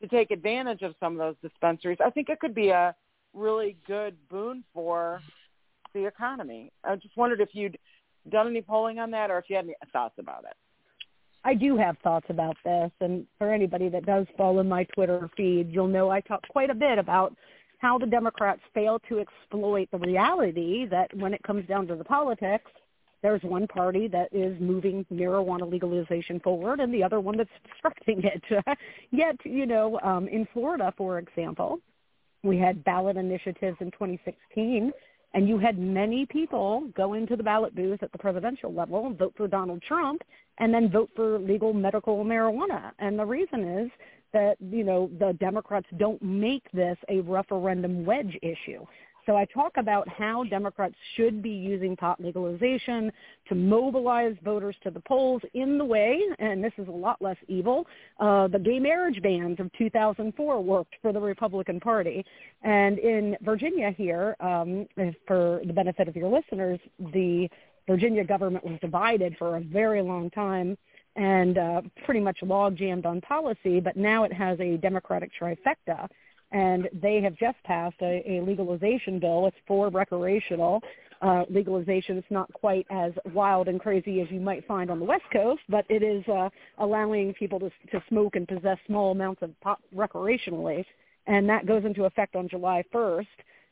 to 0.00 0.08
take 0.08 0.32
advantage 0.32 0.82
of 0.82 0.94
some 0.98 1.12
of 1.12 1.18
those 1.18 1.50
dispensaries 1.50 1.98
i 2.04 2.10
think 2.10 2.28
it 2.28 2.40
could 2.40 2.54
be 2.54 2.70
a 2.70 2.94
really 3.34 3.76
good 3.86 4.16
boon 4.28 4.64
for 4.74 5.22
the 5.94 6.06
economy. 6.06 6.70
I 6.84 6.96
just 6.96 7.16
wondered 7.16 7.40
if 7.40 7.50
you'd 7.52 7.78
done 8.30 8.48
any 8.48 8.62
polling 8.62 8.98
on 8.98 9.10
that 9.12 9.30
or 9.30 9.38
if 9.38 9.46
you 9.48 9.56
had 9.56 9.64
any 9.64 9.74
thoughts 9.92 10.14
about 10.18 10.44
it. 10.44 10.56
I 11.44 11.54
do 11.54 11.76
have 11.76 11.96
thoughts 12.04 12.26
about 12.28 12.56
this, 12.64 12.90
and 13.00 13.26
for 13.36 13.52
anybody 13.52 13.88
that 13.88 14.06
does 14.06 14.26
follow 14.36 14.62
my 14.62 14.84
Twitter 14.94 15.28
feed, 15.36 15.72
you'll 15.72 15.88
know 15.88 16.08
I 16.08 16.20
talk 16.20 16.46
quite 16.48 16.70
a 16.70 16.74
bit 16.74 16.98
about 16.98 17.34
how 17.78 17.98
the 17.98 18.06
Democrats 18.06 18.60
fail 18.72 19.00
to 19.08 19.18
exploit 19.18 19.88
the 19.90 19.98
reality 19.98 20.86
that 20.86 21.12
when 21.16 21.34
it 21.34 21.42
comes 21.42 21.66
down 21.66 21.88
to 21.88 21.96
the 21.96 22.04
politics, 22.04 22.70
there's 23.22 23.42
one 23.42 23.66
party 23.66 24.08
that 24.08 24.28
is 24.32 24.60
moving 24.60 25.06
marijuana 25.12 25.70
legalization 25.70 26.40
forward 26.40 26.80
and 26.80 26.92
the 26.92 27.02
other 27.02 27.20
one 27.20 27.36
that's 27.36 27.50
obstructing 27.64 28.22
it. 28.24 28.42
Yet, 29.10 29.36
you 29.44 29.66
know, 29.66 29.98
um, 30.02 30.28
in 30.28 30.46
Florida, 30.52 30.92
for 30.96 31.18
example, 31.18 31.78
we 32.42 32.58
had 32.58 32.84
ballot 32.84 33.16
initiatives 33.16 33.76
in 33.80 33.90
2016 33.92 34.92
and 35.34 35.48
you 35.48 35.58
had 35.58 35.78
many 35.78 36.26
people 36.26 36.88
go 36.94 37.14
into 37.14 37.36
the 37.36 37.42
ballot 37.42 37.74
booth 37.74 38.02
at 38.02 38.12
the 38.12 38.18
presidential 38.18 38.72
level 38.72 39.14
vote 39.14 39.32
for 39.36 39.48
Donald 39.48 39.82
Trump 39.82 40.22
and 40.58 40.74
then 40.74 40.90
vote 40.90 41.10
for 41.16 41.38
legal 41.38 41.72
medical 41.72 42.24
marijuana. 42.24 42.92
And 42.98 43.18
the 43.18 43.24
reason 43.24 43.64
is 43.64 43.90
that, 44.32 44.56
you 44.60 44.84
know, 44.84 45.10
the 45.18 45.32
Democrats 45.34 45.86
don't 45.96 46.20
make 46.22 46.70
this 46.72 46.96
a 47.08 47.20
referendum 47.20 48.04
wedge 48.04 48.38
issue. 48.42 48.84
So 49.26 49.36
I 49.36 49.44
talk 49.44 49.76
about 49.76 50.08
how 50.08 50.44
Democrats 50.44 50.94
should 51.16 51.42
be 51.42 51.50
using 51.50 51.96
pot 51.96 52.20
legalization 52.20 53.12
to 53.48 53.54
mobilize 53.54 54.34
voters 54.44 54.74
to 54.82 54.90
the 54.90 55.00
polls 55.00 55.42
in 55.54 55.78
the 55.78 55.84
way, 55.84 56.20
and 56.38 56.62
this 56.62 56.72
is 56.76 56.88
a 56.88 56.92
lot 56.92 57.22
less 57.22 57.36
evil, 57.46 57.86
uh, 58.18 58.48
the 58.48 58.58
gay 58.58 58.80
marriage 58.80 59.22
bans 59.22 59.60
of 59.60 59.70
2004 59.78 60.60
worked 60.60 60.96
for 61.00 61.12
the 61.12 61.20
Republican 61.20 61.78
Party. 61.78 62.24
And 62.62 62.98
in 62.98 63.36
Virginia 63.42 63.92
here, 63.96 64.36
um, 64.40 64.86
for 65.26 65.60
the 65.64 65.72
benefit 65.72 66.08
of 66.08 66.16
your 66.16 66.28
listeners, 66.28 66.80
the 67.12 67.48
Virginia 67.86 68.24
government 68.24 68.64
was 68.64 68.78
divided 68.80 69.36
for 69.38 69.56
a 69.56 69.60
very 69.60 70.02
long 70.02 70.30
time 70.30 70.76
and 71.16 71.58
uh, 71.58 71.82
pretty 72.04 72.20
much 72.20 72.38
log 72.42 72.76
jammed 72.76 73.04
on 73.04 73.20
policy, 73.20 73.80
but 73.80 73.96
now 73.96 74.24
it 74.24 74.32
has 74.32 74.58
a 74.60 74.78
Democratic 74.78 75.30
trifecta 75.38 76.08
and 76.52 76.88
they 76.92 77.20
have 77.22 77.34
just 77.36 77.56
passed 77.64 77.96
a, 78.02 78.22
a 78.26 78.42
legalization 78.42 79.18
bill. 79.18 79.46
It's 79.46 79.56
for 79.66 79.88
recreational 79.88 80.80
uh, 81.22 81.44
legalization. 81.48 82.18
It's 82.18 82.30
not 82.30 82.52
quite 82.52 82.86
as 82.90 83.12
wild 83.32 83.68
and 83.68 83.80
crazy 83.80 84.20
as 84.20 84.28
you 84.30 84.40
might 84.40 84.66
find 84.66 84.90
on 84.90 84.98
the 84.98 85.04
West 85.04 85.24
Coast, 85.32 85.62
but 85.68 85.86
it 85.88 86.02
is 86.02 86.26
uh, 86.28 86.50
allowing 86.78 87.32
people 87.34 87.60
to, 87.60 87.70
to 87.92 88.02
smoke 88.08 88.36
and 88.36 88.46
possess 88.46 88.78
small 88.86 89.12
amounts 89.12 89.42
of 89.42 89.58
pot 89.60 89.78
recreationally, 89.94 90.84
and 91.26 91.48
that 91.48 91.66
goes 91.66 91.84
into 91.84 92.04
effect 92.04 92.36
on 92.36 92.48
July 92.48 92.82
1st. 92.92 93.26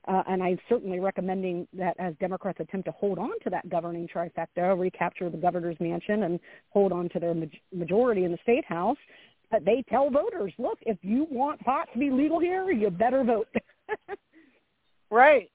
Uh, 0.08 0.22
and 0.28 0.42
I'm 0.42 0.58
certainly 0.66 0.98
recommending 0.98 1.68
that 1.74 1.94
as 1.98 2.14
Democrats 2.20 2.58
attempt 2.58 2.86
to 2.86 2.92
hold 2.92 3.18
on 3.18 3.32
to 3.44 3.50
that 3.50 3.68
governing 3.68 4.08
trifecta, 4.08 4.78
recapture 4.78 5.28
the 5.28 5.36
governor's 5.36 5.76
mansion, 5.78 6.22
and 6.22 6.40
hold 6.70 6.90
on 6.90 7.10
to 7.10 7.20
their 7.20 7.34
ma- 7.34 7.44
majority 7.70 8.24
in 8.24 8.32
the 8.32 8.38
state 8.42 8.64
house, 8.64 8.96
but 9.50 9.64
they 9.64 9.82
tell 9.88 10.10
voters, 10.10 10.52
look, 10.58 10.78
if 10.82 10.98
you 11.02 11.26
want 11.30 11.60
pot 11.60 11.88
to 11.92 11.98
be 11.98 12.10
legal 12.10 12.38
here, 12.40 12.70
you 12.70 12.90
better 12.90 13.24
vote. 13.24 13.48
right 15.10 15.50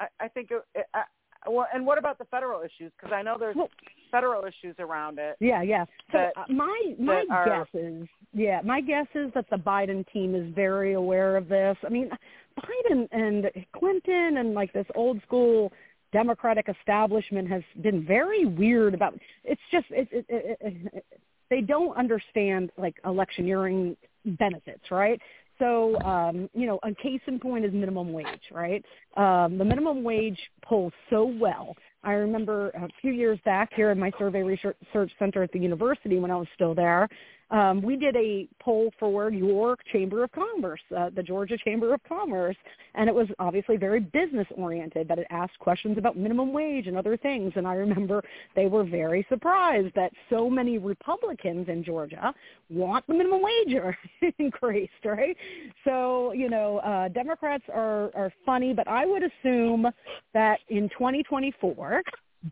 i, 0.00 0.06
I 0.20 0.28
think 0.28 0.50
it, 0.50 0.62
it, 0.74 0.86
I, 0.94 1.02
well 1.46 1.66
and 1.74 1.84
what 1.84 1.98
about 1.98 2.16
the 2.18 2.24
federal 2.26 2.62
issues 2.62 2.90
because 2.98 3.12
i 3.14 3.20
know 3.22 3.36
there's 3.38 3.56
Well- 3.56 3.68
federal 4.10 4.44
issues 4.46 4.74
around 4.78 5.18
it 5.18 5.36
yeah, 5.38 5.60
yeah. 5.60 5.84
So 6.12 6.16
That- 6.18 6.32
uh, 6.34 6.44
my 6.50 6.94
my 6.98 7.26
are- 7.30 7.44
guess 7.44 7.66
is, 7.74 8.08
yeah, 8.32 8.62
my 8.64 8.80
guess 8.80 9.06
is 9.14 9.30
that 9.34 9.44
the 9.50 9.56
Biden 9.58 10.10
team 10.10 10.34
is 10.34 10.50
very 10.54 10.94
aware 10.94 11.36
of 11.36 11.46
this. 11.48 11.76
I 11.84 11.90
mean, 11.90 12.08
Biden 12.58 13.06
and 13.12 13.50
Clinton 13.76 14.38
and 14.38 14.54
like 14.54 14.72
this 14.72 14.86
old 14.94 15.20
school 15.26 15.70
Democratic 16.12 16.68
establishment 16.68 17.48
has 17.48 17.62
been 17.82 18.04
very 18.04 18.46
weird 18.46 18.94
about. 18.94 19.18
It's 19.44 19.60
just 19.70 19.86
it, 19.90 20.08
it, 20.10 20.26
it, 20.28 20.58
it, 20.60 21.04
they 21.50 21.60
don't 21.60 21.96
understand 21.96 22.70
like 22.78 22.96
electioneering 23.04 23.96
benefits, 24.24 24.90
right? 24.90 25.20
So, 25.58 26.00
um, 26.02 26.48
you 26.54 26.66
know, 26.66 26.78
a 26.84 26.94
case 26.94 27.20
in 27.26 27.40
point 27.40 27.64
is 27.64 27.72
minimum 27.72 28.12
wage, 28.12 28.26
right? 28.52 28.84
Um, 29.16 29.58
the 29.58 29.64
minimum 29.64 30.04
wage 30.04 30.38
polls 30.62 30.92
so 31.10 31.24
well. 31.24 31.74
I 32.04 32.12
remember 32.12 32.68
a 32.70 32.88
few 33.00 33.12
years 33.12 33.40
back 33.44 33.70
here 33.74 33.90
in 33.90 33.98
my 33.98 34.12
survey 34.18 34.42
research 34.42 34.76
center 35.18 35.42
at 35.42 35.50
the 35.50 35.58
university 35.58 36.18
when 36.18 36.30
I 36.30 36.36
was 36.36 36.46
still 36.54 36.74
there, 36.74 37.08
um, 37.50 37.80
we 37.80 37.96
did 37.96 38.14
a 38.16 38.46
poll 38.60 38.90
for 38.98 39.30
York 39.30 39.80
Chamber 39.92 40.24
of 40.24 40.32
Commerce, 40.32 40.80
uh, 40.96 41.10
the 41.14 41.22
Georgia 41.22 41.56
Chamber 41.64 41.94
of 41.94 42.00
Commerce, 42.06 42.56
and 42.94 43.08
it 43.08 43.14
was 43.14 43.26
obviously 43.38 43.76
very 43.76 44.00
business 44.00 44.46
oriented, 44.56 45.08
but 45.08 45.18
it 45.18 45.26
asked 45.30 45.58
questions 45.58 45.96
about 45.96 46.16
minimum 46.16 46.52
wage 46.52 46.86
and 46.86 46.96
other 46.96 47.16
things. 47.16 47.52
And 47.56 47.66
I 47.66 47.74
remember 47.74 48.22
they 48.54 48.66
were 48.66 48.84
very 48.84 49.26
surprised 49.30 49.94
that 49.94 50.12
so 50.28 50.50
many 50.50 50.78
Republicans 50.78 51.68
in 51.68 51.82
Georgia 51.82 52.34
want 52.68 53.06
the 53.06 53.14
minimum 53.14 53.40
wage 53.42 53.74
increased, 54.38 54.92
right? 55.04 55.36
So, 55.84 56.32
you 56.32 56.50
know, 56.50 56.78
uh, 56.78 57.08
Democrats 57.08 57.64
are, 57.72 58.10
are 58.14 58.32
funny, 58.44 58.74
but 58.74 58.86
I 58.88 59.06
would 59.06 59.22
assume 59.22 59.86
that 60.34 60.60
in 60.68 60.88
2024, 60.90 62.02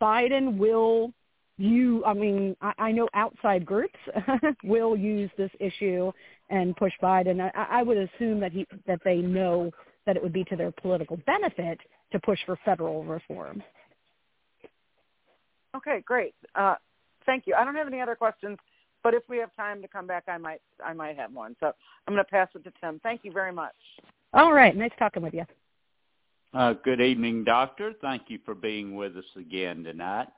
Biden 0.00 0.56
will 0.56 1.12
you, 1.58 2.04
I 2.04 2.12
mean, 2.12 2.56
I, 2.60 2.72
I 2.78 2.92
know 2.92 3.08
outside 3.14 3.64
groups 3.64 3.98
will 4.64 4.96
use 4.96 5.30
this 5.38 5.50
issue 5.58 6.12
and 6.50 6.76
push 6.76 6.92
Biden. 7.02 7.40
I, 7.54 7.78
I 7.78 7.82
would 7.82 7.96
assume 7.96 8.40
that 8.40 8.52
he 8.52 8.66
that 8.86 9.00
they 9.04 9.16
know 9.16 9.70
that 10.06 10.16
it 10.16 10.22
would 10.22 10.32
be 10.32 10.44
to 10.44 10.56
their 10.56 10.70
political 10.70 11.16
benefit 11.26 11.80
to 12.12 12.20
push 12.20 12.38
for 12.46 12.58
federal 12.64 13.04
reform. 13.04 13.62
Okay, 15.76 16.02
great. 16.04 16.34
Uh, 16.54 16.76
thank 17.26 17.46
you. 17.46 17.54
I 17.54 17.64
don't 17.64 17.74
have 17.74 17.86
any 17.88 18.00
other 18.00 18.14
questions, 18.14 18.58
but 19.02 19.14
if 19.14 19.22
we 19.28 19.38
have 19.38 19.54
time 19.56 19.82
to 19.82 19.88
come 19.88 20.06
back, 20.06 20.24
I 20.28 20.38
might 20.38 20.60
I 20.84 20.92
might 20.92 21.16
have 21.16 21.32
one. 21.32 21.56
So 21.60 21.72
I'm 22.06 22.14
going 22.14 22.24
to 22.24 22.30
pass 22.30 22.48
it 22.54 22.64
to 22.64 22.72
Tim. 22.80 23.00
Thank 23.02 23.22
you 23.24 23.32
very 23.32 23.52
much. 23.52 23.74
All 24.32 24.52
right, 24.52 24.76
nice 24.76 24.92
talking 24.98 25.22
with 25.22 25.34
you. 25.34 25.44
Uh, 26.54 26.74
good 26.84 27.00
evening, 27.00 27.44
Doctor. 27.44 27.92
Thank 28.00 28.24
you 28.28 28.38
for 28.44 28.54
being 28.54 28.94
with 28.94 29.16
us 29.16 29.24
again 29.36 29.84
tonight. 29.84 30.28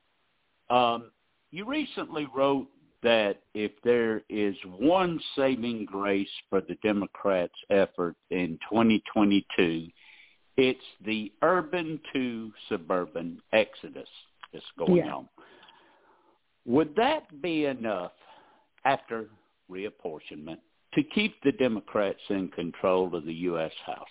Um, 0.71 1.11
you 1.51 1.65
recently 1.65 2.27
wrote 2.35 2.69
that 3.03 3.39
if 3.55 3.73
there 3.85 4.23
is 4.29 4.57
one 4.77 5.21
saving 5.37 5.85
grace 5.85 6.29
for 6.51 6.61
the 6.61 6.77
Democrats' 6.83 7.55
effort 7.71 8.17
in 8.31 8.59
2022, 8.71 9.89
it's 10.57 10.81
the 11.05 11.33
urban 11.43 12.01
to 12.13 12.53
suburban 12.69 13.41
exodus 13.53 14.09
that's 14.53 14.65
going 14.77 14.97
yeah. 14.97 15.15
on. 15.15 15.29
Would 16.67 16.95
that 16.97 17.41
be 17.41 17.67
enough 17.67 18.13
after 18.85 19.29
reapportionment 19.71 20.59
to 20.95 21.03
keep 21.15 21.41
the 21.43 21.53
Democrats 21.53 22.21
in 22.29 22.49
control 22.49 23.15
of 23.15 23.25
the 23.25 23.35
U.S. 23.35 23.73
House? 23.87 24.07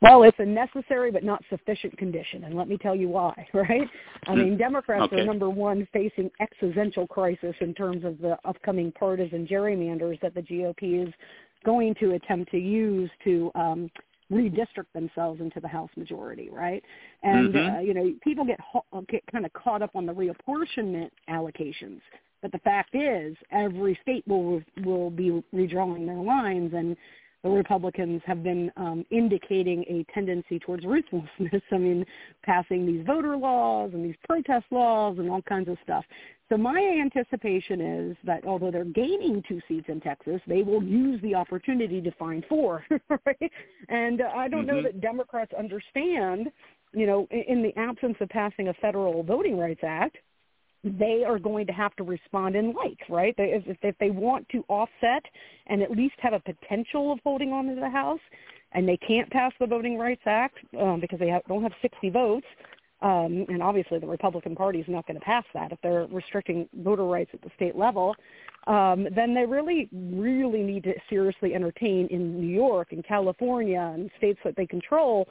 Well, 0.00 0.22
it's 0.22 0.38
a 0.38 0.44
necessary 0.44 1.10
but 1.10 1.24
not 1.24 1.42
sufficient 1.50 1.96
condition, 1.98 2.44
and 2.44 2.54
let 2.54 2.68
me 2.68 2.78
tell 2.78 2.94
you 2.94 3.08
why, 3.08 3.48
right? 3.54 3.88
I 4.26 4.34
mean, 4.34 4.56
Democrats 4.56 5.04
okay. 5.06 5.20
are 5.20 5.24
number 5.24 5.50
one 5.50 5.88
facing 5.92 6.30
existential 6.40 7.06
crisis 7.06 7.54
in 7.60 7.74
terms 7.74 8.04
of 8.04 8.18
the 8.20 8.38
upcoming 8.44 8.92
partisan 8.92 9.46
gerrymanders 9.46 10.20
that 10.20 10.34
the 10.34 10.42
GOP 10.42 11.06
is 11.06 11.12
going 11.64 11.94
to 11.96 12.12
attempt 12.12 12.50
to 12.52 12.58
use 12.58 13.10
to 13.24 13.50
um, 13.56 13.90
redistrict 14.30 14.92
themselves 14.94 15.40
into 15.40 15.58
the 15.58 15.66
House 15.68 15.90
majority, 15.96 16.48
right? 16.50 16.84
And 17.22 17.54
Mhm. 17.54 17.76
uh, 17.76 17.80
you 17.80 17.94
know, 17.94 18.14
people 18.22 18.44
get 18.44 18.60
ho- 18.60 18.84
get 19.08 19.24
kind 19.32 19.44
of 19.44 19.52
caught 19.54 19.82
up 19.82 19.96
on 19.96 20.06
the 20.06 20.14
reapportionment 20.14 21.10
allocations, 21.28 22.00
but 22.40 22.52
the 22.52 22.58
fact 22.60 22.94
is, 22.94 23.36
every 23.50 23.96
state 24.02 24.26
will 24.28 24.62
will 24.84 25.10
be 25.10 25.42
redrawing 25.52 26.06
their 26.06 26.22
lines, 26.22 26.72
and 26.74 26.96
the 27.44 27.50
Republicans 27.50 28.20
have 28.26 28.42
been 28.42 28.70
um, 28.76 29.04
indicating 29.10 29.84
a 29.88 30.04
tendency 30.12 30.58
towards 30.58 30.84
ruthlessness. 30.84 31.62
I 31.72 31.78
mean, 31.78 32.04
passing 32.42 32.84
these 32.84 33.06
voter 33.06 33.36
laws 33.36 33.90
and 33.94 34.04
these 34.04 34.16
protest 34.26 34.66
laws 34.70 35.18
and 35.18 35.30
all 35.30 35.42
kinds 35.42 35.68
of 35.68 35.76
stuff. 35.82 36.04
So 36.48 36.56
my 36.56 36.80
anticipation 37.00 37.80
is 37.80 38.16
that 38.24 38.44
although 38.44 38.70
they're 38.70 38.84
gaining 38.84 39.42
two 39.46 39.60
seats 39.68 39.86
in 39.88 40.00
Texas, 40.00 40.40
they 40.46 40.62
will 40.62 40.82
use 40.82 41.20
the 41.22 41.34
opportunity 41.34 42.00
to 42.00 42.10
find 42.12 42.44
four. 42.48 42.84
right? 43.26 43.52
And 43.88 44.20
uh, 44.20 44.30
I 44.34 44.48
don't 44.48 44.66
know 44.66 44.80
Mhm. 44.80 44.84
that 44.84 45.00
Democrats 45.00 45.52
understand, 45.52 46.50
you 46.92 47.06
know, 47.06 47.28
in, 47.30 47.42
in 47.48 47.62
the 47.62 47.76
absence 47.76 48.16
of 48.20 48.28
passing 48.30 48.68
a 48.68 48.74
federal 48.74 49.22
Voting 49.22 49.58
Rights 49.58 49.84
Act, 49.84 50.16
they 50.84 51.24
are 51.26 51.38
going 51.38 51.66
to 51.66 51.72
have 51.72 51.94
to 51.96 52.04
respond 52.04 52.56
in 52.56 52.72
like, 52.72 52.98
right? 53.08 53.34
They, 53.36 53.62
if, 53.66 53.76
if 53.82 53.98
they 53.98 54.10
want 54.10 54.48
to 54.50 54.64
offset 54.68 55.24
and 55.66 55.82
at 55.82 55.90
least 55.90 56.14
have 56.18 56.32
a 56.32 56.40
potential 56.40 57.12
of 57.12 57.18
holding 57.24 57.52
on 57.52 57.66
to 57.66 57.74
the 57.74 57.90
House, 57.90 58.20
and 58.72 58.86
they 58.86 58.98
can't 58.98 59.30
pass 59.30 59.52
the 59.58 59.66
Voting 59.66 59.96
Rights 59.98 60.22
Act 60.26 60.58
um, 60.78 61.00
because 61.00 61.18
they 61.18 61.32
don't 61.48 61.62
have 61.62 61.72
60 61.80 62.10
votes, 62.10 62.46
um, 63.00 63.46
and 63.48 63.62
obviously 63.62 63.98
the 63.98 64.06
Republican 64.06 64.54
Party 64.56 64.80
is 64.80 64.86
not 64.88 65.06
going 65.06 65.18
to 65.18 65.24
pass 65.24 65.44
that 65.54 65.72
if 65.72 65.78
they're 65.82 66.06
restricting 66.06 66.68
voter 66.82 67.04
rights 67.04 67.30
at 67.32 67.40
the 67.42 67.50
state 67.54 67.76
level, 67.76 68.14
um, 68.66 69.06
then 69.14 69.34
they 69.34 69.46
really, 69.46 69.88
really 69.92 70.62
need 70.62 70.84
to 70.84 70.94
seriously 71.08 71.54
entertain 71.54 72.08
in 72.08 72.40
New 72.40 72.52
York 72.52 72.88
and 72.90 73.06
California 73.06 73.92
and 73.94 74.10
states 74.18 74.40
that 74.44 74.56
they 74.56 74.66
control 74.66 75.28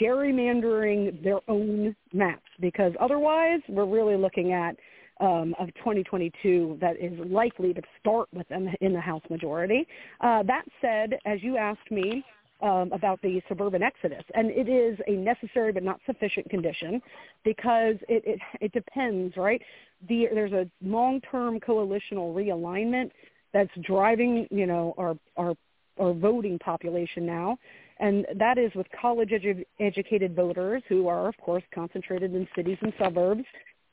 gerrymandering 0.00 1.22
their 1.22 1.40
own 1.48 1.96
maps 2.12 2.42
because 2.60 2.92
otherwise 3.00 3.60
we're 3.68 3.86
really 3.86 4.16
looking 4.16 4.52
at 4.52 4.76
um, 5.20 5.54
of 5.58 5.68
2022 5.74 6.78
that 6.80 6.96
is 6.98 7.12
likely 7.30 7.72
to 7.72 7.82
start 8.00 8.28
with 8.32 8.48
them 8.48 8.68
in 8.80 8.92
the 8.92 9.00
House 9.00 9.22
majority. 9.30 9.86
Uh, 10.20 10.42
that 10.42 10.64
said, 10.80 11.18
as 11.24 11.42
you 11.42 11.56
asked 11.56 11.90
me 11.90 12.24
um, 12.60 12.90
about 12.92 13.20
the 13.22 13.40
suburban 13.48 13.82
exodus, 13.82 14.24
and 14.34 14.50
it 14.50 14.68
is 14.68 14.98
a 15.06 15.12
necessary 15.12 15.72
but 15.72 15.82
not 15.82 16.00
sufficient 16.06 16.48
condition 16.50 17.00
because 17.44 17.96
it, 18.08 18.22
it, 18.26 18.40
it 18.60 18.72
depends, 18.72 19.36
right? 19.36 19.62
The, 20.08 20.28
there's 20.32 20.52
a 20.52 20.68
long-term 20.82 21.60
coalitional 21.60 22.34
realignment 22.34 23.10
that's 23.52 23.70
driving, 23.82 24.46
you 24.50 24.66
know, 24.66 24.94
our, 24.98 25.16
our, 25.36 25.54
our 25.98 26.14
voting 26.14 26.58
population 26.58 27.26
now 27.26 27.58
and 28.02 28.26
that 28.34 28.58
is 28.58 28.74
with 28.74 28.86
college 29.00 29.30
edu- 29.30 29.64
educated 29.80 30.34
voters 30.34 30.82
who 30.88 31.06
are, 31.06 31.28
of 31.28 31.36
course, 31.38 31.62
concentrated 31.72 32.34
in 32.34 32.48
cities 32.54 32.76
and 32.82 32.92
suburbs, 32.98 33.44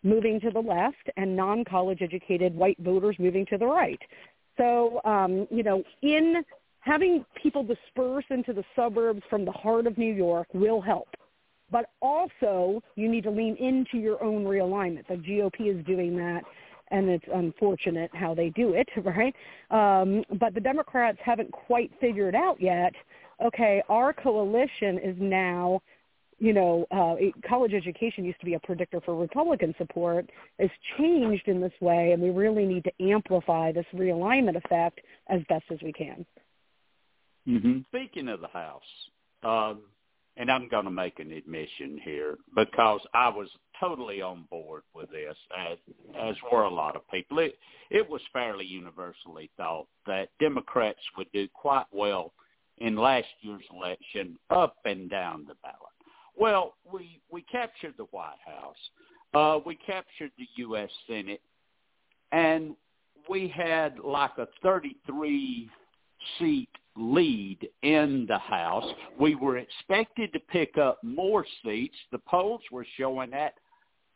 moving 0.01 0.39
to 0.41 0.49
the 0.49 0.59
left, 0.59 1.09
and 1.15 1.35
non-college 1.35 2.01
educated 2.01 2.55
white 2.55 2.77
voters 2.79 3.15
moving 3.19 3.45
to 3.45 3.57
the 3.57 3.67
right. 3.67 4.01
So, 4.57 4.99
um, 5.05 5.47
you 5.51 5.61
know, 5.61 5.83
in 6.01 6.43
having 6.79 7.23
people 7.41 7.63
disperse 7.63 8.25
into 8.31 8.51
the 8.51 8.63
suburbs 8.75 9.21
from 9.29 9.45
the 9.45 9.51
heart 9.51 9.85
of 9.85 9.97
New 9.97 10.13
York 10.13 10.47
will 10.53 10.81
help. 10.81 11.09
But 11.71 11.91
also, 12.01 12.81
you 12.95 13.07
need 13.09 13.23
to 13.25 13.29
lean 13.29 13.55
into 13.57 13.99
your 14.03 14.23
own 14.23 14.43
realignment. 14.43 15.07
The 15.07 15.17
GOP 15.17 15.79
is 15.79 15.85
doing 15.85 16.17
that 16.17 16.43
and 16.91 17.09
it's 17.09 17.25
unfortunate 17.33 18.09
how 18.13 18.33
they 18.33 18.49
do 18.49 18.73
it, 18.73 18.89
right? 19.03 19.35
Um, 19.69 20.23
but 20.39 20.53
the 20.53 20.59
Democrats 20.59 21.19
haven't 21.23 21.51
quite 21.51 21.91
figured 22.01 22.35
out 22.35 22.59
yet. 22.59 22.93
Okay, 23.43 23.81
our 23.89 24.13
coalition 24.13 24.99
is 24.99 25.15
now, 25.19 25.81
you 26.39 26.53
know, 26.53 26.85
uh, 26.91 27.15
college 27.47 27.73
education 27.73 28.25
used 28.25 28.39
to 28.39 28.45
be 28.45 28.55
a 28.55 28.59
predictor 28.59 28.99
for 29.01 29.15
Republican 29.15 29.73
support. 29.77 30.29
It's 30.57 30.73
changed 30.97 31.47
in 31.47 31.61
this 31.61 31.73
way, 31.79 32.11
and 32.11 32.21
we 32.21 32.29
really 32.29 32.65
need 32.65 32.83
to 32.83 33.03
amplify 33.03 33.71
this 33.71 33.85
realignment 33.93 34.57
effect 34.57 34.99
as 35.27 35.41
best 35.47 35.65
as 35.71 35.79
we 35.81 35.93
can. 35.93 36.25
Mm-hmm. 37.47 37.79
Speaking 37.87 38.27
of 38.27 38.41
the 38.41 38.47
House, 38.47 38.81
um, 39.43 39.83
and 40.35 40.51
I'm 40.51 40.69
going 40.69 40.85
to 40.85 40.91
make 40.91 41.19
an 41.19 41.31
admission 41.31 41.99
here 42.03 42.37
because 42.55 43.01
I 43.13 43.29
was 43.29 43.49
totally 43.79 44.21
on 44.21 44.45
board 44.49 44.83
with 44.93 45.09
this, 45.11 45.35
as 45.57 45.77
as 46.19 46.35
were 46.51 46.63
a 46.63 46.73
lot 46.73 46.95
of 46.95 47.01
people. 47.09 47.39
It 47.39 47.57
it 47.89 48.09
was 48.09 48.21
fairly 48.31 48.65
universally 48.65 49.49
thought 49.57 49.87
that 50.07 50.29
Democrats 50.39 50.99
would 51.17 51.31
do 51.33 51.47
quite 51.53 51.85
well 51.91 52.33
in 52.79 52.95
last 52.95 53.27
year's 53.41 53.63
election, 53.73 54.37
up 54.49 54.77
and 54.85 55.09
down 55.09 55.45
the 55.47 55.55
ballot. 55.61 55.77
Well, 56.37 56.75
we 56.91 57.19
we 57.31 57.41
captured 57.43 57.95
the 57.97 58.05
White 58.05 58.37
House, 58.45 58.77
uh, 59.33 59.59
we 59.65 59.75
captured 59.75 60.31
the 60.37 60.47
U.S. 60.57 60.89
Senate, 61.07 61.41
and 62.31 62.75
we 63.29 63.47
had 63.47 63.99
like 63.99 64.37
a 64.37 64.47
33 64.63 65.69
seat 66.37 66.69
lead 66.95 67.67
in 67.83 68.25
the 68.27 68.37
House. 68.37 68.85
We 69.19 69.35
were 69.35 69.57
expected 69.57 70.33
to 70.33 70.39
pick 70.39 70.77
up 70.77 70.99
more 71.03 71.45
seats. 71.63 71.95
The 72.11 72.19
polls 72.19 72.61
were 72.71 72.85
showing 72.97 73.31
that. 73.31 73.55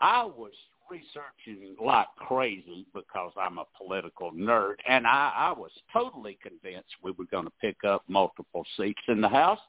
I 0.02 0.24
was 0.24 0.52
researching 0.90 1.76
like 1.84 2.08
crazy 2.18 2.86
because 2.94 3.32
I'm 3.38 3.58
a 3.58 3.66
political 3.78 4.32
nerd, 4.32 4.76
and 4.88 5.08
I, 5.08 5.32
I 5.36 5.52
was 5.58 5.72
totally 5.92 6.38
convinced 6.42 6.90
we 7.04 7.12
were 7.12 7.26
going 7.32 7.46
to 7.46 7.52
pick 7.62 7.78
up 7.88 8.04
multiple 8.08 8.66
seats 8.78 9.02
in 9.08 9.22
the 9.22 9.30
House, 9.30 9.60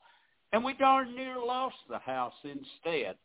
and 0.52 0.64
we 0.64 0.74
darn 0.74 1.14
near 1.14 1.36
lost 1.36 1.76
the 1.88 1.98
House 1.98 2.34
instead. 2.44 3.16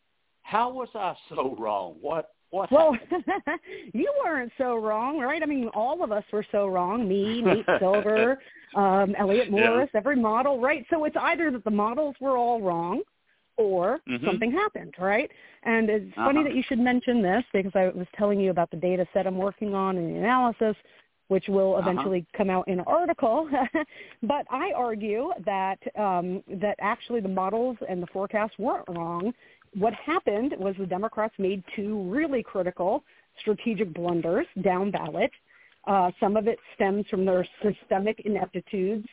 How 0.44 0.72
was 0.72 0.90
I 0.96 1.16
so 1.30 1.56
wrong? 1.60 1.96
What 2.02 2.30
what 2.52 2.72
well, 2.72 2.98
you 3.94 4.12
weren't 4.24 4.52
so 4.58 4.76
wrong, 4.76 5.20
right? 5.20 5.44
I 5.44 5.46
mean, 5.46 5.68
all 5.76 6.04
of 6.04 6.12
us 6.12 6.24
were 6.34 6.46
so 6.52 6.68
wrong. 6.68 7.08
Me, 7.08 7.42
Nate 7.44 7.66
Silver, 7.80 8.40
um, 8.76 9.14
Elliott 9.20 9.52
Morris, 9.52 9.90
every 9.94 10.16
model, 10.16 10.60
right? 10.60 10.84
So 10.90 11.06
it's 11.06 11.16
either 11.20 11.52
that 11.52 11.64
the 11.64 11.72
models 11.72 12.16
were 12.20 12.38
all 12.38 12.60
wrong 12.62 13.02
or 13.60 14.00
Mhm. 14.08 14.26
something 14.26 14.52
happened, 14.52 14.96
right? 14.98 15.30
And 15.64 15.90
it's 15.90 16.16
funny 16.16 16.40
Uh-huh. 16.40 16.44
that 16.46 16.56
you 16.56 16.64
should 16.64 16.80
mention 16.80 17.22
this 17.22 17.44
because 17.54 17.76
I 17.76 17.90
was 17.90 18.08
telling 18.14 18.40
you 18.40 18.50
about 18.50 18.72
the 18.72 18.78
data 18.78 19.06
set 19.14 19.28
I'm 19.28 19.38
working 19.38 19.76
on 19.76 19.98
and 19.98 20.10
the 20.10 20.18
analysis, 20.18 20.76
which 21.28 21.48
will 21.50 21.76
Uh-huh. 21.76 21.82
eventually 21.82 22.26
come 22.34 22.50
out 22.50 22.68
in 22.68 22.80
an 22.80 22.86
article. 22.88 23.48
but 24.24 24.48
I 24.50 24.72
argue 24.72 25.32
that 25.46 25.80
um, 25.96 26.42
that 26.48 26.76
actually 26.80 27.20
the 27.20 27.30
models 27.30 27.78
and 27.88 28.02
the 28.02 28.08
forecasts 28.08 28.58
weren't 28.58 28.88
wrong. 28.88 29.34
What 29.76 29.94
happened 29.94 30.56
was 30.58 30.76
the 30.78 30.88
Democrats 30.88 31.36
made 31.38 31.64
two 31.76 32.02
really 32.10 32.42
critical 32.42 33.04
strategic 33.42 33.94
blunders 33.94 34.48
down 34.62 34.90
ballot. 34.90 35.32
Uh, 35.86 36.12
some 36.20 36.36
of 36.38 36.48
it 36.48 36.60
stems 36.76 37.06
from 37.08 37.26
their 37.26 37.46
systemic 37.62 38.22
ineptitudes 38.22 39.08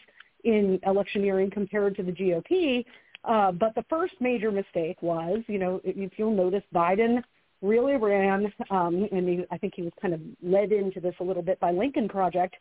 in 0.44 0.78
electioneering 0.86 1.50
compared 1.50 1.96
to 1.96 2.02
the 2.02 2.12
GOP. 2.12 2.84
Uh, 3.26 3.50
but 3.52 3.74
the 3.74 3.84
first 3.90 4.14
major 4.20 4.52
mistake 4.52 5.02
was, 5.02 5.40
you 5.48 5.58
know, 5.58 5.80
if 5.84 6.12
you'll 6.16 6.34
notice, 6.34 6.62
Biden 6.72 7.22
really 7.60 7.96
ran, 7.96 8.52
um, 8.70 9.08
and 9.10 9.28
he, 9.28 9.44
I 9.50 9.58
think 9.58 9.74
he 9.74 9.82
was 9.82 9.92
kind 10.00 10.14
of 10.14 10.20
led 10.42 10.70
into 10.70 11.00
this 11.00 11.14
a 11.20 11.24
little 11.24 11.42
bit 11.42 11.58
by 11.58 11.72
Lincoln 11.72 12.08
Project, 12.08 12.54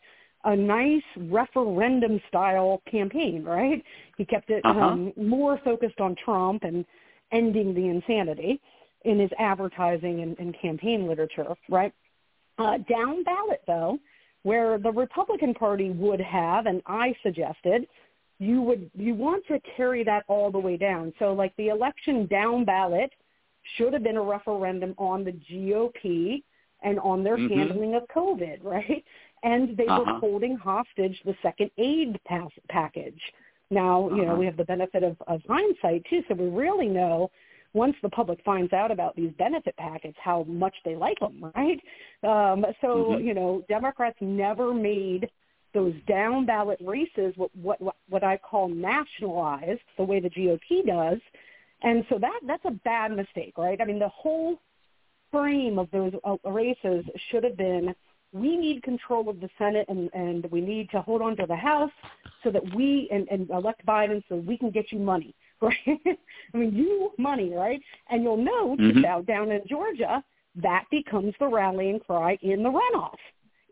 a 0.43 0.55
nice 0.55 1.03
referendum 1.17 2.19
style 2.27 2.81
campaign, 2.89 3.43
right? 3.43 3.83
He 4.17 4.25
kept 4.25 4.49
it 4.49 4.65
Uh-huh. 4.65 4.79
um, 4.79 5.13
more 5.17 5.59
focused 5.63 5.99
on 5.99 6.15
Trump 6.15 6.63
and 6.63 6.85
ending 7.31 7.73
the 7.73 7.87
insanity 7.87 8.59
in 9.03 9.19
his 9.19 9.29
advertising 9.37 10.21
and, 10.21 10.39
and 10.39 10.55
campaign 10.59 11.07
literature, 11.07 11.55
right? 11.69 11.93
Uh, 12.57 12.77
down 12.89 13.23
ballot, 13.23 13.61
though, 13.67 13.99
where 14.43 14.77
the 14.77 14.91
Republican 14.91 15.53
Party 15.53 15.89
would 15.91 16.21
have, 16.21 16.65
and 16.67 16.81
I 16.85 17.15
suggested, 17.21 17.87
you 18.39 18.61
would 18.61 18.89
you 18.95 19.15
want 19.15 19.45
to 19.47 19.59
carry 19.77 20.03
that 20.03 20.23
all 20.27 20.51
the 20.51 20.59
way 20.59 20.77
down. 20.77 21.13
So, 21.19 21.33
like 21.33 21.55
the 21.57 21.69
election 21.69 22.25
down 22.27 22.65
ballot 22.65 23.11
should 23.77 23.93
have 23.93 24.03
been 24.03 24.17
a 24.17 24.21
referendum 24.21 24.93
on 24.97 25.23
the 25.23 25.31
GOP 25.31 26.43
and 26.83 26.99
on 26.99 27.23
their 27.23 27.37
Mhm. 27.37 27.49
handling 27.49 27.95
of 27.95 28.07
COVID, 28.09 28.63
right? 28.63 29.03
And 29.43 29.77
they 29.77 29.85
were 29.85 30.01
Uh-huh. 30.01 30.19
holding 30.19 30.55
hostage 30.55 31.21
the 31.23 31.35
second 31.41 31.71
aid 31.77 32.19
pass- 32.25 32.51
package. 32.69 33.21
Now, 33.71 34.09
you 34.09 34.17
know, 34.25 34.31
Uh-huh. 34.31 34.39
we 34.39 34.45
have 34.45 34.57
the 34.57 34.65
benefit 34.65 35.03
of, 35.03 35.19
of 35.27 35.41
hindsight 35.45 36.05
too, 36.05 36.23
so 36.27 36.35
we 36.35 36.47
really 36.47 36.87
know 36.87 37.31
once 37.73 37.95
the 38.01 38.09
public 38.09 38.41
finds 38.43 38.71
out 38.73 38.91
about 38.91 39.15
these 39.15 39.31
benefit 39.33 39.75
packets 39.77 40.17
how 40.19 40.43
much 40.43 40.75
they 40.83 40.95
like 40.95 41.19
them, 41.19 41.51
right? 41.55 41.81
Um, 42.23 42.65
so, 42.81 43.05
Mhm. 43.05 43.23
you 43.23 43.33
know, 43.33 43.63
Democrats 43.67 44.17
never 44.21 44.73
made 44.73 45.29
those 45.75 45.93
down 46.07 46.47
ballot 46.47 46.79
races 46.83 47.33
what, 47.37 47.51
what 47.55 47.95
what 48.09 48.23
I 48.23 48.37
call 48.37 48.67
nationalized 48.67 49.81
the 49.97 50.03
way 50.03 50.19
the 50.19 50.29
GOP 50.31 50.85
does, 50.87 51.19
and 51.83 52.03
so 52.09 52.17
that 52.17 52.39
that's 52.47 52.65
a 52.65 52.71
bad 52.71 53.11
mistake, 53.11 53.53
right? 53.57 53.79
I 53.79 53.85
mean, 53.85 53.99
the 53.99 54.09
whole 54.09 54.59
frame 55.31 55.77
of 55.77 55.91
those 55.91 56.13
uh, 56.23 56.37
races 56.49 57.05
should 57.29 57.43
have 57.43 57.57
been 57.57 57.93
we 58.33 58.57
need 58.57 58.83
control 58.83 59.29
of 59.29 59.39
the 59.39 59.49
Senate 59.57 59.85
and, 59.87 60.09
and 60.13 60.45
we 60.51 60.59
need 60.59 60.89
to 60.89 61.01
hold 61.01 61.21
on 61.21 61.37
to 61.37 61.45
the 61.45 61.55
House 61.55 61.91
so 62.43 62.51
that 62.51 62.75
we 62.75 63.07
and, 63.11 63.27
and 63.29 63.49
elect 63.49 63.85
Biden 63.85 64.21
so 64.27 64.35
we 64.35 64.57
can 64.57 64.71
get 64.71 64.91
you 64.91 64.99
money, 64.99 65.33
right? 65.61 65.75
I 66.53 66.57
mean, 66.57 66.73
you 66.73 67.11
money, 67.17 67.53
right? 67.53 67.81
And 68.09 68.23
you'll 68.23 68.37
note 68.37 68.79
Mhm. 68.79 69.01
that 69.03 69.25
down 69.25 69.51
in 69.51 69.61
Georgia, 69.67 70.23
that 70.61 70.85
becomes 70.91 71.33
the 71.39 71.47
rallying 71.47 71.99
cry 71.99 72.37
in 72.41 72.61
the 72.61 72.69
runoff. 72.69 73.17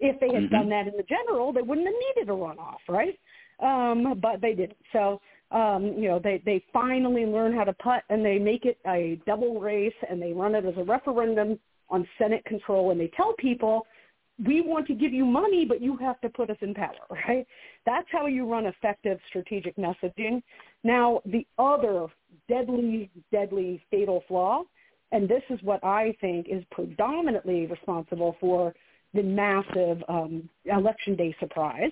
If 0.03 0.19
they 0.19 0.33
had 0.33 0.43
Mhm. 0.43 0.51
done 0.51 0.69
that 0.69 0.87
in 0.87 0.97
the 0.97 1.03
general, 1.03 1.53
they 1.53 1.61
wouldn't 1.61 1.87
have 1.87 1.95
needed 1.95 2.29
a 2.29 2.33
runoff, 2.33 2.79
right? 2.89 3.17
Um, 3.59 4.19
but 4.19 4.41
they 4.41 4.53
didn't. 4.53 4.77
So, 4.91 5.21
um, 5.51 5.93
you 5.93 6.09
know, 6.09 6.19
they, 6.19 6.39
they 6.39 6.59
finally 6.73 7.25
learn 7.25 7.53
how 7.53 7.63
to 7.63 7.73
putt 7.73 8.03
and 8.09 8.25
they 8.25 8.37
make 8.37 8.65
it 8.65 8.77
a 8.85 9.21
double 9.25 9.59
race 9.59 9.93
and 10.09 10.21
they 10.21 10.33
run 10.33 10.55
it 10.55 10.65
as 10.65 10.75
a 10.77 10.83
referendum 10.83 11.59
on 11.89 12.07
Senate 12.17 12.43
control 12.45 12.91
and 12.91 12.99
they 12.99 13.07
tell 13.09 13.33
people, 13.33 13.87
we 14.45 14.61
want 14.61 14.87
to 14.87 14.95
give 14.95 15.13
you 15.13 15.25
money, 15.25 15.63
but 15.63 15.79
you 15.79 15.95
have 15.97 16.19
to 16.21 16.29
put 16.29 16.49
us 16.49 16.57
in 16.61 16.73
power, 16.73 17.07
right? 17.27 17.47
That's 17.85 18.07
how 18.11 18.25
you 18.25 18.45
run 18.45 18.65
effective 18.65 19.19
strategic 19.29 19.75
messaging. 19.77 20.41
Now, 20.83 21.21
the 21.25 21.45
other 21.57 22.07
deadly, 22.49 23.09
deadly 23.31 23.81
fatal 23.91 24.23
flaw, 24.27 24.63
and 25.11 25.29
this 25.29 25.43
is 25.49 25.61
what 25.61 25.83
I 25.83 26.15
think 26.19 26.47
is 26.49 26.63
predominantly 26.71 27.67
responsible 27.67 28.35
for 28.41 28.73
the 29.13 29.23
massive 29.23 30.03
um, 30.07 30.49
election 30.65 31.15
day 31.15 31.35
surprise, 31.39 31.91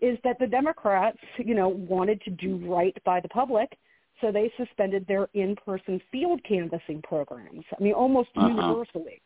is 0.00 0.18
that 0.24 0.38
the 0.38 0.46
Democrats, 0.46 1.18
you 1.38 1.54
know, 1.54 1.68
wanted 1.68 2.20
to 2.22 2.30
do 2.30 2.56
right 2.68 2.96
by 3.04 3.20
the 3.20 3.28
public, 3.28 3.76
so 4.20 4.30
they 4.32 4.52
suspended 4.56 5.06
their 5.06 5.28
in-person 5.34 6.00
field 6.10 6.40
canvassing 6.44 7.02
programs. 7.02 7.64
I 7.78 7.82
mean, 7.82 7.94
almost 7.94 8.30
Uh-huh. 8.36 8.48
universally. 8.48 9.20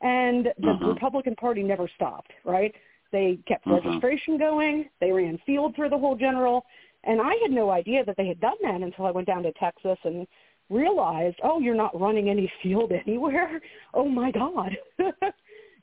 And 0.00 0.52
the 0.58 0.70
Uh-huh. 0.70 0.88
Republican 0.88 1.34
Party 1.36 1.62
never 1.62 1.88
stopped, 1.88 2.32
right? 2.44 2.74
They 3.10 3.38
kept 3.46 3.66
Uh-huh. 3.66 3.80
registration 3.80 4.36
going. 4.36 4.90
They 5.00 5.12
ran 5.12 5.38
field 5.46 5.74
through 5.74 5.90
the 5.90 5.98
whole 5.98 6.16
general. 6.16 6.66
And 7.04 7.20
I 7.20 7.34
had 7.42 7.50
no 7.50 7.70
idea 7.70 8.04
that 8.04 8.16
they 8.16 8.26
had 8.26 8.40
done 8.40 8.56
that 8.62 8.80
until 8.82 9.06
I 9.06 9.10
went 9.10 9.26
down 9.26 9.42
to 9.44 9.52
Texas 9.52 9.98
and 10.04 10.26
realized, 10.70 11.38
oh, 11.42 11.60
you're 11.60 11.74
not 11.74 11.98
running 11.98 12.28
any 12.30 12.50
field 12.62 12.92
anywhere. 13.06 13.60
Oh 13.92 14.08
my 14.08 14.30
God. 14.30 14.76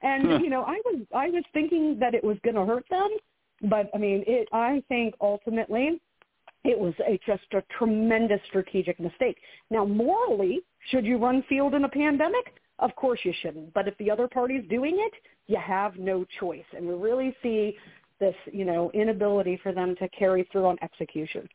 and 0.01 0.27
Huh. 0.27 0.39
you 0.41 0.49
know, 0.49 0.63
I 0.63 0.79
was 0.85 1.01
I 1.13 1.29
was 1.29 1.43
thinking 1.53 1.97
that 1.99 2.13
it 2.13 2.23
was 2.23 2.37
going 2.43 2.55
to 2.55 2.65
hurt 2.65 2.85
them, 2.89 3.09
but 3.63 3.89
I 3.93 3.97
mean, 3.97 4.23
it. 4.27 4.47
I 4.51 4.83
think 4.87 5.15
ultimately 5.21 6.01
it 6.63 6.77
was 6.77 6.93
a, 7.07 7.19
just 7.25 7.43
a 7.53 7.63
tremendous 7.77 8.39
strategic 8.47 8.99
mistake. 8.99 9.37
Now, 9.69 9.85
morally, 9.85 10.59
should 10.89 11.05
you 11.05 11.17
run 11.17 11.43
field 11.49 11.73
in 11.73 11.85
a 11.85 11.89
pandemic? 11.89 12.53
Of 12.79 12.95
course 12.95 13.19
you 13.23 13.33
shouldn't. 13.41 13.73
But 13.73 13.87
if 13.87 13.97
the 13.97 14.09
other 14.09 14.27
party's 14.27 14.67
doing 14.69 14.95
it, 14.97 15.13
you 15.47 15.57
have 15.57 15.97
no 15.97 16.25
choice. 16.39 16.65
And 16.75 16.87
we 16.87 16.93
really 16.93 17.35
see 17.41 17.77
this, 18.19 18.35
you 18.51 18.65
know, 18.65 18.91
inability 18.93 19.59
for 19.63 19.71
them 19.71 19.95
to 19.97 20.09
carry 20.09 20.47
through 20.51 20.65
on 20.65 20.77
execution. 20.81 21.47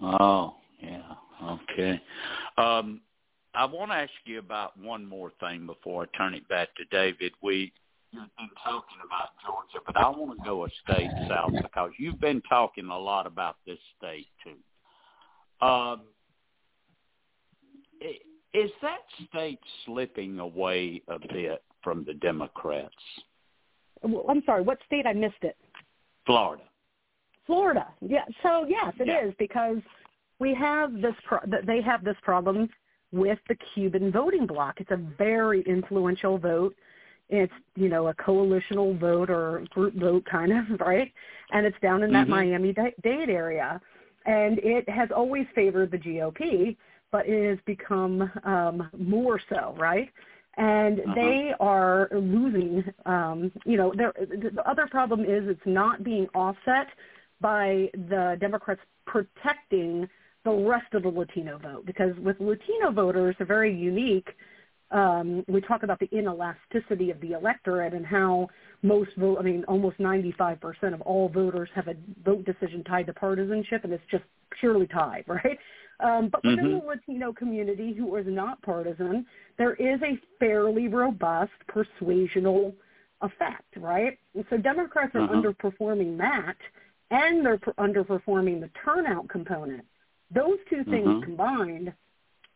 Oh, 0.00 0.54
yeah. 0.80 1.02
Okay. 1.44 2.00
Um, 2.58 3.00
I 3.54 3.64
want 3.64 3.90
to 3.90 3.96
ask 3.96 4.10
you 4.24 4.38
about 4.38 4.78
one 4.78 5.04
more 5.04 5.32
thing 5.40 5.66
before 5.66 6.04
I 6.04 6.16
turn 6.16 6.34
it 6.34 6.48
back 6.48 6.68
to 6.76 6.84
David. 6.90 7.32
We 7.42 7.72
you've 8.12 8.22
been 8.36 8.50
talking 8.62 8.98
about 9.04 9.30
Georgia, 9.44 9.84
but 9.86 9.96
I 9.96 10.08
want 10.08 10.38
to 10.38 10.44
go 10.44 10.64
a 10.64 10.68
state 10.84 11.10
south 11.28 11.52
because 11.60 11.90
you've 11.98 12.20
been 12.20 12.42
talking 12.48 12.86
a 12.86 12.98
lot 12.98 13.26
about 13.26 13.56
this 13.66 13.78
state 13.98 14.26
too. 14.44 15.66
Um, 15.66 16.02
is 18.52 18.70
that 18.82 18.98
state 19.28 19.60
slipping 19.84 20.38
away 20.40 21.02
a 21.08 21.18
bit 21.18 21.62
from 21.82 22.04
the 22.04 22.14
Democrats? 22.14 22.94
I'm 24.02 24.42
sorry, 24.46 24.62
what 24.62 24.78
state? 24.86 25.06
I 25.06 25.12
missed 25.12 25.42
it. 25.42 25.56
Florida. 26.26 26.62
Florida. 27.46 27.86
Yeah. 28.00 28.24
So 28.42 28.64
yes, 28.68 28.94
it 28.98 29.08
is 29.08 29.08
Yeah. 29.08 29.30
because 29.38 29.78
we 30.38 30.54
have 30.54 31.00
this. 31.00 31.14
Pro- 31.24 31.40
they 31.64 31.80
have 31.82 32.02
this 32.04 32.16
problem 32.22 32.68
with 33.12 33.38
the 33.48 33.56
Cuban 33.74 34.12
voting 34.12 34.46
bloc. 34.46 34.80
It's 34.80 34.90
a 34.90 34.96
very 35.18 35.62
influential 35.62 36.38
vote. 36.38 36.74
It's 37.28 37.52
you 37.76 37.88
know 37.88 38.08
a 38.08 38.14
coalitional 38.14 38.98
vote 38.98 39.30
or 39.30 39.64
group 39.70 39.94
vote 39.94 40.24
kind 40.24 40.52
of 40.52 40.80
right, 40.80 41.12
and 41.52 41.64
it's 41.66 41.78
down 41.80 42.02
in 42.02 42.12
that 42.12 42.26
Mhm. 42.26 42.30
Miami 42.30 42.72
Dade 42.72 43.30
area, 43.30 43.80
and 44.26 44.58
it 44.58 44.88
has 44.88 45.10
always 45.14 45.46
favored 45.54 45.90
the 45.90 45.98
GOP, 45.98 46.76
but 47.12 47.26
it 47.28 47.48
has 47.50 47.58
become 47.66 48.30
um, 48.44 48.88
more 48.98 49.40
so 49.48 49.74
right. 49.78 50.10
And 50.56 51.00
Uh-huh. 51.00 51.14
they 51.14 51.54
are 51.60 52.08
losing. 52.12 52.84
Um, 53.06 53.52
you 53.64 53.76
know, 53.76 53.92
the 53.94 54.62
other 54.66 54.86
problem 54.88 55.20
is 55.24 55.48
it's 55.48 55.66
not 55.66 56.02
being 56.02 56.26
offset 56.34 56.88
by 57.40 57.90
the 57.94 58.36
Democrats 58.40 58.80
protecting 59.06 60.08
the 60.44 60.50
rest 60.52 60.92
of 60.94 61.02
the 61.02 61.08
Latino 61.08 61.58
vote 61.58 61.84
because 61.86 62.16
with 62.18 62.40
Latino 62.40 62.90
voters, 62.92 63.34
they're 63.38 63.46
very 63.46 63.74
unique. 63.74 64.28
Um, 64.90 65.44
we 65.46 65.60
talk 65.60 65.82
about 65.84 66.00
the 66.00 66.08
inelasticity 66.08 67.10
of 67.12 67.20
the 67.20 67.32
electorate 67.32 67.94
and 67.94 68.04
how 68.04 68.48
most 68.82 69.10
vote, 69.16 69.38
I 69.38 69.42
mean, 69.42 69.64
almost 69.68 69.98
95% 69.98 70.94
of 70.94 71.00
all 71.02 71.28
voters 71.28 71.68
have 71.74 71.86
a 71.88 71.94
vote 72.24 72.44
decision 72.44 72.82
tied 72.84 73.06
to 73.06 73.12
partisanship, 73.12 73.84
and 73.84 73.92
it's 73.92 74.02
just 74.10 74.24
purely 74.58 74.86
tied, 74.88 75.24
right? 75.28 75.58
Um, 76.00 76.28
but 76.28 76.42
within 76.44 76.64
Mhm. 76.64 76.80
the 76.80 76.86
Latino 76.86 77.32
community 77.32 77.92
who 77.92 78.16
is 78.16 78.26
not 78.26 78.60
partisan, 78.62 79.26
there 79.58 79.74
is 79.74 80.00
a 80.02 80.16
fairly 80.40 80.88
robust 80.88 81.52
persuasional 81.68 82.74
effect, 83.20 83.76
right? 83.76 84.18
And 84.34 84.44
so 84.48 84.56
Democrats 84.56 85.14
are 85.14 85.20
Uh-huh. 85.20 85.34
underperforming 85.36 86.16
that, 86.18 86.56
and 87.10 87.44
they're 87.44 87.58
per- 87.58 87.74
underperforming 87.74 88.60
the 88.60 88.70
turnout 88.82 89.28
component. 89.28 89.84
Those 90.30 90.58
two 90.68 90.84
things 90.84 91.06
Mhm. 91.06 91.22
combined 91.22 91.92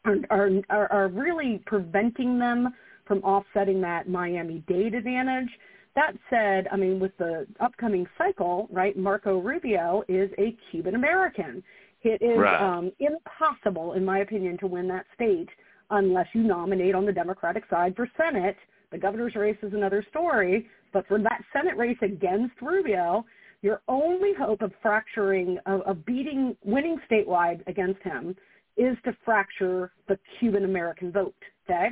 are, 0.05 0.17
are 0.31 0.51
are 0.71 0.93
are 0.93 1.09
really 1.09 1.59
preventing 1.67 2.39
them 2.39 2.75
from 3.07 3.19
offsetting 3.19 3.81
that 3.83 4.09
Miami-Dade 4.09 4.95
advantage. 4.95 5.59
That 5.95 6.17
said, 6.29 6.69
I 6.73 6.77
mean, 6.77 6.99
with 6.99 7.17
the 7.19 7.47
upcoming 7.61 8.07
cycle, 8.19 8.69
right? 8.71 8.97
Marco 8.97 9.39
Rubio 9.39 10.03
is 10.09 10.31
a 10.39 10.53
Cuban 10.71 10.95
American. 10.95 11.63
It 12.03 12.21
is 12.21 12.39
Right. 12.39 12.61
um, 12.61 12.93
impossible, 12.99 13.95
in 13.95 14.05
my 14.05 14.19
opinion, 14.19 14.59
to 14.59 14.67
win 14.67 14.89
that 14.89 15.07
state 15.15 15.49
unless 15.91 16.27
you 16.35 16.43
nominate 16.43 16.95
on 16.95 17.07
the 17.07 17.13
Democratic 17.13 17.65
side 17.67 17.95
for 17.95 18.09
Senate. 18.17 18.57
The 18.91 18.99
governor's 18.99 19.37
race 19.37 19.57
is 19.63 19.73
another 19.73 20.03
story, 20.03 20.69
but 20.93 21.07
for 21.07 21.19
that 21.19 21.45
Senate 21.53 21.77
race 21.77 21.99
against 22.03 22.61
Rubio, 22.61 23.25
your 23.65 23.81
only 23.89 24.35
hope 24.39 24.61
of 24.61 24.73
fracturing, 24.83 25.59
of, 25.65 25.81
of 25.83 26.05
beating, 26.05 26.55
winning 26.67 26.99
statewide 27.11 27.67
against 27.67 28.03
him 28.03 28.37
is 28.77 28.95
to 29.07 29.17
fracture 29.25 29.91
the 30.07 30.19
Cuban 30.39 30.65
American 30.65 31.11
vote. 31.11 31.35
Okay, 31.65 31.89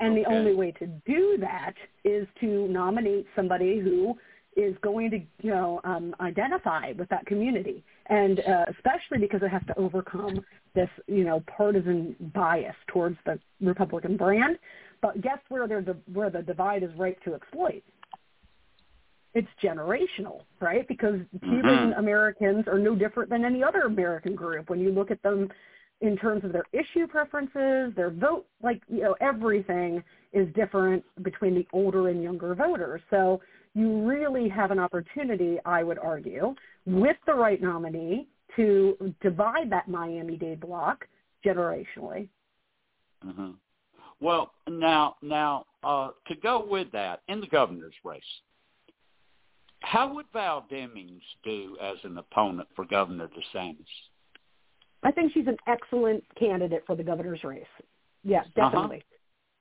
and 0.00 0.16
the 0.16 0.24
only 0.24 0.56
way 0.56 0.72
to 0.72 0.88
do 1.06 1.36
that 1.38 1.74
is 2.04 2.26
to 2.40 2.66
nominate 2.66 3.26
somebody 3.36 3.78
who 3.78 4.18
is 4.56 4.74
going 4.82 5.08
to, 5.12 5.18
you 5.40 5.50
know, 5.50 5.80
um, 5.84 6.16
identify 6.20 6.90
with 6.98 7.08
that 7.10 7.24
community, 7.26 7.84
and 8.06 8.40
uh, 8.40 8.64
especially 8.70 9.18
because 9.18 9.40
it 9.40 9.50
has 9.50 9.62
to 9.68 9.78
overcome 9.78 10.44
this, 10.74 10.88
you 11.06 11.22
know, 11.22 11.44
partisan 11.46 12.16
bias 12.34 12.74
towards 12.88 13.16
the 13.24 13.38
Republican 13.60 14.16
brand. 14.16 14.58
But 15.00 15.20
guess 15.20 15.38
where 15.48 15.68
the 15.68 15.96
where 16.12 16.30
the 16.30 16.42
divide 16.42 16.82
is 16.82 16.90
ripe 16.96 17.22
to 17.22 17.34
exploit? 17.34 17.84
It's 19.34 19.48
generational, 19.62 20.42
right? 20.60 20.86
Because 20.86 21.20
Cuban 21.42 21.92
Mhm. 21.92 21.98
Americans 21.98 22.68
are 22.68 22.78
no 22.78 22.94
different 22.94 23.30
than 23.30 23.44
any 23.44 23.62
other 23.64 23.82
American 23.82 24.34
group. 24.34 24.70
When 24.70 24.80
you 24.80 24.90
look 24.92 25.10
at 25.10 25.22
them 25.22 25.52
in 26.00 26.16
terms 26.16 26.44
of 26.44 26.52
their 26.52 26.64
issue 26.72 27.06
preferences, 27.06 27.94
their 27.94 28.10
vote, 28.10 28.46
like 28.62 28.82
you 28.88 29.02
know, 29.02 29.16
everything 29.20 30.02
is 30.32 30.52
different 30.54 31.04
between 31.22 31.54
the 31.54 31.66
older 31.72 32.08
and 32.08 32.22
younger 32.22 32.54
voters. 32.54 33.00
So 33.10 33.40
you 33.74 34.06
really 34.06 34.48
have 34.48 34.70
an 34.70 34.78
opportunity, 34.78 35.58
I 35.64 35.82
would 35.82 35.98
argue, 35.98 36.54
with 36.86 37.16
the 37.26 37.34
right 37.34 37.60
nominee 37.60 38.28
to 38.56 39.14
divide 39.20 39.68
that 39.70 39.88
Miami-Dade 39.88 40.60
block 40.60 41.08
generationally. 41.44 42.28
hmm 43.22 43.52
Well, 44.20 44.52
now, 44.68 45.16
now 45.22 45.66
uh, 45.82 46.10
to 46.28 46.36
go 46.36 46.64
with 46.64 46.90
that 46.92 47.22
in 47.28 47.40
the 47.40 47.48
governor's 47.48 47.94
race, 48.04 48.22
how 49.84 50.12
would 50.14 50.26
Val 50.32 50.66
Demings 50.70 51.22
do 51.44 51.76
as 51.80 51.96
an 52.04 52.18
opponent 52.18 52.68
for 52.74 52.84
Governor 52.84 53.28
DeSantis? 53.28 53.84
I 55.02 55.10
think 55.12 55.32
she's 55.32 55.46
an 55.46 55.58
excellent 55.66 56.24
candidate 56.38 56.82
for 56.86 56.96
the 56.96 57.02
governor's 57.02 57.44
race. 57.44 57.64
Yeah, 58.22 58.42
definitely. 58.56 59.04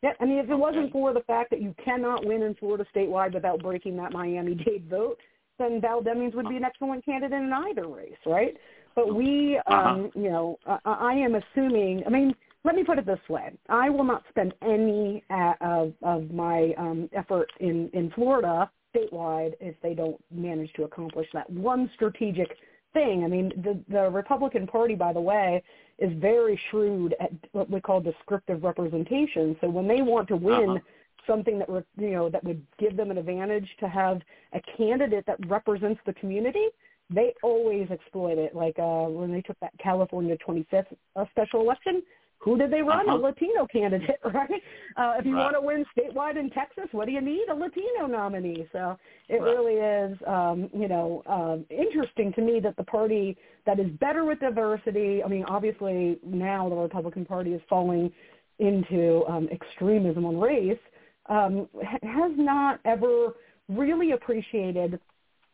Yeah, 0.01 0.11
I 0.19 0.25
mean, 0.25 0.39
if 0.39 0.49
it 0.49 0.55
wasn't 0.55 0.91
for 0.91 1.13
the 1.13 1.21
fact 1.21 1.49
that 1.49 1.61
you 1.61 1.75
cannot 1.83 2.25
win 2.25 2.43
in 2.43 2.55
Florida 2.55 2.85
statewide 2.95 3.33
without 3.33 3.61
breaking 3.61 3.97
that 3.97 4.11
Miami-Dade 4.11 4.85
vote, 4.89 5.17
then 5.59 5.81
Val 5.81 6.01
Demings 6.01 6.33
would 6.33 6.49
be 6.49 6.57
an 6.57 6.63
excellent 6.63 7.05
candidate 7.05 7.37
in 7.37 7.51
either 7.53 7.87
race, 7.87 8.13
right? 8.25 8.55
But 8.95 9.13
we, 9.13 9.59
um, 9.67 10.11
you 10.15 10.29
know, 10.29 10.57
I, 10.65 10.79
I 10.85 11.13
am 11.13 11.35
assuming. 11.35 12.03
I 12.05 12.09
mean, 12.09 12.33
let 12.63 12.75
me 12.75 12.83
put 12.83 12.97
it 12.99 13.05
this 13.05 13.19
way: 13.29 13.51
I 13.69 13.89
will 13.89 14.03
not 14.03 14.23
spend 14.29 14.53
any 14.61 15.23
uh, 15.29 15.53
of, 15.61 15.93
of 16.03 16.31
my 16.31 16.73
um, 16.77 17.09
effort 17.13 17.49
in 17.59 17.89
in 17.93 18.11
Florida 18.11 18.69
statewide 18.93 19.53
if 19.59 19.75
they 19.81 19.93
don't 19.93 20.19
manage 20.31 20.71
to 20.73 20.83
accomplish 20.83 21.27
that 21.33 21.49
one 21.49 21.89
strategic 21.95 22.57
thing. 22.93 23.23
I 23.23 23.27
mean, 23.27 23.51
the 23.63 23.79
the 23.91 24.09
Republican 24.09 24.67
Party, 24.67 24.95
by 24.95 25.13
the 25.13 25.21
way, 25.21 25.63
is 25.97 26.11
very 26.19 26.59
shrewd 26.69 27.15
at 27.19 27.31
what 27.51 27.69
we 27.69 27.81
call 27.81 28.01
descriptive 28.01 28.63
representation. 28.63 29.55
So 29.61 29.69
when 29.69 29.87
they 29.87 30.01
want 30.01 30.27
to 30.29 30.35
win 30.35 30.77
Uh-huh. 30.77 30.79
something 31.25 31.57
that 31.59 31.69
re- 31.69 31.83
you 31.97 32.11
know 32.11 32.29
that 32.29 32.43
would 32.43 32.61
give 32.77 32.95
them 32.95 33.11
an 33.11 33.17
advantage 33.17 33.67
to 33.79 33.87
have 33.87 34.21
a 34.53 34.61
candidate 34.77 35.25
that 35.25 35.37
represents 35.47 35.99
the 36.05 36.13
community, 36.13 36.67
they 37.09 37.33
always 37.41 37.89
exploit 37.91 38.37
it. 38.37 38.55
Like 38.55 38.77
uh, 38.79 39.05
when 39.05 39.31
they 39.31 39.41
took 39.41 39.59
that 39.59 39.73
California 39.79 40.37
25th 40.47 40.85
uh, 41.15 41.25
special 41.31 41.61
election, 41.61 42.03
who 42.43 42.57
did 42.57 42.71
they 42.71 42.81
run? 42.81 43.07
Uh-huh. 43.07 43.17
A 43.17 43.19
Latino 43.19 43.65
candidate, 43.71 44.19
right? 44.33 44.61
Uh, 44.97 45.15
if 45.17 45.25
you 45.25 45.35
Right. 45.35 45.43
want 45.43 45.55
to 45.55 45.61
win 45.61 45.85
statewide 45.97 46.37
in 46.37 46.49
Texas, 46.49 46.85
what 46.91 47.05
do 47.05 47.13
you 47.13 47.21
need? 47.21 47.47
A 47.49 47.53
Latino 47.55 48.05
nominee. 48.05 48.67
So 48.73 48.97
it 49.29 49.41
Right. 49.41 49.55
really 49.55 49.75
is, 49.75 50.17
um, 50.27 50.69
you 50.73 50.89
know, 50.89 51.23
um, 51.25 51.65
interesting 51.69 52.33
to 52.33 52.41
me 52.41 52.59
that 52.59 52.75
the 52.75 52.83
party 52.83 53.37
that 53.65 53.79
is 53.79 53.89
better 53.91 54.25
with 54.25 54.39
diversity. 54.41 55.23
I 55.23 55.27
mean, 55.27 55.45
obviously 55.45 56.19
now 56.21 56.67
the 56.67 56.75
Republican 56.75 57.25
Party 57.25 57.53
is 57.53 57.61
falling 57.69 58.11
into 58.59 59.25
um, 59.27 59.47
extremism 59.49 60.25
on 60.25 60.37
race. 60.37 60.79
Um, 61.27 61.69
has 62.03 62.33
not 62.35 62.81
ever 62.83 63.35
really 63.69 64.11
appreciated 64.11 64.99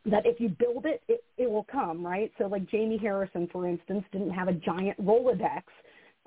that 0.05 0.25
if 0.25 0.39
you 0.39 0.49
build 0.49 0.87
it, 0.87 1.03
it, 1.07 1.23
it 1.37 1.49
will 1.49 1.65
come, 1.71 2.03
right? 2.03 2.31
So 2.39 2.47
like 2.47 2.65
Jamie 2.65 2.97
Harrison, 2.97 3.47
for 3.51 3.67
instance, 3.67 4.03
didn't 4.11 4.31
have 4.31 4.47
a 4.47 4.53
giant 4.53 4.99
Rolodex 4.99 5.63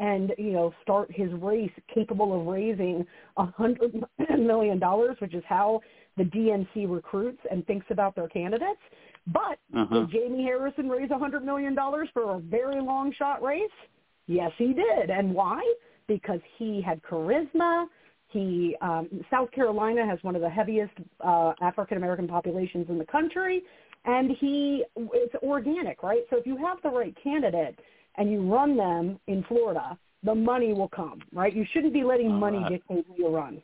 and, 0.03 0.33
you 0.37 0.53
know, 0.53 0.75
start 0.83 1.09
his 1.13 1.31
race 1.35 1.71
capable 1.95 2.31
of 2.39 2.47
raising 2.47 3.07
a 3.37 3.47
hundred 3.47 3.93
million 4.53 4.79
dollars, 4.79 5.17
which 5.21 5.35
is 5.41 5.45
how 5.49 5.81
the 6.17 6.25
DNC 6.25 6.93
recruits 6.93 7.43
and 7.51 7.65
thinks 7.67 7.87
about 7.91 8.15
their 8.17 8.29
candidates. 8.29 8.81
But 9.29 9.57
Uh-huh. 9.75 10.01
did 10.01 10.11
Jamie 10.11 10.43
Harrison 10.43 10.89
raise 10.89 11.11
a 11.11 11.19
hundred 11.25 11.45
million 11.45 11.75
dollars 11.75 12.09
for 12.13 12.25
a 12.37 12.39
very 12.41 12.81
long 12.83 13.13
shot 13.21 13.39
race? 13.43 13.79
Yes, 14.27 14.51
he 14.59 14.73
did. 14.73 15.11
And 15.19 15.33
why? 15.33 15.61
Because 16.09 16.41
he 16.59 16.83
had 16.83 17.01
charisma. 17.03 17.87
He 18.35 18.77
um, 18.81 19.09
South 19.31 19.51
Carolina 19.53 20.03
has 20.13 20.19
one 20.23 20.35
of 20.35 20.43
the 20.43 20.51
heaviest 20.51 20.95
uh, 21.21 21.53
African 21.61 21.97
American 22.03 22.27
populations 22.27 22.87
in 22.89 22.99
the 22.99 23.05
country, 23.17 23.63
and 24.05 24.27
he 24.41 24.85
it's 24.97 25.35
organic, 25.55 26.03
right? 26.03 26.23
So 26.31 26.35
if 26.41 26.47
you 26.47 26.57
have 26.67 26.79
the 26.83 26.89
right 27.01 27.15
candidate 27.23 27.79
and 28.17 28.31
you 28.31 28.43
run 28.53 28.77
them 28.77 29.19
in 29.27 29.45
Florida, 29.45 29.99
the 30.23 30.35
money 30.35 30.73
will 30.73 30.89
come, 30.89 31.21
right? 31.33 31.55
You 31.55 31.65
shouldn't 31.73 31.93
be 31.93 32.05
letting 32.05 32.31
All 32.31 32.39
money 32.39 32.59
right. 32.59 32.73
dictate 32.73 33.07
who 33.09 33.15
you 33.17 33.29
run. 33.29 33.63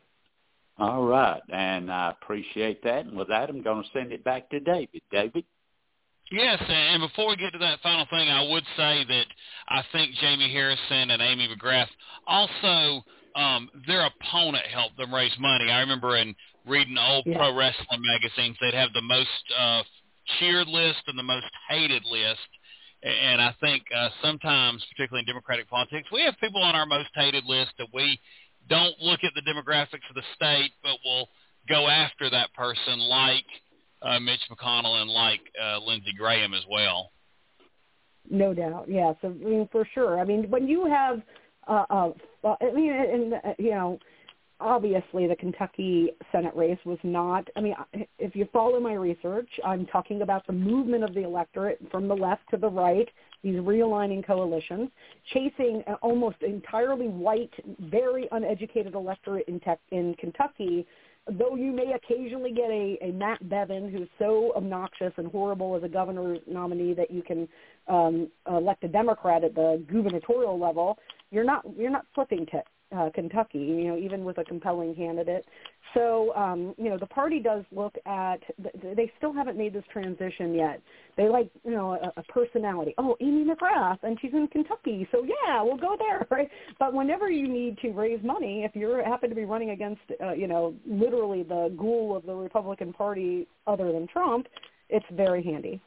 All 0.78 1.04
right, 1.06 1.42
and 1.48 1.90
I 1.90 2.10
appreciate 2.10 2.82
that. 2.84 3.06
And 3.06 3.16
with 3.16 3.28
that, 3.28 3.50
I'm 3.50 3.62
going 3.62 3.82
to 3.82 3.88
send 3.92 4.12
it 4.12 4.22
back 4.22 4.48
to 4.50 4.60
David. 4.60 5.02
David? 5.10 5.44
Yes, 6.30 6.62
and 6.68 7.00
before 7.00 7.28
we 7.28 7.36
get 7.36 7.52
to 7.52 7.58
that 7.58 7.80
final 7.82 8.06
thing, 8.10 8.28
I 8.28 8.48
would 8.48 8.64
say 8.76 9.04
that 9.08 9.26
I 9.68 9.82
think 9.92 10.14
Jamie 10.20 10.52
Harrison 10.52 11.10
and 11.10 11.22
Amy 11.22 11.48
McGrath 11.48 11.88
also 12.26 13.02
um, 13.34 13.70
their 13.86 14.06
opponent 14.06 14.64
helped 14.66 14.96
them 14.98 15.14
raise 15.14 15.32
money. 15.38 15.70
I 15.70 15.80
remember 15.80 16.16
in 16.16 16.34
reading 16.66 16.98
old 16.98 17.24
Yeah. 17.26 17.38
pro 17.38 17.56
wrestling 17.56 18.02
magazines, 18.02 18.56
they'd 18.60 18.74
have 18.74 18.92
the 18.92 19.02
most 19.02 19.28
uh, 19.58 19.82
cheered 20.38 20.68
list 20.68 21.02
and 21.06 21.18
the 21.18 21.22
most 21.22 21.46
hated 21.68 22.04
list. 22.04 22.48
And 23.02 23.40
I 23.40 23.54
think 23.60 23.84
uh, 23.94 24.08
sometimes, 24.22 24.84
particularly 24.90 25.20
in 25.20 25.26
Democratic 25.26 25.68
politics, 25.68 26.08
we 26.12 26.22
have 26.22 26.34
people 26.40 26.62
on 26.62 26.74
our 26.74 26.86
most 26.86 27.10
hated 27.14 27.44
list 27.44 27.70
that 27.78 27.86
we 27.94 28.18
don't 28.68 28.98
look 29.00 29.20
at 29.22 29.32
the 29.34 29.42
demographics 29.42 30.08
of 30.08 30.16
the 30.16 30.22
state, 30.34 30.72
but 30.82 30.98
will 31.04 31.28
go 31.68 31.88
after 31.88 32.28
that 32.30 32.52
person, 32.54 32.98
like 32.98 33.44
uh, 34.02 34.18
Mitch 34.18 34.40
McConnell 34.50 35.00
and 35.00 35.10
like 35.10 35.40
uh, 35.62 35.78
Lindsey 35.78 36.12
Graham 36.16 36.54
as 36.54 36.64
well. 36.68 37.12
No 38.30 38.52
doubt, 38.52 38.86
yes. 38.88 39.14
I 39.22 39.28
mean, 39.28 39.68
for 39.70 39.86
sure. 39.94 40.20
I 40.20 40.24
mean, 40.24 40.50
when 40.50 40.66
you 40.68 40.86
have, 40.86 41.22
uh, 41.66 41.84
uh, 41.88 42.12
I 42.60 42.72
mean, 42.72 42.92
and 42.92 43.34
uh, 43.34 43.54
you 43.58 43.70
know, 43.70 43.98
obviously 44.60 45.26
the 45.26 45.36
Kentucky 45.36 46.10
Senate 46.32 46.54
race 46.56 46.78
was 46.84 46.98
not. 47.02 47.48
I 47.56 47.60
mean, 47.60 47.74
if 48.18 48.34
you 48.34 48.48
follow 48.52 48.80
my 48.80 48.94
research, 48.94 49.48
I'm 49.64 49.86
talking 49.86 50.22
about 50.22 50.46
the 50.46 50.52
movement 50.52 51.04
of 51.04 51.14
the 51.14 51.24
electorate 51.24 51.80
from 51.90 52.08
the 52.08 52.14
left 52.14 52.42
to 52.50 52.56
the 52.56 52.68
right. 52.68 53.08
These 53.42 53.56
realigning 53.56 54.26
coalitions, 54.26 54.90
chasing 55.32 55.82
an 55.86 55.94
almost 56.02 56.42
entirely 56.42 57.06
white, 57.06 57.52
very 57.78 58.28
uneducated 58.32 58.94
electorate 58.94 59.46
in, 59.46 59.60
tech, 59.60 59.78
in 59.92 60.14
Kentucky 60.18 60.86
though 61.30 61.56
you 61.56 61.72
may 61.72 61.92
occasionally 61.92 62.52
get 62.52 62.70
a, 62.70 62.98
a 63.02 63.12
Matt 63.12 63.46
Bevin 63.48 63.90
who's 63.90 64.08
so 64.18 64.52
obnoxious 64.56 65.12
and 65.16 65.30
horrible 65.30 65.76
as 65.76 65.82
a 65.82 65.88
governor 65.88 66.36
nominee 66.46 66.94
that 66.94 67.10
you 67.10 67.22
can 67.22 67.46
um, 67.86 68.28
elect 68.50 68.82
a 68.84 68.88
Democrat 68.88 69.44
at 69.44 69.54
the 69.54 69.84
gubernatorial 69.90 70.58
level, 70.58 70.98
you're 71.30 71.44
not 71.44 71.64
you're 71.76 71.90
not 71.90 72.06
flipping 72.14 72.46
to 72.46 72.62
uh, 72.96 73.10
Kentucky, 73.14 73.58
you 73.58 73.88
know, 73.88 73.98
even 73.98 74.24
with 74.24 74.38
a 74.38 74.44
compelling 74.44 74.94
candidate. 74.94 75.44
So, 75.94 76.34
um, 76.34 76.74
you 76.76 76.90
know, 76.90 76.98
the 76.98 77.06
party 77.06 77.40
does 77.40 77.64
look 77.72 77.94
at, 78.06 78.40
they 78.82 79.10
still 79.16 79.32
haven't 79.32 79.56
made 79.56 79.72
this 79.72 79.84
transition 79.92 80.54
yet. 80.54 80.80
They 81.16 81.28
like, 81.28 81.50
you 81.64 81.72
know, 81.72 81.92
a, 81.92 82.20
a 82.20 82.22
personality. 82.24 82.94
Oh, 82.98 83.16
Amy 83.20 83.44
McGrath, 83.44 83.98
and 84.02 84.18
she's 84.20 84.32
in 84.32 84.48
Kentucky, 84.48 85.08
so 85.12 85.24
yeah, 85.24 85.62
we'll 85.62 85.76
go 85.76 85.96
there, 85.98 86.26
right? 86.30 86.48
But 86.78 86.94
whenever 86.94 87.30
you 87.30 87.48
need 87.48 87.78
to 87.78 87.90
raise 87.90 88.22
money, 88.22 88.64
if 88.64 88.74
you 88.74 89.02
happen 89.04 89.28
to 89.28 89.36
be 89.36 89.44
running 89.44 89.70
against, 89.70 90.02
uh, 90.22 90.32
you 90.32 90.46
know, 90.46 90.74
literally 90.86 91.42
the 91.42 91.74
ghoul 91.76 92.16
of 92.16 92.24
the 92.24 92.34
Republican 92.34 92.92
Party 92.92 93.46
other 93.66 93.92
than 93.92 94.06
Trump, 94.06 94.46
it's 94.88 95.06
very 95.12 95.42
handy. 95.42 95.80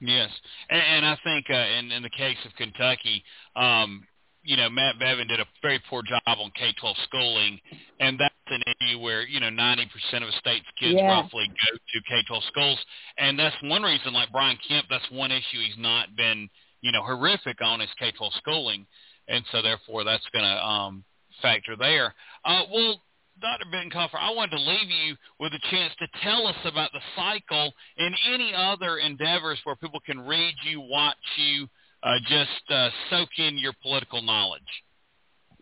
Yes, 0.00 0.30
and, 0.68 0.82
and 0.82 1.06
I 1.06 1.16
think 1.22 1.46
uh, 1.48 1.78
in, 1.78 1.92
in 1.92 2.02
the 2.02 2.10
case 2.10 2.36
of 2.44 2.52
Kentucky, 2.56 3.22
um, 3.54 4.04
you 4.42 4.56
know, 4.56 4.68
Matt 4.68 4.98
Bevin 4.98 5.28
did 5.28 5.40
a 5.40 5.46
very 5.60 5.80
poor 5.88 6.02
job 6.02 6.20
on 6.26 6.50
K-12 6.58 6.94
schooling, 7.04 7.60
and 8.00 8.18
that's 8.18 8.34
an 8.48 8.62
issue 8.80 8.98
where, 8.98 9.22
you 9.22 9.40
know, 9.40 9.50
90% 9.50 9.86
of 10.22 10.28
a 10.28 10.32
state's 10.32 10.66
kids 10.78 10.94
Yeah. 10.94 11.08
roughly 11.08 11.46
go 11.48 11.76
to 11.76 12.02
K-12 12.02 12.42
schools, 12.48 12.84
and 13.18 13.38
that's 13.38 13.56
one 13.62 13.82
reason, 13.82 14.12
like 14.12 14.32
Brian 14.32 14.58
Kemp, 14.66 14.86
that's 14.88 15.08
one 15.10 15.30
issue 15.30 15.60
he's 15.60 15.78
not 15.78 16.14
been, 16.16 16.48
you 16.80 16.92
know, 16.92 17.02
horrific 17.02 17.60
on 17.62 17.80
is 17.80 17.90
K-12 17.98 18.32
schooling, 18.38 18.86
and 19.28 19.44
so 19.52 19.62
therefore 19.62 20.04
that's 20.04 20.26
going 20.32 20.44
to 20.44 20.66
um, 20.66 21.04
factor 21.40 21.76
there. 21.76 22.14
Uh, 22.44 22.62
well, 22.72 23.00
Dr. 23.40 23.64
Bitecofer, 23.72 24.18
I 24.18 24.30
wanted 24.30 24.56
to 24.56 24.62
leave 24.62 24.90
you 24.90 25.16
with 25.40 25.52
a 25.54 25.58
chance 25.70 25.94
to 25.98 26.06
tell 26.22 26.46
us 26.46 26.56
about 26.64 26.92
the 26.92 27.00
cycle 27.16 27.72
and 27.96 28.14
any 28.28 28.52
other 28.54 28.98
endeavors 28.98 29.58
where 29.64 29.76
people 29.76 30.00
can 30.00 30.20
read 30.20 30.54
you, 30.64 30.80
watch 30.80 31.16
you, 31.36 31.66
uh, 32.02 32.14
just 32.28 32.70
uh, 32.70 32.88
soak 33.10 33.28
in 33.38 33.58
your 33.58 33.72
political 33.82 34.22
knowledge. 34.22 34.62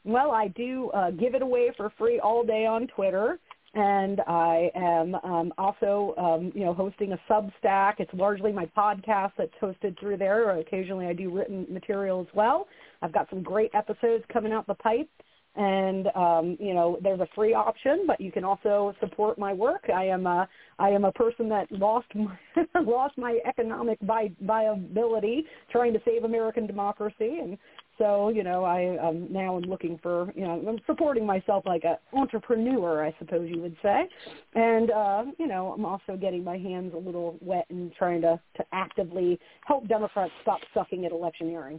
Well, 0.04 0.30
I 0.30 0.48
do 0.48 0.90
uh, 0.90 1.10
give 1.10 1.34
it 1.34 1.42
away 1.42 1.72
for 1.76 1.92
free 1.98 2.20
all 2.20 2.44
day 2.44 2.64
on 2.66 2.86
Twitter. 2.88 3.38
and 3.74 4.20
I 4.26 4.70
am 4.74 5.14
um, 5.16 5.52
also, 5.56 6.14
um, 6.18 6.50
you 6.54 6.64
know, 6.64 6.74
hosting 6.74 7.12
a 7.12 7.20
Substack. 7.30 7.94
It's 7.98 8.12
largely 8.14 8.50
my 8.50 8.66
podcast 8.76 9.32
that's 9.38 9.52
hosted 9.62 9.98
through 10.00 10.16
there. 10.16 10.58
Occasionally, 10.58 11.06
I 11.06 11.12
do 11.12 11.30
written 11.30 11.66
material 11.70 12.20
as 12.20 12.34
well. 12.34 12.66
I've 13.02 13.12
got 13.12 13.28
some 13.30 13.42
great 13.42 13.70
episodes 13.74 14.24
coming 14.32 14.52
out 14.52 14.66
the 14.66 14.74
pipe, 14.74 15.08
and 15.56 16.06
um, 16.14 16.56
you 16.60 16.74
know, 16.74 16.98
there's 17.02 17.20
a 17.20 17.28
free 17.34 17.54
option, 17.54 18.04
but 18.06 18.20
you 18.20 18.30
can 18.30 18.44
also 18.44 18.94
support 19.00 19.38
my 19.38 19.52
work. 19.52 19.84
I 19.94 20.04
am 20.04 20.26
a 20.26 20.48
I 20.78 20.90
am 20.90 21.04
a 21.04 21.12
person 21.12 21.48
that 21.48 21.70
lost 21.72 22.06
my, 22.14 22.36
lost 22.82 23.18
my 23.18 23.38
economic 23.46 23.98
vi- 24.02 24.34
viability 24.40 25.44
trying 25.70 25.92
to 25.92 26.00
save 26.04 26.24
American 26.24 26.66
democracy, 26.66 27.38
and 27.42 27.58
so, 28.00 28.30
you 28.30 28.42
know, 28.42 28.64
I 28.64 28.96
um, 28.96 29.30
now 29.30 29.58
am 29.58 29.64
looking 29.64 29.98
for, 30.02 30.32
you 30.34 30.40
know, 30.40 30.64
I'm 30.66 30.80
supporting 30.86 31.26
myself 31.26 31.66
like 31.66 31.84
an 31.84 31.96
entrepreneur, 32.14 33.04
I 33.04 33.14
suppose 33.18 33.50
you 33.52 33.60
would 33.60 33.76
say. 33.82 34.08
And, 34.54 34.90
uh, 34.90 35.24
you 35.38 35.46
know, 35.46 35.74
I'm 35.76 35.84
also 35.84 36.16
getting 36.18 36.42
my 36.42 36.56
hands 36.56 36.94
a 36.94 36.98
little 36.98 37.36
wet 37.42 37.66
and 37.68 37.92
trying 37.94 38.22
to, 38.22 38.40
to 38.56 38.64
actively 38.72 39.38
help 39.66 39.86
Democrats 39.86 40.32
stop 40.40 40.60
sucking 40.72 41.04
at 41.04 41.12
electioneering. 41.12 41.78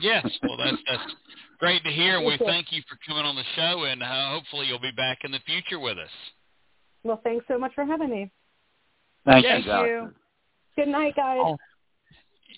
Yes, 0.00 0.26
well, 0.42 0.56
that's 0.56 0.76
that's 0.88 1.14
great 1.58 1.82
to 1.84 1.90
hear. 1.90 2.20
We 2.20 2.38
thank 2.38 2.72
you 2.72 2.82
for 2.88 2.98
coming 3.06 3.24
on 3.24 3.36
the 3.36 3.44
show, 3.56 3.84
and 3.84 4.02
uh, 4.02 4.30
hopefully 4.30 4.66
you'll 4.66 4.80
be 4.80 4.92
back 4.92 5.18
in 5.24 5.30
the 5.30 5.40
future 5.46 5.78
with 5.78 5.98
us. 5.98 6.10
Well, 7.02 7.20
thanks 7.24 7.44
so 7.48 7.58
much 7.58 7.72
for 7.74 7.84
having 7.84 8.10
me. 8.10 8.30
Thank 9.24 9.44
yes. 9.44 9.62
you. 9.64 10.10
Good 10.76 10.88
night, 10.88 11.16
guys. 11.16 11.40
Oh. 11.42 11.56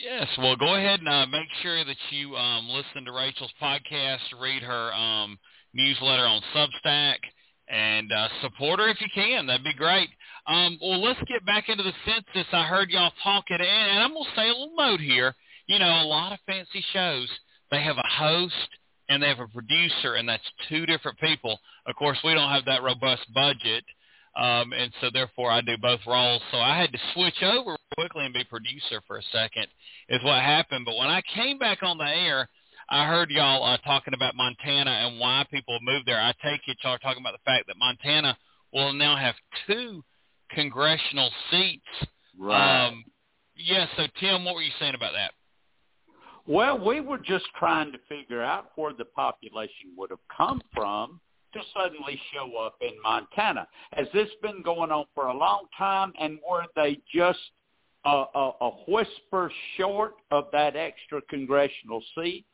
Yes, 0.01 0.27
well, 0.39 0.57
go 0.57 0.75
ahead 0.75 1.01
and 1.01 1.09
uh, 1.09 1.27
make 1.27 1.49
sure 1.63 1.85
that 1.85 1.97
you 2.11 2.35
um, 2.35 2.69
listen 2.69 3.05
to 3.05 3.13
Rachel's 3.13 3.53
podcast, 3.63 4.19
read 4.41 4.63
her 4.63 4.93
um, 4.93 5.39
newsletter 5.75 6.25
on 6.25 6.43
Substack, 6.55 7.19
and 7.69 8.11
uh, 8.11 8.29
support 8.41 8.81
her 8.81 8.89
if 8.89 9.01
you 9.01 9.07
can. 9.15 9.47
That'd 9.47 9.65
be 9.65 9.75
great. 9.75 10.09
Um, 10.47 10.79
well, 10.83 11.01
let's 11.01 11.21
get 11.29 11.47
back 11.47 11.69
into 11.69 11.85
the 11.85 11.93
census. 12.05 12.49
I 12.53 12.65
heard 12.65 12.91
y'all 12.91 13.13
talking, 13.23 13.59
and 13.61 14.03
I'm 14.03 14.13
going 14.13 14.25
to 14.25 14.31
say 14.35 14.49
a 14.49 14.53
little 14.53 14.75
note 14.77 15.01
here. 15.01 15.35
You 15.73 15.79
know, 15.79 16.03
a 16.03 16.05
lot 16.05 16.33
of 16.33 16.39
fancy 16.47 16.85
shows, 16.93 17.29
they 17.71 17.83
have 17.83 17.97
a 17.97 18.09
host 18.09 18.69
and 19.09 19.23
they 19.23 19.29
have 19.29 19.41
a 19.41 19.49
producer, 19.49 20.15
and 20.15 20.29
that's 20.29 20.43
two 20.69 20.87
different 20.87 21.19
people. 21.19 21.59
Of 21.87 21.97
course, 21.97 22.19
we 22.25 22.35
don't 22.35 22.51
have 22.51 22.67
that 22.67 22.83
robust 22.83 23.23
budget 23.35 23.85
um, 24.35 24.73
and 24.73 24.91
so 25.01 25.11
therefore 25.13 25.51
I 25.51 25.61
do 25.61 25.77
both 25.81 26.01
roles. 26.07 26.41
So 26.51 26.59
I 26.59 26.79
had 26.79 26.93
to 26.93 26.99
switch 27.15 27.43
over 27.43 27.77
quickly 27.95 28.25
and 28.25 28.33
be 28.33 28.45
producer 28.45 29.03
for 29.07 29.19
a 29.19 29.23
second 29.31 29.67
is 30.09 30.23
what 30.25 30.41
happened. 30.41 30.85
But 30.87 30.97
when 30.97 31.09
I 31.09 31.23
came 31.35 31.59
back 31.59 31.83
on 31.83 31.99
the 31.99 32.09
air, 32.09 32.49
I 32.89 33.07
heard 33.07 33.31
y'all 33.31 33.63
uh, 33.63 33.77
talking 33.79 34.15
about 34.15 34.35
Montana 34.35 34.91
and 34.91 35.21
why 35.21 35.45
people 35.51 35.79
moved 35.83 36.07
there. 36.07 36.21
I 36.21 36.33
take 36.43 36.61
it 36.67 36.79
y'all 36.83 36.95
are 36.95 36.99
talking 36.99 37.23
about 37.23 37.35
the 37.35 37.45
fact 37.45 37.67
that 37.67 37.77
Montana 37.79 38.37
will 38.73 38.93
now 38.95 39.17
have 39.17 39.35
two 39.67 40.03
congressional 40.51 41.31
seats. 41.51 42.11
Right. 42.39 42.87
Um, 42.87 43.05
yeah, 43.55 43.87
so 43.97 44.05
Tim, 44.19 44.45
what 44.45 44.55
were 44.55 44.63
you 44.63 44.73
saying 44.81 44.95
about 44.95 45.13
that? 45.13 45.33
Well, 46.47 46.79
we 46.79 47.01
were 47.01 47.19
just 47.19 47.45
trying 47.57 47.93
to 47.93 47.99
figure 48.09 48.43
out 48.43 48.73
where 48.75 48.93
the 48.93 49.05
population 49.05 49.93
would 49.97 50.11
have 50.11 50.27
come 50.35 50.61
from 50.75 51.21
to 51.55 51.61
suddenly 51.75 52.21
show 52.35 52.57
up 52.57 52.77
in 52.81 53.01
Montana. 53.03 53.69
Has 53.93 54.07
this 54.13 54.29
been 54.43 54.63
going 54.63 54.91
on 54.91 55.05
for 55.15 55.27
a 55.27 55.37
long 55.37 55.67
time, 55.77 56.13
and 56.19 56.39
were 56.49 56.65
they 56.75 56.99
just 57.15 57.39
a, 58.05 58.25
a, 58.35 58.53
a 58.61 58.71
whisper 58.89 59.53
short 59.77 60.15
of 60.31 60.47
that 60.53 60.75
extra 60.75 61.21
congressional 61.29 62.03
seat? 62.17 62.45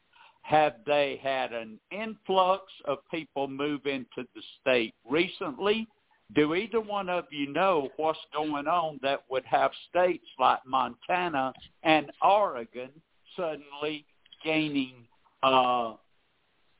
Have 0.43 0.77
they 0.87 1.19
had 1.23 1.53
an 1.53 1.79
influx 1.91 2.65
of 2.85 2.99
people 3.11 3.49
move 3.49 3.87
into 3.87 4.27
the 4.35 4.43
state 4.61 4.95
recently? 5.09 5.87
Do 6.35 6.55
either 6.55 6.81
one 6.81 7.09
of 7.09 7.25
you 7.31 7.51
know 7.53 7.89
what's 7.97 8.19
going 8.35 8.67
on 8.67 8.99
that 9.03 9.25
would 9.31 9.45
have 9.47 9.71
states 9.89 10.27
like 10.39 10.61
Montana 10.67 11.55
and 11.85 12.13
Oregon 12.23 12.91
suddenly 13.39 14.05
gaining 14.45 15.07
uh, 15.43 15.95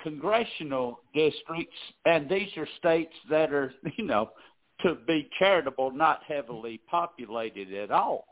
congressional 0.03 1.01
districts, 1.15 1.77
and 2.05 2.29
these 2.29 2.51
are 2.57 2.69
states 2.79 3.15
that 3.31 3.53
are, 3.53 3.73
you 3.97 4.05
know, 4.05 4.31
to 4.83 4.97
be 5.07 5.29
charitable, 5.39 5.91
not 5.91 6.21
heavily 6.27 6.81
populated 6.91 7.73
at 7.73 7.91
all. 7.91 8.25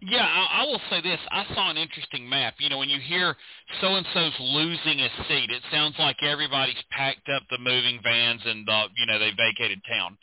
Yeah, 0.00 0.26
I, 0.26 0.64
will 0.64 0.80
say 0.90 1.00
this. 1.00 1.18
I 1.30 1.46
saw 1.54 1.70
an 1.70 1.78
interesting 1.78 2.28
map. 2.28 2.54
You 2.58 2.68
know, 2.68 2.76
when 2.76 2.90
you 2.90 3.00
hear 3.00 3.34
so 3.80 3.94
and 3.94 4.06
so's 4.12 4.32
losing 4.40 5.00
a 5.00 5.08
seat, 5.26 5.50
it 5.50 5.62
sounds 5.72 5.94
like 5.98 6.16
everybody's 6.22 6.76
packed 6.90 7.28
up 7.34 7.42
the 7.50 7.56
moving 7.58 7.98
vans 8.02 8.42
and 8.44 8.68
uh, 8.68 8.88
you 8.94 9.06
know 9.06 9.18
they 9.18 9.30
vacated 9.30 9.80
town. 9.88 10.18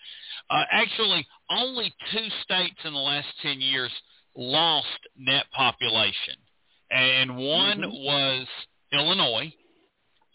Uh, 0.52 0.64
actually, 0.72 1.26
only 1.50 1.92
two 2.12 2.28
states 2.44 2.78
in 2.86 2.94
the 2.94 3.00
last 3.00 3.28
ten 3.42 3.60
years 3.60 3.90
lost 4.36 4.88
net 5.18 5.46
population, 5.56 6.36
and 6.92 7.36
one 7.38 7.80
mm-hmm. 7.80 8.06
was 8.06 8.48
Illinois, 8.92 9.54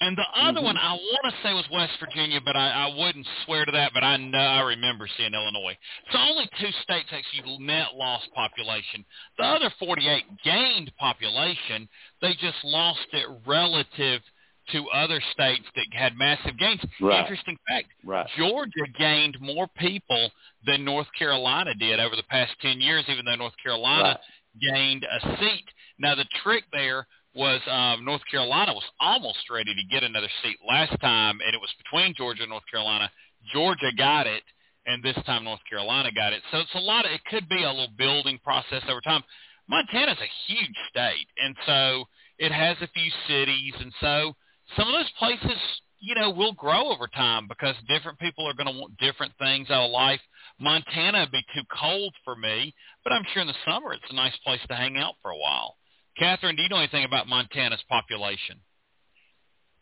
and 0.01 0.17
the 0.17 0.25
other 0.37 0.59
mm-hmm. 0.59 0.65
one 0.65 0.77
I 0.77 0.93
want 0.93 1.35
to 1.35 1.43
say 1.43 1.53
was 1.55 1.65
West 1.73 1.93
Virginia, 1.99 2.41
but 2.45 2.55
I, 2.55 2.87
I 2.87 2.95
wouldn't 2.97 3.27
swear 3.45 3.65
to 3.65 3.73
that. 3.73 3.93
But 3.93 4.05
I 4.05 4.17
know 4.17 4.39
I 4.39 4.61
remember 4.61 5.09
seeing 5.17 5.35
Illinois. 5.35 5.77
So 6.13 6.19
only 6.19 6.49
two 6.61 6.71
states 6.83 7.09
actually 7.11 7.59
net 7.59 7.89
lost 7.97 8.29
population. 8.35 9.05
The 9.39 9.45
other 9.45 9.73
48 9.79 10.25
gained 10.45 10.93
population. 10.99 11.89
They 12.23 12.33
just 12.35 12.59
lost 12.65 13.07
it 13.13 13.27
relative 13.47 14.21
to 14.73 14.87
other 14.91 15.21
states 15.33 15.65
that 15.75 15.87
had 15.93 16.17
massive 16.17 16.57
gains. 16.59 16.81
Right. 17.01 17.21
Interesting 17.21 17.57
fact: 17.69 17.89
right. 18.05 18.27
Georgia 18.37 18.87
gained 18.99 19.37
more 19.41 19.67
people 19.79 20.31
than 20.67 20.85
North 20.85 21.09
Carolina 21.19 21.75
did 21.75 21.99
over 21.99 22.15
the 22.15 22.25
past 22.25 22.53
10 22.63 22.81
years, 22.81 23.05
even 23.09 23.25
though 23.25 23.37
North 23.37 23.55
Carolina 23.63 24.03
right. 24.03 24.19
Gained 24.61 25.05
a 25.05 25.37
seat. 25.39 25.65
Now 25.99 26.15
the 26.15 26.27
trick 26.43 26.65
there 26.73 27.07
was 27.35 27.61
um, 27.71 28.05
North 28.05 28.23
Carolina 28.31 28.73
was 28.73 28.85
almost 29.01 29.51
ready 29.51 29.75
to 29.75 29.95
get 29.95 30.03
another 30.03 30.29
seat 30.43 30.57
last 30.69 30.99
time, 31.01 31.39
and 31.45 31.55
it 31.55 31.61
was 31.61 31.73
between 31.85 32.15
Georgia 32.17 32.43
and 32.43 32.51
North 32.51 32.67
Carolina. 32.71 33.11
Georgia 33.53 33.91
got 33.97 34.27
it, 34.27 34.43
and 34.87 35.03
this 35.03 35.17
time 35.27 35.45
North 35.45 35.61
Carolina 35.69 36.11
got 36.15 36.33
it. 36.33 36.43
So 36.51 36.59
it's 36.59 36.75
a 36.75 36.81
lot 36.81 37.05
of 37.05 37.13
it 37.13 37.25
could 37.31 37.49
be 37.49 37.63
a 37.63 37.71
little 37.71 37.93
building 37.97 38.39
process 38.43 38.83
over 38.89 39.01
time. 39.01 39.23
Montana's 39.69 40.19
a 40.19 40.53
huge 40.53 40.77
state, 40.91 41.29
and 41.43 41.55
so 41.67 42.05
it 42.39 42.53
has 42.53 42.77
a 42.81 42.89
few 42.89 43.11
cities, 43.29 43.75
and 43.79 43.93
so 44.01 44.33
some 44.77 44.89
of 44.89 44.95
those 44.95 45.11
places, 45.19 45.59
you 46.01 46.15
know, 46.15 46.31
will 46.31 46.55
grow 46.55 46.91
over 46.91 47.07
time 47.07 47.47
because 47.49 47.75
different 47.89 48.19
people 48.19 48.47
are 48.49 48.55
going 48.55 48.73
to 48.73 48.81
want 48.81 48.97
different 48.99 49.33
things 49.39 49.71
out 49.71 49.87
of 49.87 49.91
life. 49.91 50.21
Montana 50.61 51.21
would 51.21 51.33
be 51.33 51.45
too 51.55 51.63
cold 51.81 52.15
for 52.25 52.35
me, 52.35 52.75
but 53.05 53.13
I'm 53.13 53.25
sure 53.33 53.43
in 53.43 53.49
the 53.49 53.55
summer 53.65 53.93
it's 53.93 54.11
a 54.11 54.15
nice 54.15 54.37
place 54.45 54.61
to 54.69 54.75
hang 54.75 54.97
out 54.97 55.15
for 55.23 55.31
a 55.31 55.37
while. 55.37 55.77
Catherine, 56.19 56.57
do 56.57 56.63
you 56.63 56.69
know 56.69 56.79
anything 56.79 57.05
about 57.05 57.29
Montana's 57.29 57.83
population? 57.89 58.61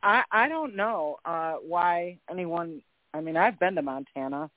I 0.02 0.22
I 0.30 0.48
don't 0.48 0.76
know 0.76 1.16
uh 1.24 1.54
why 1.54 2.18
anyone. 2.30 2.82
I 3.14 3.20
mean, 3.22 3.36
I've 3.36 3.58
been 3.58 3.74
to 3.76 3.82
Montana. 3.82 4.50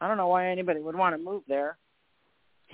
I 0.00 0.08
don't 0.08 0.16
know 0.16 0.28
why 0.28 0.48
anybody 0.48 0.80
would 0.80 0.96
want 0.96 1.14
to 1.14 1.22
move 1.22 1.42
there. 1.46 1.76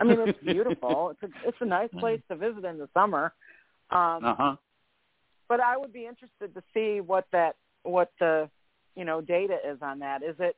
I 0.00 0.04
mean, 0.04 0.20
it's 0.20 0.38
beautiful. 0.44 1.10
it's 1.10 1.22
a 1.22 1.48
it's 1.48 1.58
a 1.60 1.64
nice 1.64 1.90
place 1.98 2.20
to 2.30 2.36
visit 2.36 2.64
in 2.64 2.78
the 2.78 2.88
summer. 2.94 3.32
Um, 3.90 4.24
uh 4.24 4.34
huh. 4.38 4.56
But 5.48 5.60
I 5.60 5.76
would 5.76 5.92
be 5.92 6.06
interested 6.06 6.54
to 6.54 6.62
see 6.72 7.00
what 7.00 7.26
that 7.32 7.56
what 7.82 8.12
the 8.20 8.48
you 8.94 9.04
know 9.04 9.20
data 9.20 9.56
is 9.68 9.78
on 9.82 9.98
that. 10.00 10.22
Is 10.22 10.36
it 10.38 10.56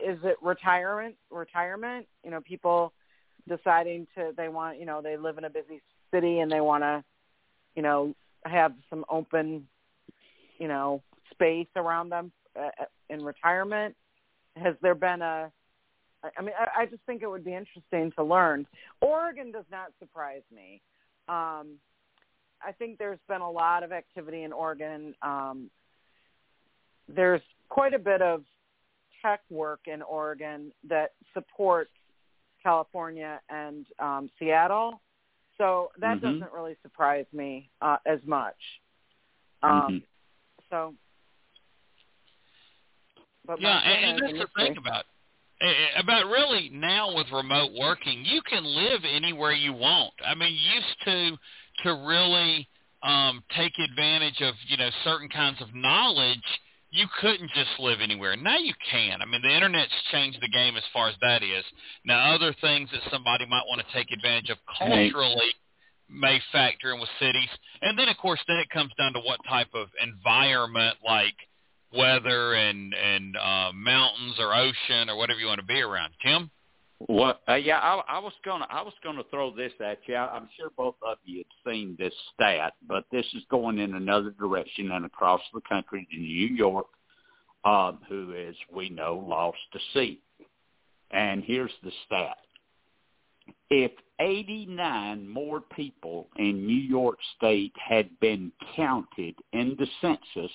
is 0.00 0.18
it 0.24 0.36
retirement 0.42 1.16
retirement? 1.30 2.06
You 2.24 2.30
know, 2.30 2.40
people 2.40 2.92
deciding 3.48 4.06
to 4.16 4.32
they 4.36 4.48
want 4.48 4.78
you 4.78 4.86
know 4.86 5.00
they 5.02 5.16
live 5.16 5.38
in 5.38 5.44
a 5.44 5.50
busy 5.50 5.82
city 6.12 6.40
and 6.40 6.50
they 6.50 6.60
want 6.60 6.82
to, 6.82 7.04
you 7.74 7.82
know, 7.82 8.14
have 8.44 8.72
some 8.90 9.04
open, 9.08 9.66
you 10.58 10.68
know, 10.68 11.02
space 11.30 11.68
around 11.76 12.10
them 12.10 12.32
uh, 12.58 12.68
uh, 12.80 12.84
in 13.08 13.24
retirement? 13.24 13.94
Has 14.56 14.74
there 14.82 14.94
been 14.94 15.22
a 15.22 15.50
I 16.36 16.42
mean, 16.42 16.54
I, 16.58 16.82
I 16.82 16.86
just 16.86 17.02
think 17.06 17.22
it 17.22 17.28
would 17.28 17.44
be 17.44 17.54
interesting 17.54 18.12
to 18.16 18.24
learn. 18.24 18.66
Oregon 19.00 19.52
does 19.52 19.64
not 19.70 19.92
surprise 19.98 20.42
me. 20.54 20.80
Um, 21.28 21.78
I 22.64 22.72
think 22.78 22.98
there's 22.98 23.18
been 23.28 23.42
a 23.42 23.50
lot 23.50 23.82
of 23.82 23.92
activity 23.92 24.42
in 24.42 24.52
Oregon. 24.52 25.14
Um, 25.22 25.70
there's 27.08 27.42
quite 27.68 27.94
a 27.94 27.98
bit 27.98 28.22
of 28.22 28.42
tech 29.22 29.40
work 29.50 29.80
in 29.86 30.02
Oregon 30.02 30.72
that 30.88 31.12
supports 31.34 31.90
California 32.62 33.40
and 33.48 33.86
um, 33.98 34.30
Seattle. 34.38 35.00
So 35.58 35.90
that 36.00 36.16
mm-hmm. 36.16 36.38
doesn't 36.40 36.52
really 36.52 36.76
surprise 36.82 37.26
me 37.32 37.70
uh, 37.80 37.96
as 38.06 38.18
much. 38.26 38.56
Um, 39.62 39.70
mm-hmm. 39.72 39.96
So, 40.70 40.94
but 43.46 43.60
yeah, 43.60 43.78
and, 43.78 44.18
and 44.18 44.38
that's 44.38 44.50
the 44.56 44.62
thing 44.62 44.76
about 44.76 45.04
about 45.98 46.26
really 46.26 46.70
now 46.72 47.14
with 47.14 47.26
remote 47.32 47.70
working, 47.78 48.24
you 48.24 48.42
can 48.42 48.64
live 48.64 49.00
anywhere 49.10 49.52
you 49.52 49.72
want. 49.72 50.12
I 50.24 50.34
mean, 50.34 50.52
used 50.52 51.04
to 51.04 51.36
to 51.84 52.06
really 52.06 52.68
um, 53.02 53.42
take 53.56 53.72
advantage 53.78 54.40
of 54.42 54.54
you 54.68 54.76
know 54.76 54.90
certain 55.04 55.28
kinds 55.28 55.60
of 55.62 55.68
knowledge 55.74 56.38
you 56.96 57.06
couldn't 57.20 57.50
just 57.50 57.78
live 57.78 58.00
anywhere. 58.00 58.36
Now 58.36 58.58
you 58.58 58.72
can. 58.90 59.22
I 59.22 59.26
mean, 59.26 59.42
the 59.42 59.54
internet's 59.54 59.92
changed 60.10 60.38
the 60.40 60.48
game 60.48 60.76
as 60.76 60.82
far 60.92 61.08
as 61.08 61.14
that 61.20 61.42
is. 61.42 61.64
Now, 62.04 62.34
other 62.34 62.54
things 62.60 62.88
that 62.92 63.02
somebody 63.10 63.46
might 63.46 63.64
want 63.68 63.80
to 63.80 63.92
take 63.94 64.10
advantage 64.10 64.50
of 64.50 64.58
culturally 64.78 65.52
may 66.08 66.40
factor 66.52 66.92
in 66.94 67.00
with 67.00 67.08
cities. 67.20 67.48
And 67.82 67.98
then, 67.98 68.08
of 68.08 68.16
course, 68.16 68.40
then 68.46 68.56
it 68.58 68.70
comes 68.70 68.92
down 68.98 69.12
to 69.14 69.20
what 69.20 69.40
type 69.48 69.68
of 69.74 69.88
environment, 70.02 70.96
like 71.04 71.34
weather 71.96 72.54
and 72.54 72.94
and 72.94 73.36
uh, 73.36 73.72
mountains 73.74 74.36
or 74.38 74.54
ocean 74.54 75.08
or 75.08 75.16
whatever 75.16 75.38
you 75.38 75.46
want 75.46 75.60
to 75.60 75.66
be 75.66 75.80
around. 75.80 76.12
Tim. 76.22 76.50
What? 76.98 77.42
Uh, 77.46 77.54
yeah, 77.54 77.78
I, 77.78 78.00
I 78.08 78.18
was 78.18 78.32
gonna 78.44 78.66
I 78.70 78.80
was 78.80 78.94
gonna 79.04 79.22
throw 79.30 79.54
this 79.54 79.72
at 79.84 79.98
you. 80.06 80.16
I'm 80.16 80.48
sure 80.56 80.70
both 80.76 80.94
of 81.06 81.18
you 81.24 81.38
had 81.38 81.70
seen 81.70 81.94
this 81.98 82.14
stat, 82.32 82.72
but 82.88 83.04
this 83.12 83.26
is 83.34 83.42
going 83.50 83.78
in 83.78 83.94
another 83.94 84.30
direction 84.30 84.90
and 84.92 85.04
across 85.04 85.42
the 85.52 85.60
country 85.68 86.08
to 86.10 86.16
New 86.16 86.48
York, 86.48 86.86
um, 87.66 87.98
who 88.08 88.32
is 88.32 88.56
we 88.72 88.88
know 88.88 89.22
lost 89.28 89.58
a 89.74 89.78
seat. 89.92 90.22
And 91.10 91.44
here's 91.44 91.72
the 91.82 91.92
stat: 92.06 92.38
if 93.68 93.92
89 94.18 95.28
more 95.28 95.60
people 95.60 96.28
in 96.36 96.66
New 96.66 96.72
York 96.72 97.18
State 97.36 97.74
had 97.76 98.08
been 98.20 98.50
counted 98.74 99.34
in 99.52 99.76
the 99.78 99.86
census, 100.00 100.52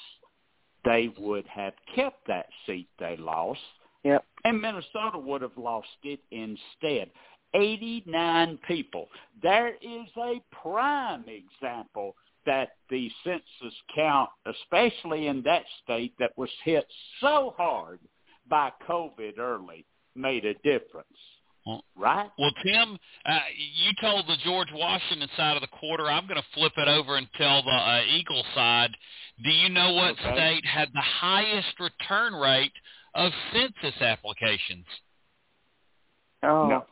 they 0.85 1.13
would 1.19 1.45
have 1.45 1.73
kept 1.95 2.25
that 2.27 2.47
seat 2.65 2.89
they 2.97 3.15
lost 3.17 3.59
Yep. 4.03 4.25
and 4.45 4.59
Minnesota 4.61 5.17
would 5.17 5.41
have 5.41 5.57
lost 5.57 5.87
it 6.03 6.19
instead. 6.31 7.09
89 7.53 8.57
people. 8.67 9.07
There 9.41 9.69
is 9.81 10.07
a 10.17 10.41
prime 10.63 11.25
example 11.27 12.15
that 12.45 12.69
the 12.89 13.11
census 13.23 13.75
count, 13.93 14.29
especially 14.45 15.27
in 15.27 15.43
that 15.43 15.63
state 15.83 16.13
that 16.19 16.31
was 16.37 16.49
hit 16.63 16.85
so 17.19 17.53
hard 17.57 17.99
by 18.49 18.71
COVID 18.89 19.37
early, 19.37 19.85
made 20.15 20.45
a 20.45 20.53
difference. 20.55 21.07
Well- 21.65 21.83
right? 21.95 22.31
Well, 22.39 22.51
Tim, 22.63 22.97
uh, 23.25 23.39
you 23.55 23.91
told 24.01 24.25
the 24.25 24.37
George 24.43 24.69
Washington 24.73 25.29
side 25.37 25.55
of 25.55 25.61
the 25.61 25.67
quarter. 25.67 26.09
I'm 26.09 26.25
going 26.25 26.41
to 26.41 26.47
flip 26.55 26.73
it 26.77 26.87
over 26.87 27.17
and 27.17 27.27
tell 27.37 27.61
the 27.61 27.69
uh, 27.69 28.01
Eagle 28.09 28.43
side. 28.55 28.89
Do 29.43 29.51
you 29.51 29.69
know 29.69 29.93
what 29.93 30.13
Okay. 30.13 30.33
state 30.33 30.65
had 30.65 30.89
the 30.93 31.01
highest 31.01 31.79
return 31.79 32.33
rate 32.33 32.73
of 33.15 33.31
census 33.53 34.01
applications? 34.01 34.85
Oh. 36.43 36.67
No. 36.67 36.85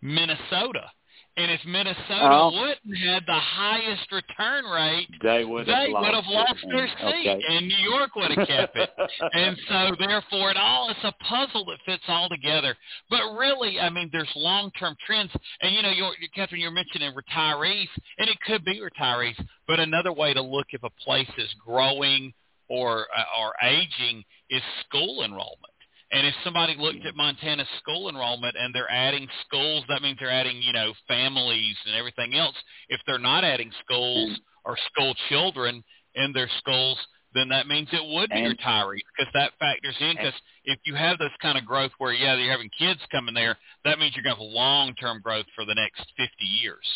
Minnesota. 0.00 0.90
And 1.36 1.52
if 1.52 1.64
Minnesota 1.64 2.28
Oh. 2.34 2.50
wouldn't 2.60 2.98
had 2.98 3.24
the 3.26 3.38
highest 3.38 4.10
return 4.10 4.64
rate, 4.64 5.08
They 5.22 5.44
would 5.44 5.68
have 5.68 5.86
they 5.86 5.92
lost 5.92 6.04
would 6.04 6.14
have 6.14 6.26
lost 6.26 6.68
their 6.68 6.88
seat, 6.88 7.28
Okay. 7.28 7.42
and 7.48 7.68
New 7.68 7.76
York 7.76 8.16
would 8.16 8.32
have 8.32 8.46
kept 8.48 8.76
it. 8.76 8.90
and 9.34 9.56
so 9.68 9.94
therefore 10.00 10.50
it 10.50 10.56
all 10.56 10.90
it's 10.90 11.04
a 11.04 11.12
puzzle 11.12 11.64
that 11.66 11.78
fits 11.86 12.02
all 12.08 12.28
together 12.28 12.76
but 13.08 13.22
really 13.38 13.80
i 13.80 13.88
mean 13.88 14.08
there's 14.12 14.30
long 14.36 14.70
term 14.72 14.96
trends 15.04 15.30
and 15.62 15.74
you 15.74 15.82
know 15.82 15.90
you're, 15.90 16.12
catherine 16.34 16.60
you're 16.60 16.70
mentioning 16.70 17.12
retirees 17.14 17.88
and 18.18 18.28
it 18.28 18.38
could 18.40 18.64
be 18.64 18.80
retirees 18.80 19.36
but 19.66 19.80
another 19.80 20.12
way 20.12 20.34
to 20.34 20.42
look 20.42 20.66
if 20.72 20.82
a 20.82 20.90
place 20.90 21.30
is 21.38 21.52
growing 21.64 22.32
or 22.68 23.06
uh, 23.16 23.42
or 23.42 23.52
aging 23.62 24.24
is 24.50 24.62
school 24.86 25.24
enrollment 25.24 25.72
and 26.10 26.26
if 26.26 26.34
somebody 26.42 26.74
looked 26.78 27.04
at 27.04 27.14
Montana's 27.16 27.68
school 27.78 28.08
enrollment 28.08 28.56
and 28.58 28.74
they're 28.74 28.90
adding 28.90 29.28
schools, 29.46 29.84
that 29.88 30.00
means 30.00 30.16
they're 30.18 30.30
adding, 30.30 30.62
you 30.62 30.72
know, 30.72 30.92
families 31.06 31.76
and 31.84 31.94
everything 31.94 32.34
else. 32.34 32.56
If 32.88 33.00
they're 33.06 33.18
not 33.18 33.44
adding 33.44 33.70
schools 33.84 34.30
or 34.64 34.76
school 34.90 35.14
children 35.28 35.84
in 36.14 36.32
their 36.32 36.48
schools, 36.58 36.98
then 37.34 37.50
that 37.50 37.68
means 37.68 37.88
it 37.92 38.02
would 38.02 38.30
be 38.30 38.40
retirees 38.40 39.04
because 39.16 39.30
that 39.34 39.52
factors 39.58 39.96
in. 40.00 40.16
Because 40.16 40.32
if 40.64 40.78
you 40.86 40.94
have 40.94 41.18
this 41.18 41.32
kind 41.42 41.58
of 41.58 41.66
growth 41.66 41.92
where, 41.98 42.12
yeah, 42.14 42.36
you're 42.36 42.50
having 42.50 42.70
kids 42.78 43.00
coming 43.12 43.34
there, 43.34 43.58
that 43.84 43.98
means 43.98 44.14
you're 44.16 44.24
going 44.24 44.36
to 44.36 44.42
have 44.42 44.50
long-term 44.50 45.20
growth 45.22 45.46
for 45.54 45.66
the 45.66 45.74
next 45.74 46.00
50 46.16 46.30
years. 46.62 46.86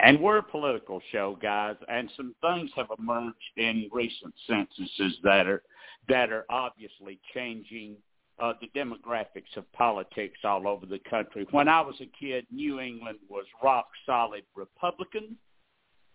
And 0.00 0.20
we're 0.20 0.38
a 0.38 0.42
political 0.42 1.00
show, 1.12 1.38
guys, 1.40 1.76
and 1.88 2.10
some 2.16 2.34
things 2.40 2.70
have 2.76 2.88
emerged 2.98 3.36
in 3.56 3.88
recent 3.92 4.34
censuses 4.46 5.18
that 5.22 5.46
are 5.46 5.62
that 6.08 6.30
are 6.30 6.44
obviously 6.50 7.18
changing 7.32 7.96
uh, 8.38 8.52
the 8.60 8.68
demographics 8.78 9.56
of 9.56 9.70
politics 9.72 10.38
all 10.44 10.66
over 10.66 10.84
the 10.84 10.98
country. 11.08 11.46
When 11.52 11.68
I 11.68 11.80
was 11.80 11.94
a 12.00 12.10
kid, 12.18 12.46
New 12.50 12.80
England 12.80 13.18
was 13.28 13.46
rock 13.62 13.88
solid 14.04 14.42
Republican, 14.56 15.36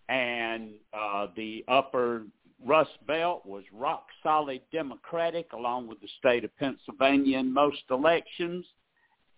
and 0.08 0.72
uh, 0.92 1.28
the 1.34 1.64
upper 1.66 2.24
Rust 2.64 2.98
Belt 3.06 3.46
was 3.46 3.64
rock 3.72 4.06
solid 4.22 4.60
Democratic, 4.70 5.52
along 5.54 5.86
with 5.88 6.00
the 6.02 6.08
state 6.18 6.44
of 6.44 6.54
Pennsylvania 6.58 7.38
in 7.38 7.52
most 7.52 7.82
elections 7.90 8.66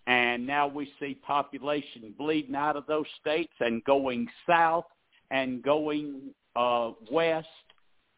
and 0.07 0.47
now 0.47 0.67
we 0.67 0.93
see 0.99 1.15
population 1.15 2.15
bleeding 2.19 2.57
out 2.57 2.77
of 2.77 2.87
those 2.87 3.07
states 3.21 3.53
and 3.61 3.85
going 3.85 4.27
south 4.49 4.85
and 5.31 5.63
going 5.63 6.35
uh, 6.57 6.91
west. 7.11 7.49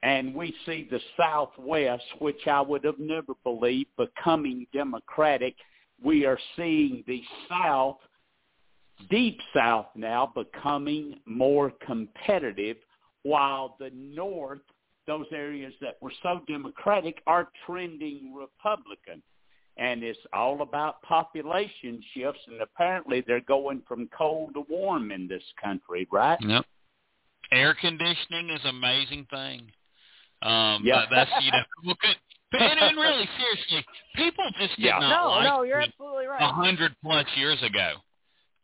And 0.03 0.35
we 0.35 0.55
see 0.67 0.87
the 0.91 1.01
Southwest, 1.17 2.05
which 2.19 2.47
I 2.47 2.61
would 2.61 2.85
have 2.85 2.99
never 2.99 3.33
believed, 3.43 3.89
becoming 3.97 4.67
Democratic. 4.73 5.55
We 6.03 6.27
are 6.27 6.39
seeing 6.57 7.05
the 7.07 7.23
South, 7.49 7.97
deep 9.09 9.39
South 9.57 9.87
now, 9.95 10.31
becoming 10.35 11.21
more 11.25 11.73
competitive, 11.87 12.77
while 13.23 13.77
the 13.79 13.91
North, 13.95 14.61
those 15.07 15.27
areas 15.33 15.73
that 15.81 15.97
were 16.03 16.13
so 16.23 16.41
Democratic, 16.47 17.23
are 17.27 17.49
trending 17.65 18.35
Republican 18.35 19.23
and 19.77 20.03
it's 20.03 20.19
all 20.33 20.63
about 20.63 21.03
population 21.03 22.03
shifts 22.15 22.41
and 22.47 22.61
apparently 22.61 23.23
they're 23.27 23.41
going 23.41 23.83
from 23.89 24.09
cold 24.17 24.55
to 24.55 24.65
warm 24.69 25.11
in 25.11 25.27
this 25.27 25.43
country 25.63 26.07
right 26.13 26.39
Yep. 26.41 26.65
Air 27.53 27.75
conditioning 27.81 28.51
is 28.51 28.61
an 28.65 28.71
amazing 28.71 29.27
thing. 29.31 29.71
Um, 30.43 30.83
Yeah. 30.85 31.01
that, 31.01 31.09
that's 31.11 31.45
you 31.45 31.53
know, 31.53 31.63
look 31.85 31.99
at, 32.05 32.17
and, 32.59 32.81
and 32.81 32.97
really 32.97 33.29
seriously, 33.39 33.87
people 34.15 34.45
just 34.59 34.77
did 34.77 34.87
Yeah. 34.87 34.99
not 34.99 35.23
No, 35.23 35.29
like 35.31 35.45
no, 35.47 35.63
you're 35.63 35.81
it 35.81 35.89
absolutely 35.91 36.27
a 36.27 36.31
right. 36.31 36.43
hundred 36.43 36.97
plus 37.03 37.27
years 37.37 37.63
ago. 37.63 37.95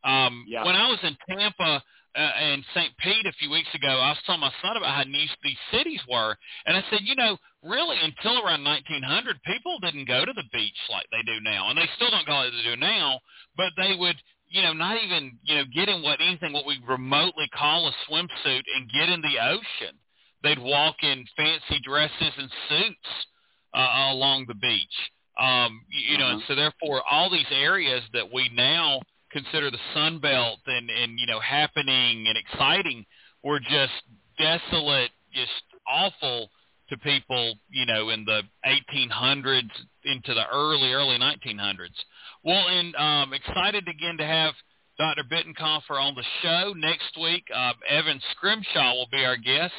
Um, 0.04 0.44
Yeah. 0.48 0.64
When 0.64 0.74
I 0.76 0.88
was 0.88 0.98
in 1.02 1.16
Tampa 1.28 1.82
uh, 2.16 2.18
and 2.18 2.64
St. 2.74 2.96
Pete 2.98 3.26
a 3.26 3.32
few 3.32 3.50
weeks 3.50 3.68
ago, 3.74 3.88
I 3.88 4.10
was 4.10 4.18
telling 4.26 4.40
my 4.40 4.52
son 4.62 4.76
about 4.76 4.94
how 4.94 5.04
nice 5.04 5.30
these 5.42 5.58
cities 5.70 6.00
were, 6.08 6.36
and 6.66 6.76
I 6.76 6.82
said, 6.90 7.00
you 7.02 7.14
know, 7.14 7.36
really 7.62 7.96
until 8.02 8.42
around 8.44 8.64
1900, 8.64 9.42
people 9.44 9.78
didn't 9.80 10.06
go 10.08 10.24
to 10.24 10.32
the 10.32 10.44
beach 10.52 10.78
like 10.90 11.06
they 11.12 11.22
do 11.22 11.40
now, 11.42 11.70
and 11.70 11.78
they 11.78 11.88
still 11.96 12.10
don't 12.10 12.26
go 12.26 12.32
like 12.32 12.52
they 12.52 12.62
do 12.70 12.76
now, 12.76 13.20
but 13.56 13.72
they 13.76 13.94
would. 13.96 14.16
You 14.52 14.62
know, 14.62 14.72
not 14.72 14.96
even 15.00 15.38
you 15.44 15.54
know 15.54 15.64
get 15.72 15.88
in 15.88 16.02
what 16.02 16.20
anything 16.20 16.52
what 16.52 16.66
we 16.66 16.76
remotely 16.88 17.48
call 17.54 17.86
a 17.86 17.92
swimsuit 18.10 18.62
and 18.74 18.90
get 18.92 19.08
in 19.08 19.22
the 19.22 19.38
ocean. 19.38 19.96
They'd 20.42 20.58
walk 20.58 20.96
in 21.02 21.24
fancy 21.36 21.78
dresses 21.84 22.32
and 22.36 22.50
suits 22.68 23.26
uh, 23.74 24.08
along 24.10 24.46
the 24.48 24.54
beach. 24.54 24.96
Um, 25.38 25.84
you, 25.88 26.12
you 26.14 26.18
know, 26.18 26.26
and 26.30 26.40
Mhm. 26.42 26.46
so 26.48 26.54
therefore, 26.56 27.02
all 27.08 27.30
these 27.30 27.46
areas 27.52 28.02
that 28.12 28.32
we 28.32 28.48
now 28.48 29.00
consider 29.30 29.70
the 29.70 29.78
Sun 29.94 30.20
Belt 30.20 30.58
and 30.66 30.90
and 30.90 31.18
you 31.18 31.26
know 31.26 31.40
happening 31.40 32.26
and 32.26 32.36
exciting 32.36 33.04
were 33.42 33.60
just 33.60 34.02
desolate, 34.38 35.10
just 35.32 35.50
awful 35.88 36.50
to 36.88 36.98
people, 36.98 37.54
you 37.70 37.86
know, 37.86 38.10
in 38.10 38.24
the 38.24 38.42
1800s 38.66 39.70
into 40.04 40.34
the 40.34 40.44
early 40.52 40.92
early 40.92 41.18
1900s. 41.18 41.96
Well, 42.44 42.68
and 42.68 42.94
um, 42.96 43.32
excited 43.32 43.86
again 43.88 44.16
to 44.18 44.26
have 44.26 44.54
Dr. 44.98 45.22
Bitecofer 45.30 46.00
on 46.00 46.14
the 46.14 46.24
show 46.42 46.74
next 46.76 47.16
week. 47.20 47.44
Uh, 47.54 47.72
Evan 47.88 48.20
Scrimshaw 48.32 48.94
will 48.94 49.08
be 49.10 49.24
our 49.24 49.36
guest. 49.36 49.72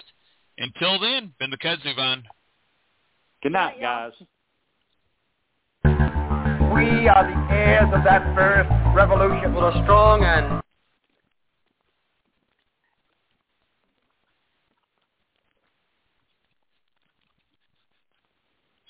Until 0.58 1.00
then, 1.00 1.34
been 1.40 1.52
the 1.52 1.58
Kudzu 1.58 1.96
Vine. 1.96 2.24
good 3.44 3.52
night 3.52 3.80
guys 3.82 4.14
We 6.82 7.08
are 7.08 7.24
the 7.30 7.54
heirs 7.54 7.94
of 7.94 8.04
that 8.06 8.24
first 8.34 8.68
revolution. 8.96 9.54
With 9.54 9.66
a 9.66 9.84
strong 9.84 10.24
and 10.24 10.64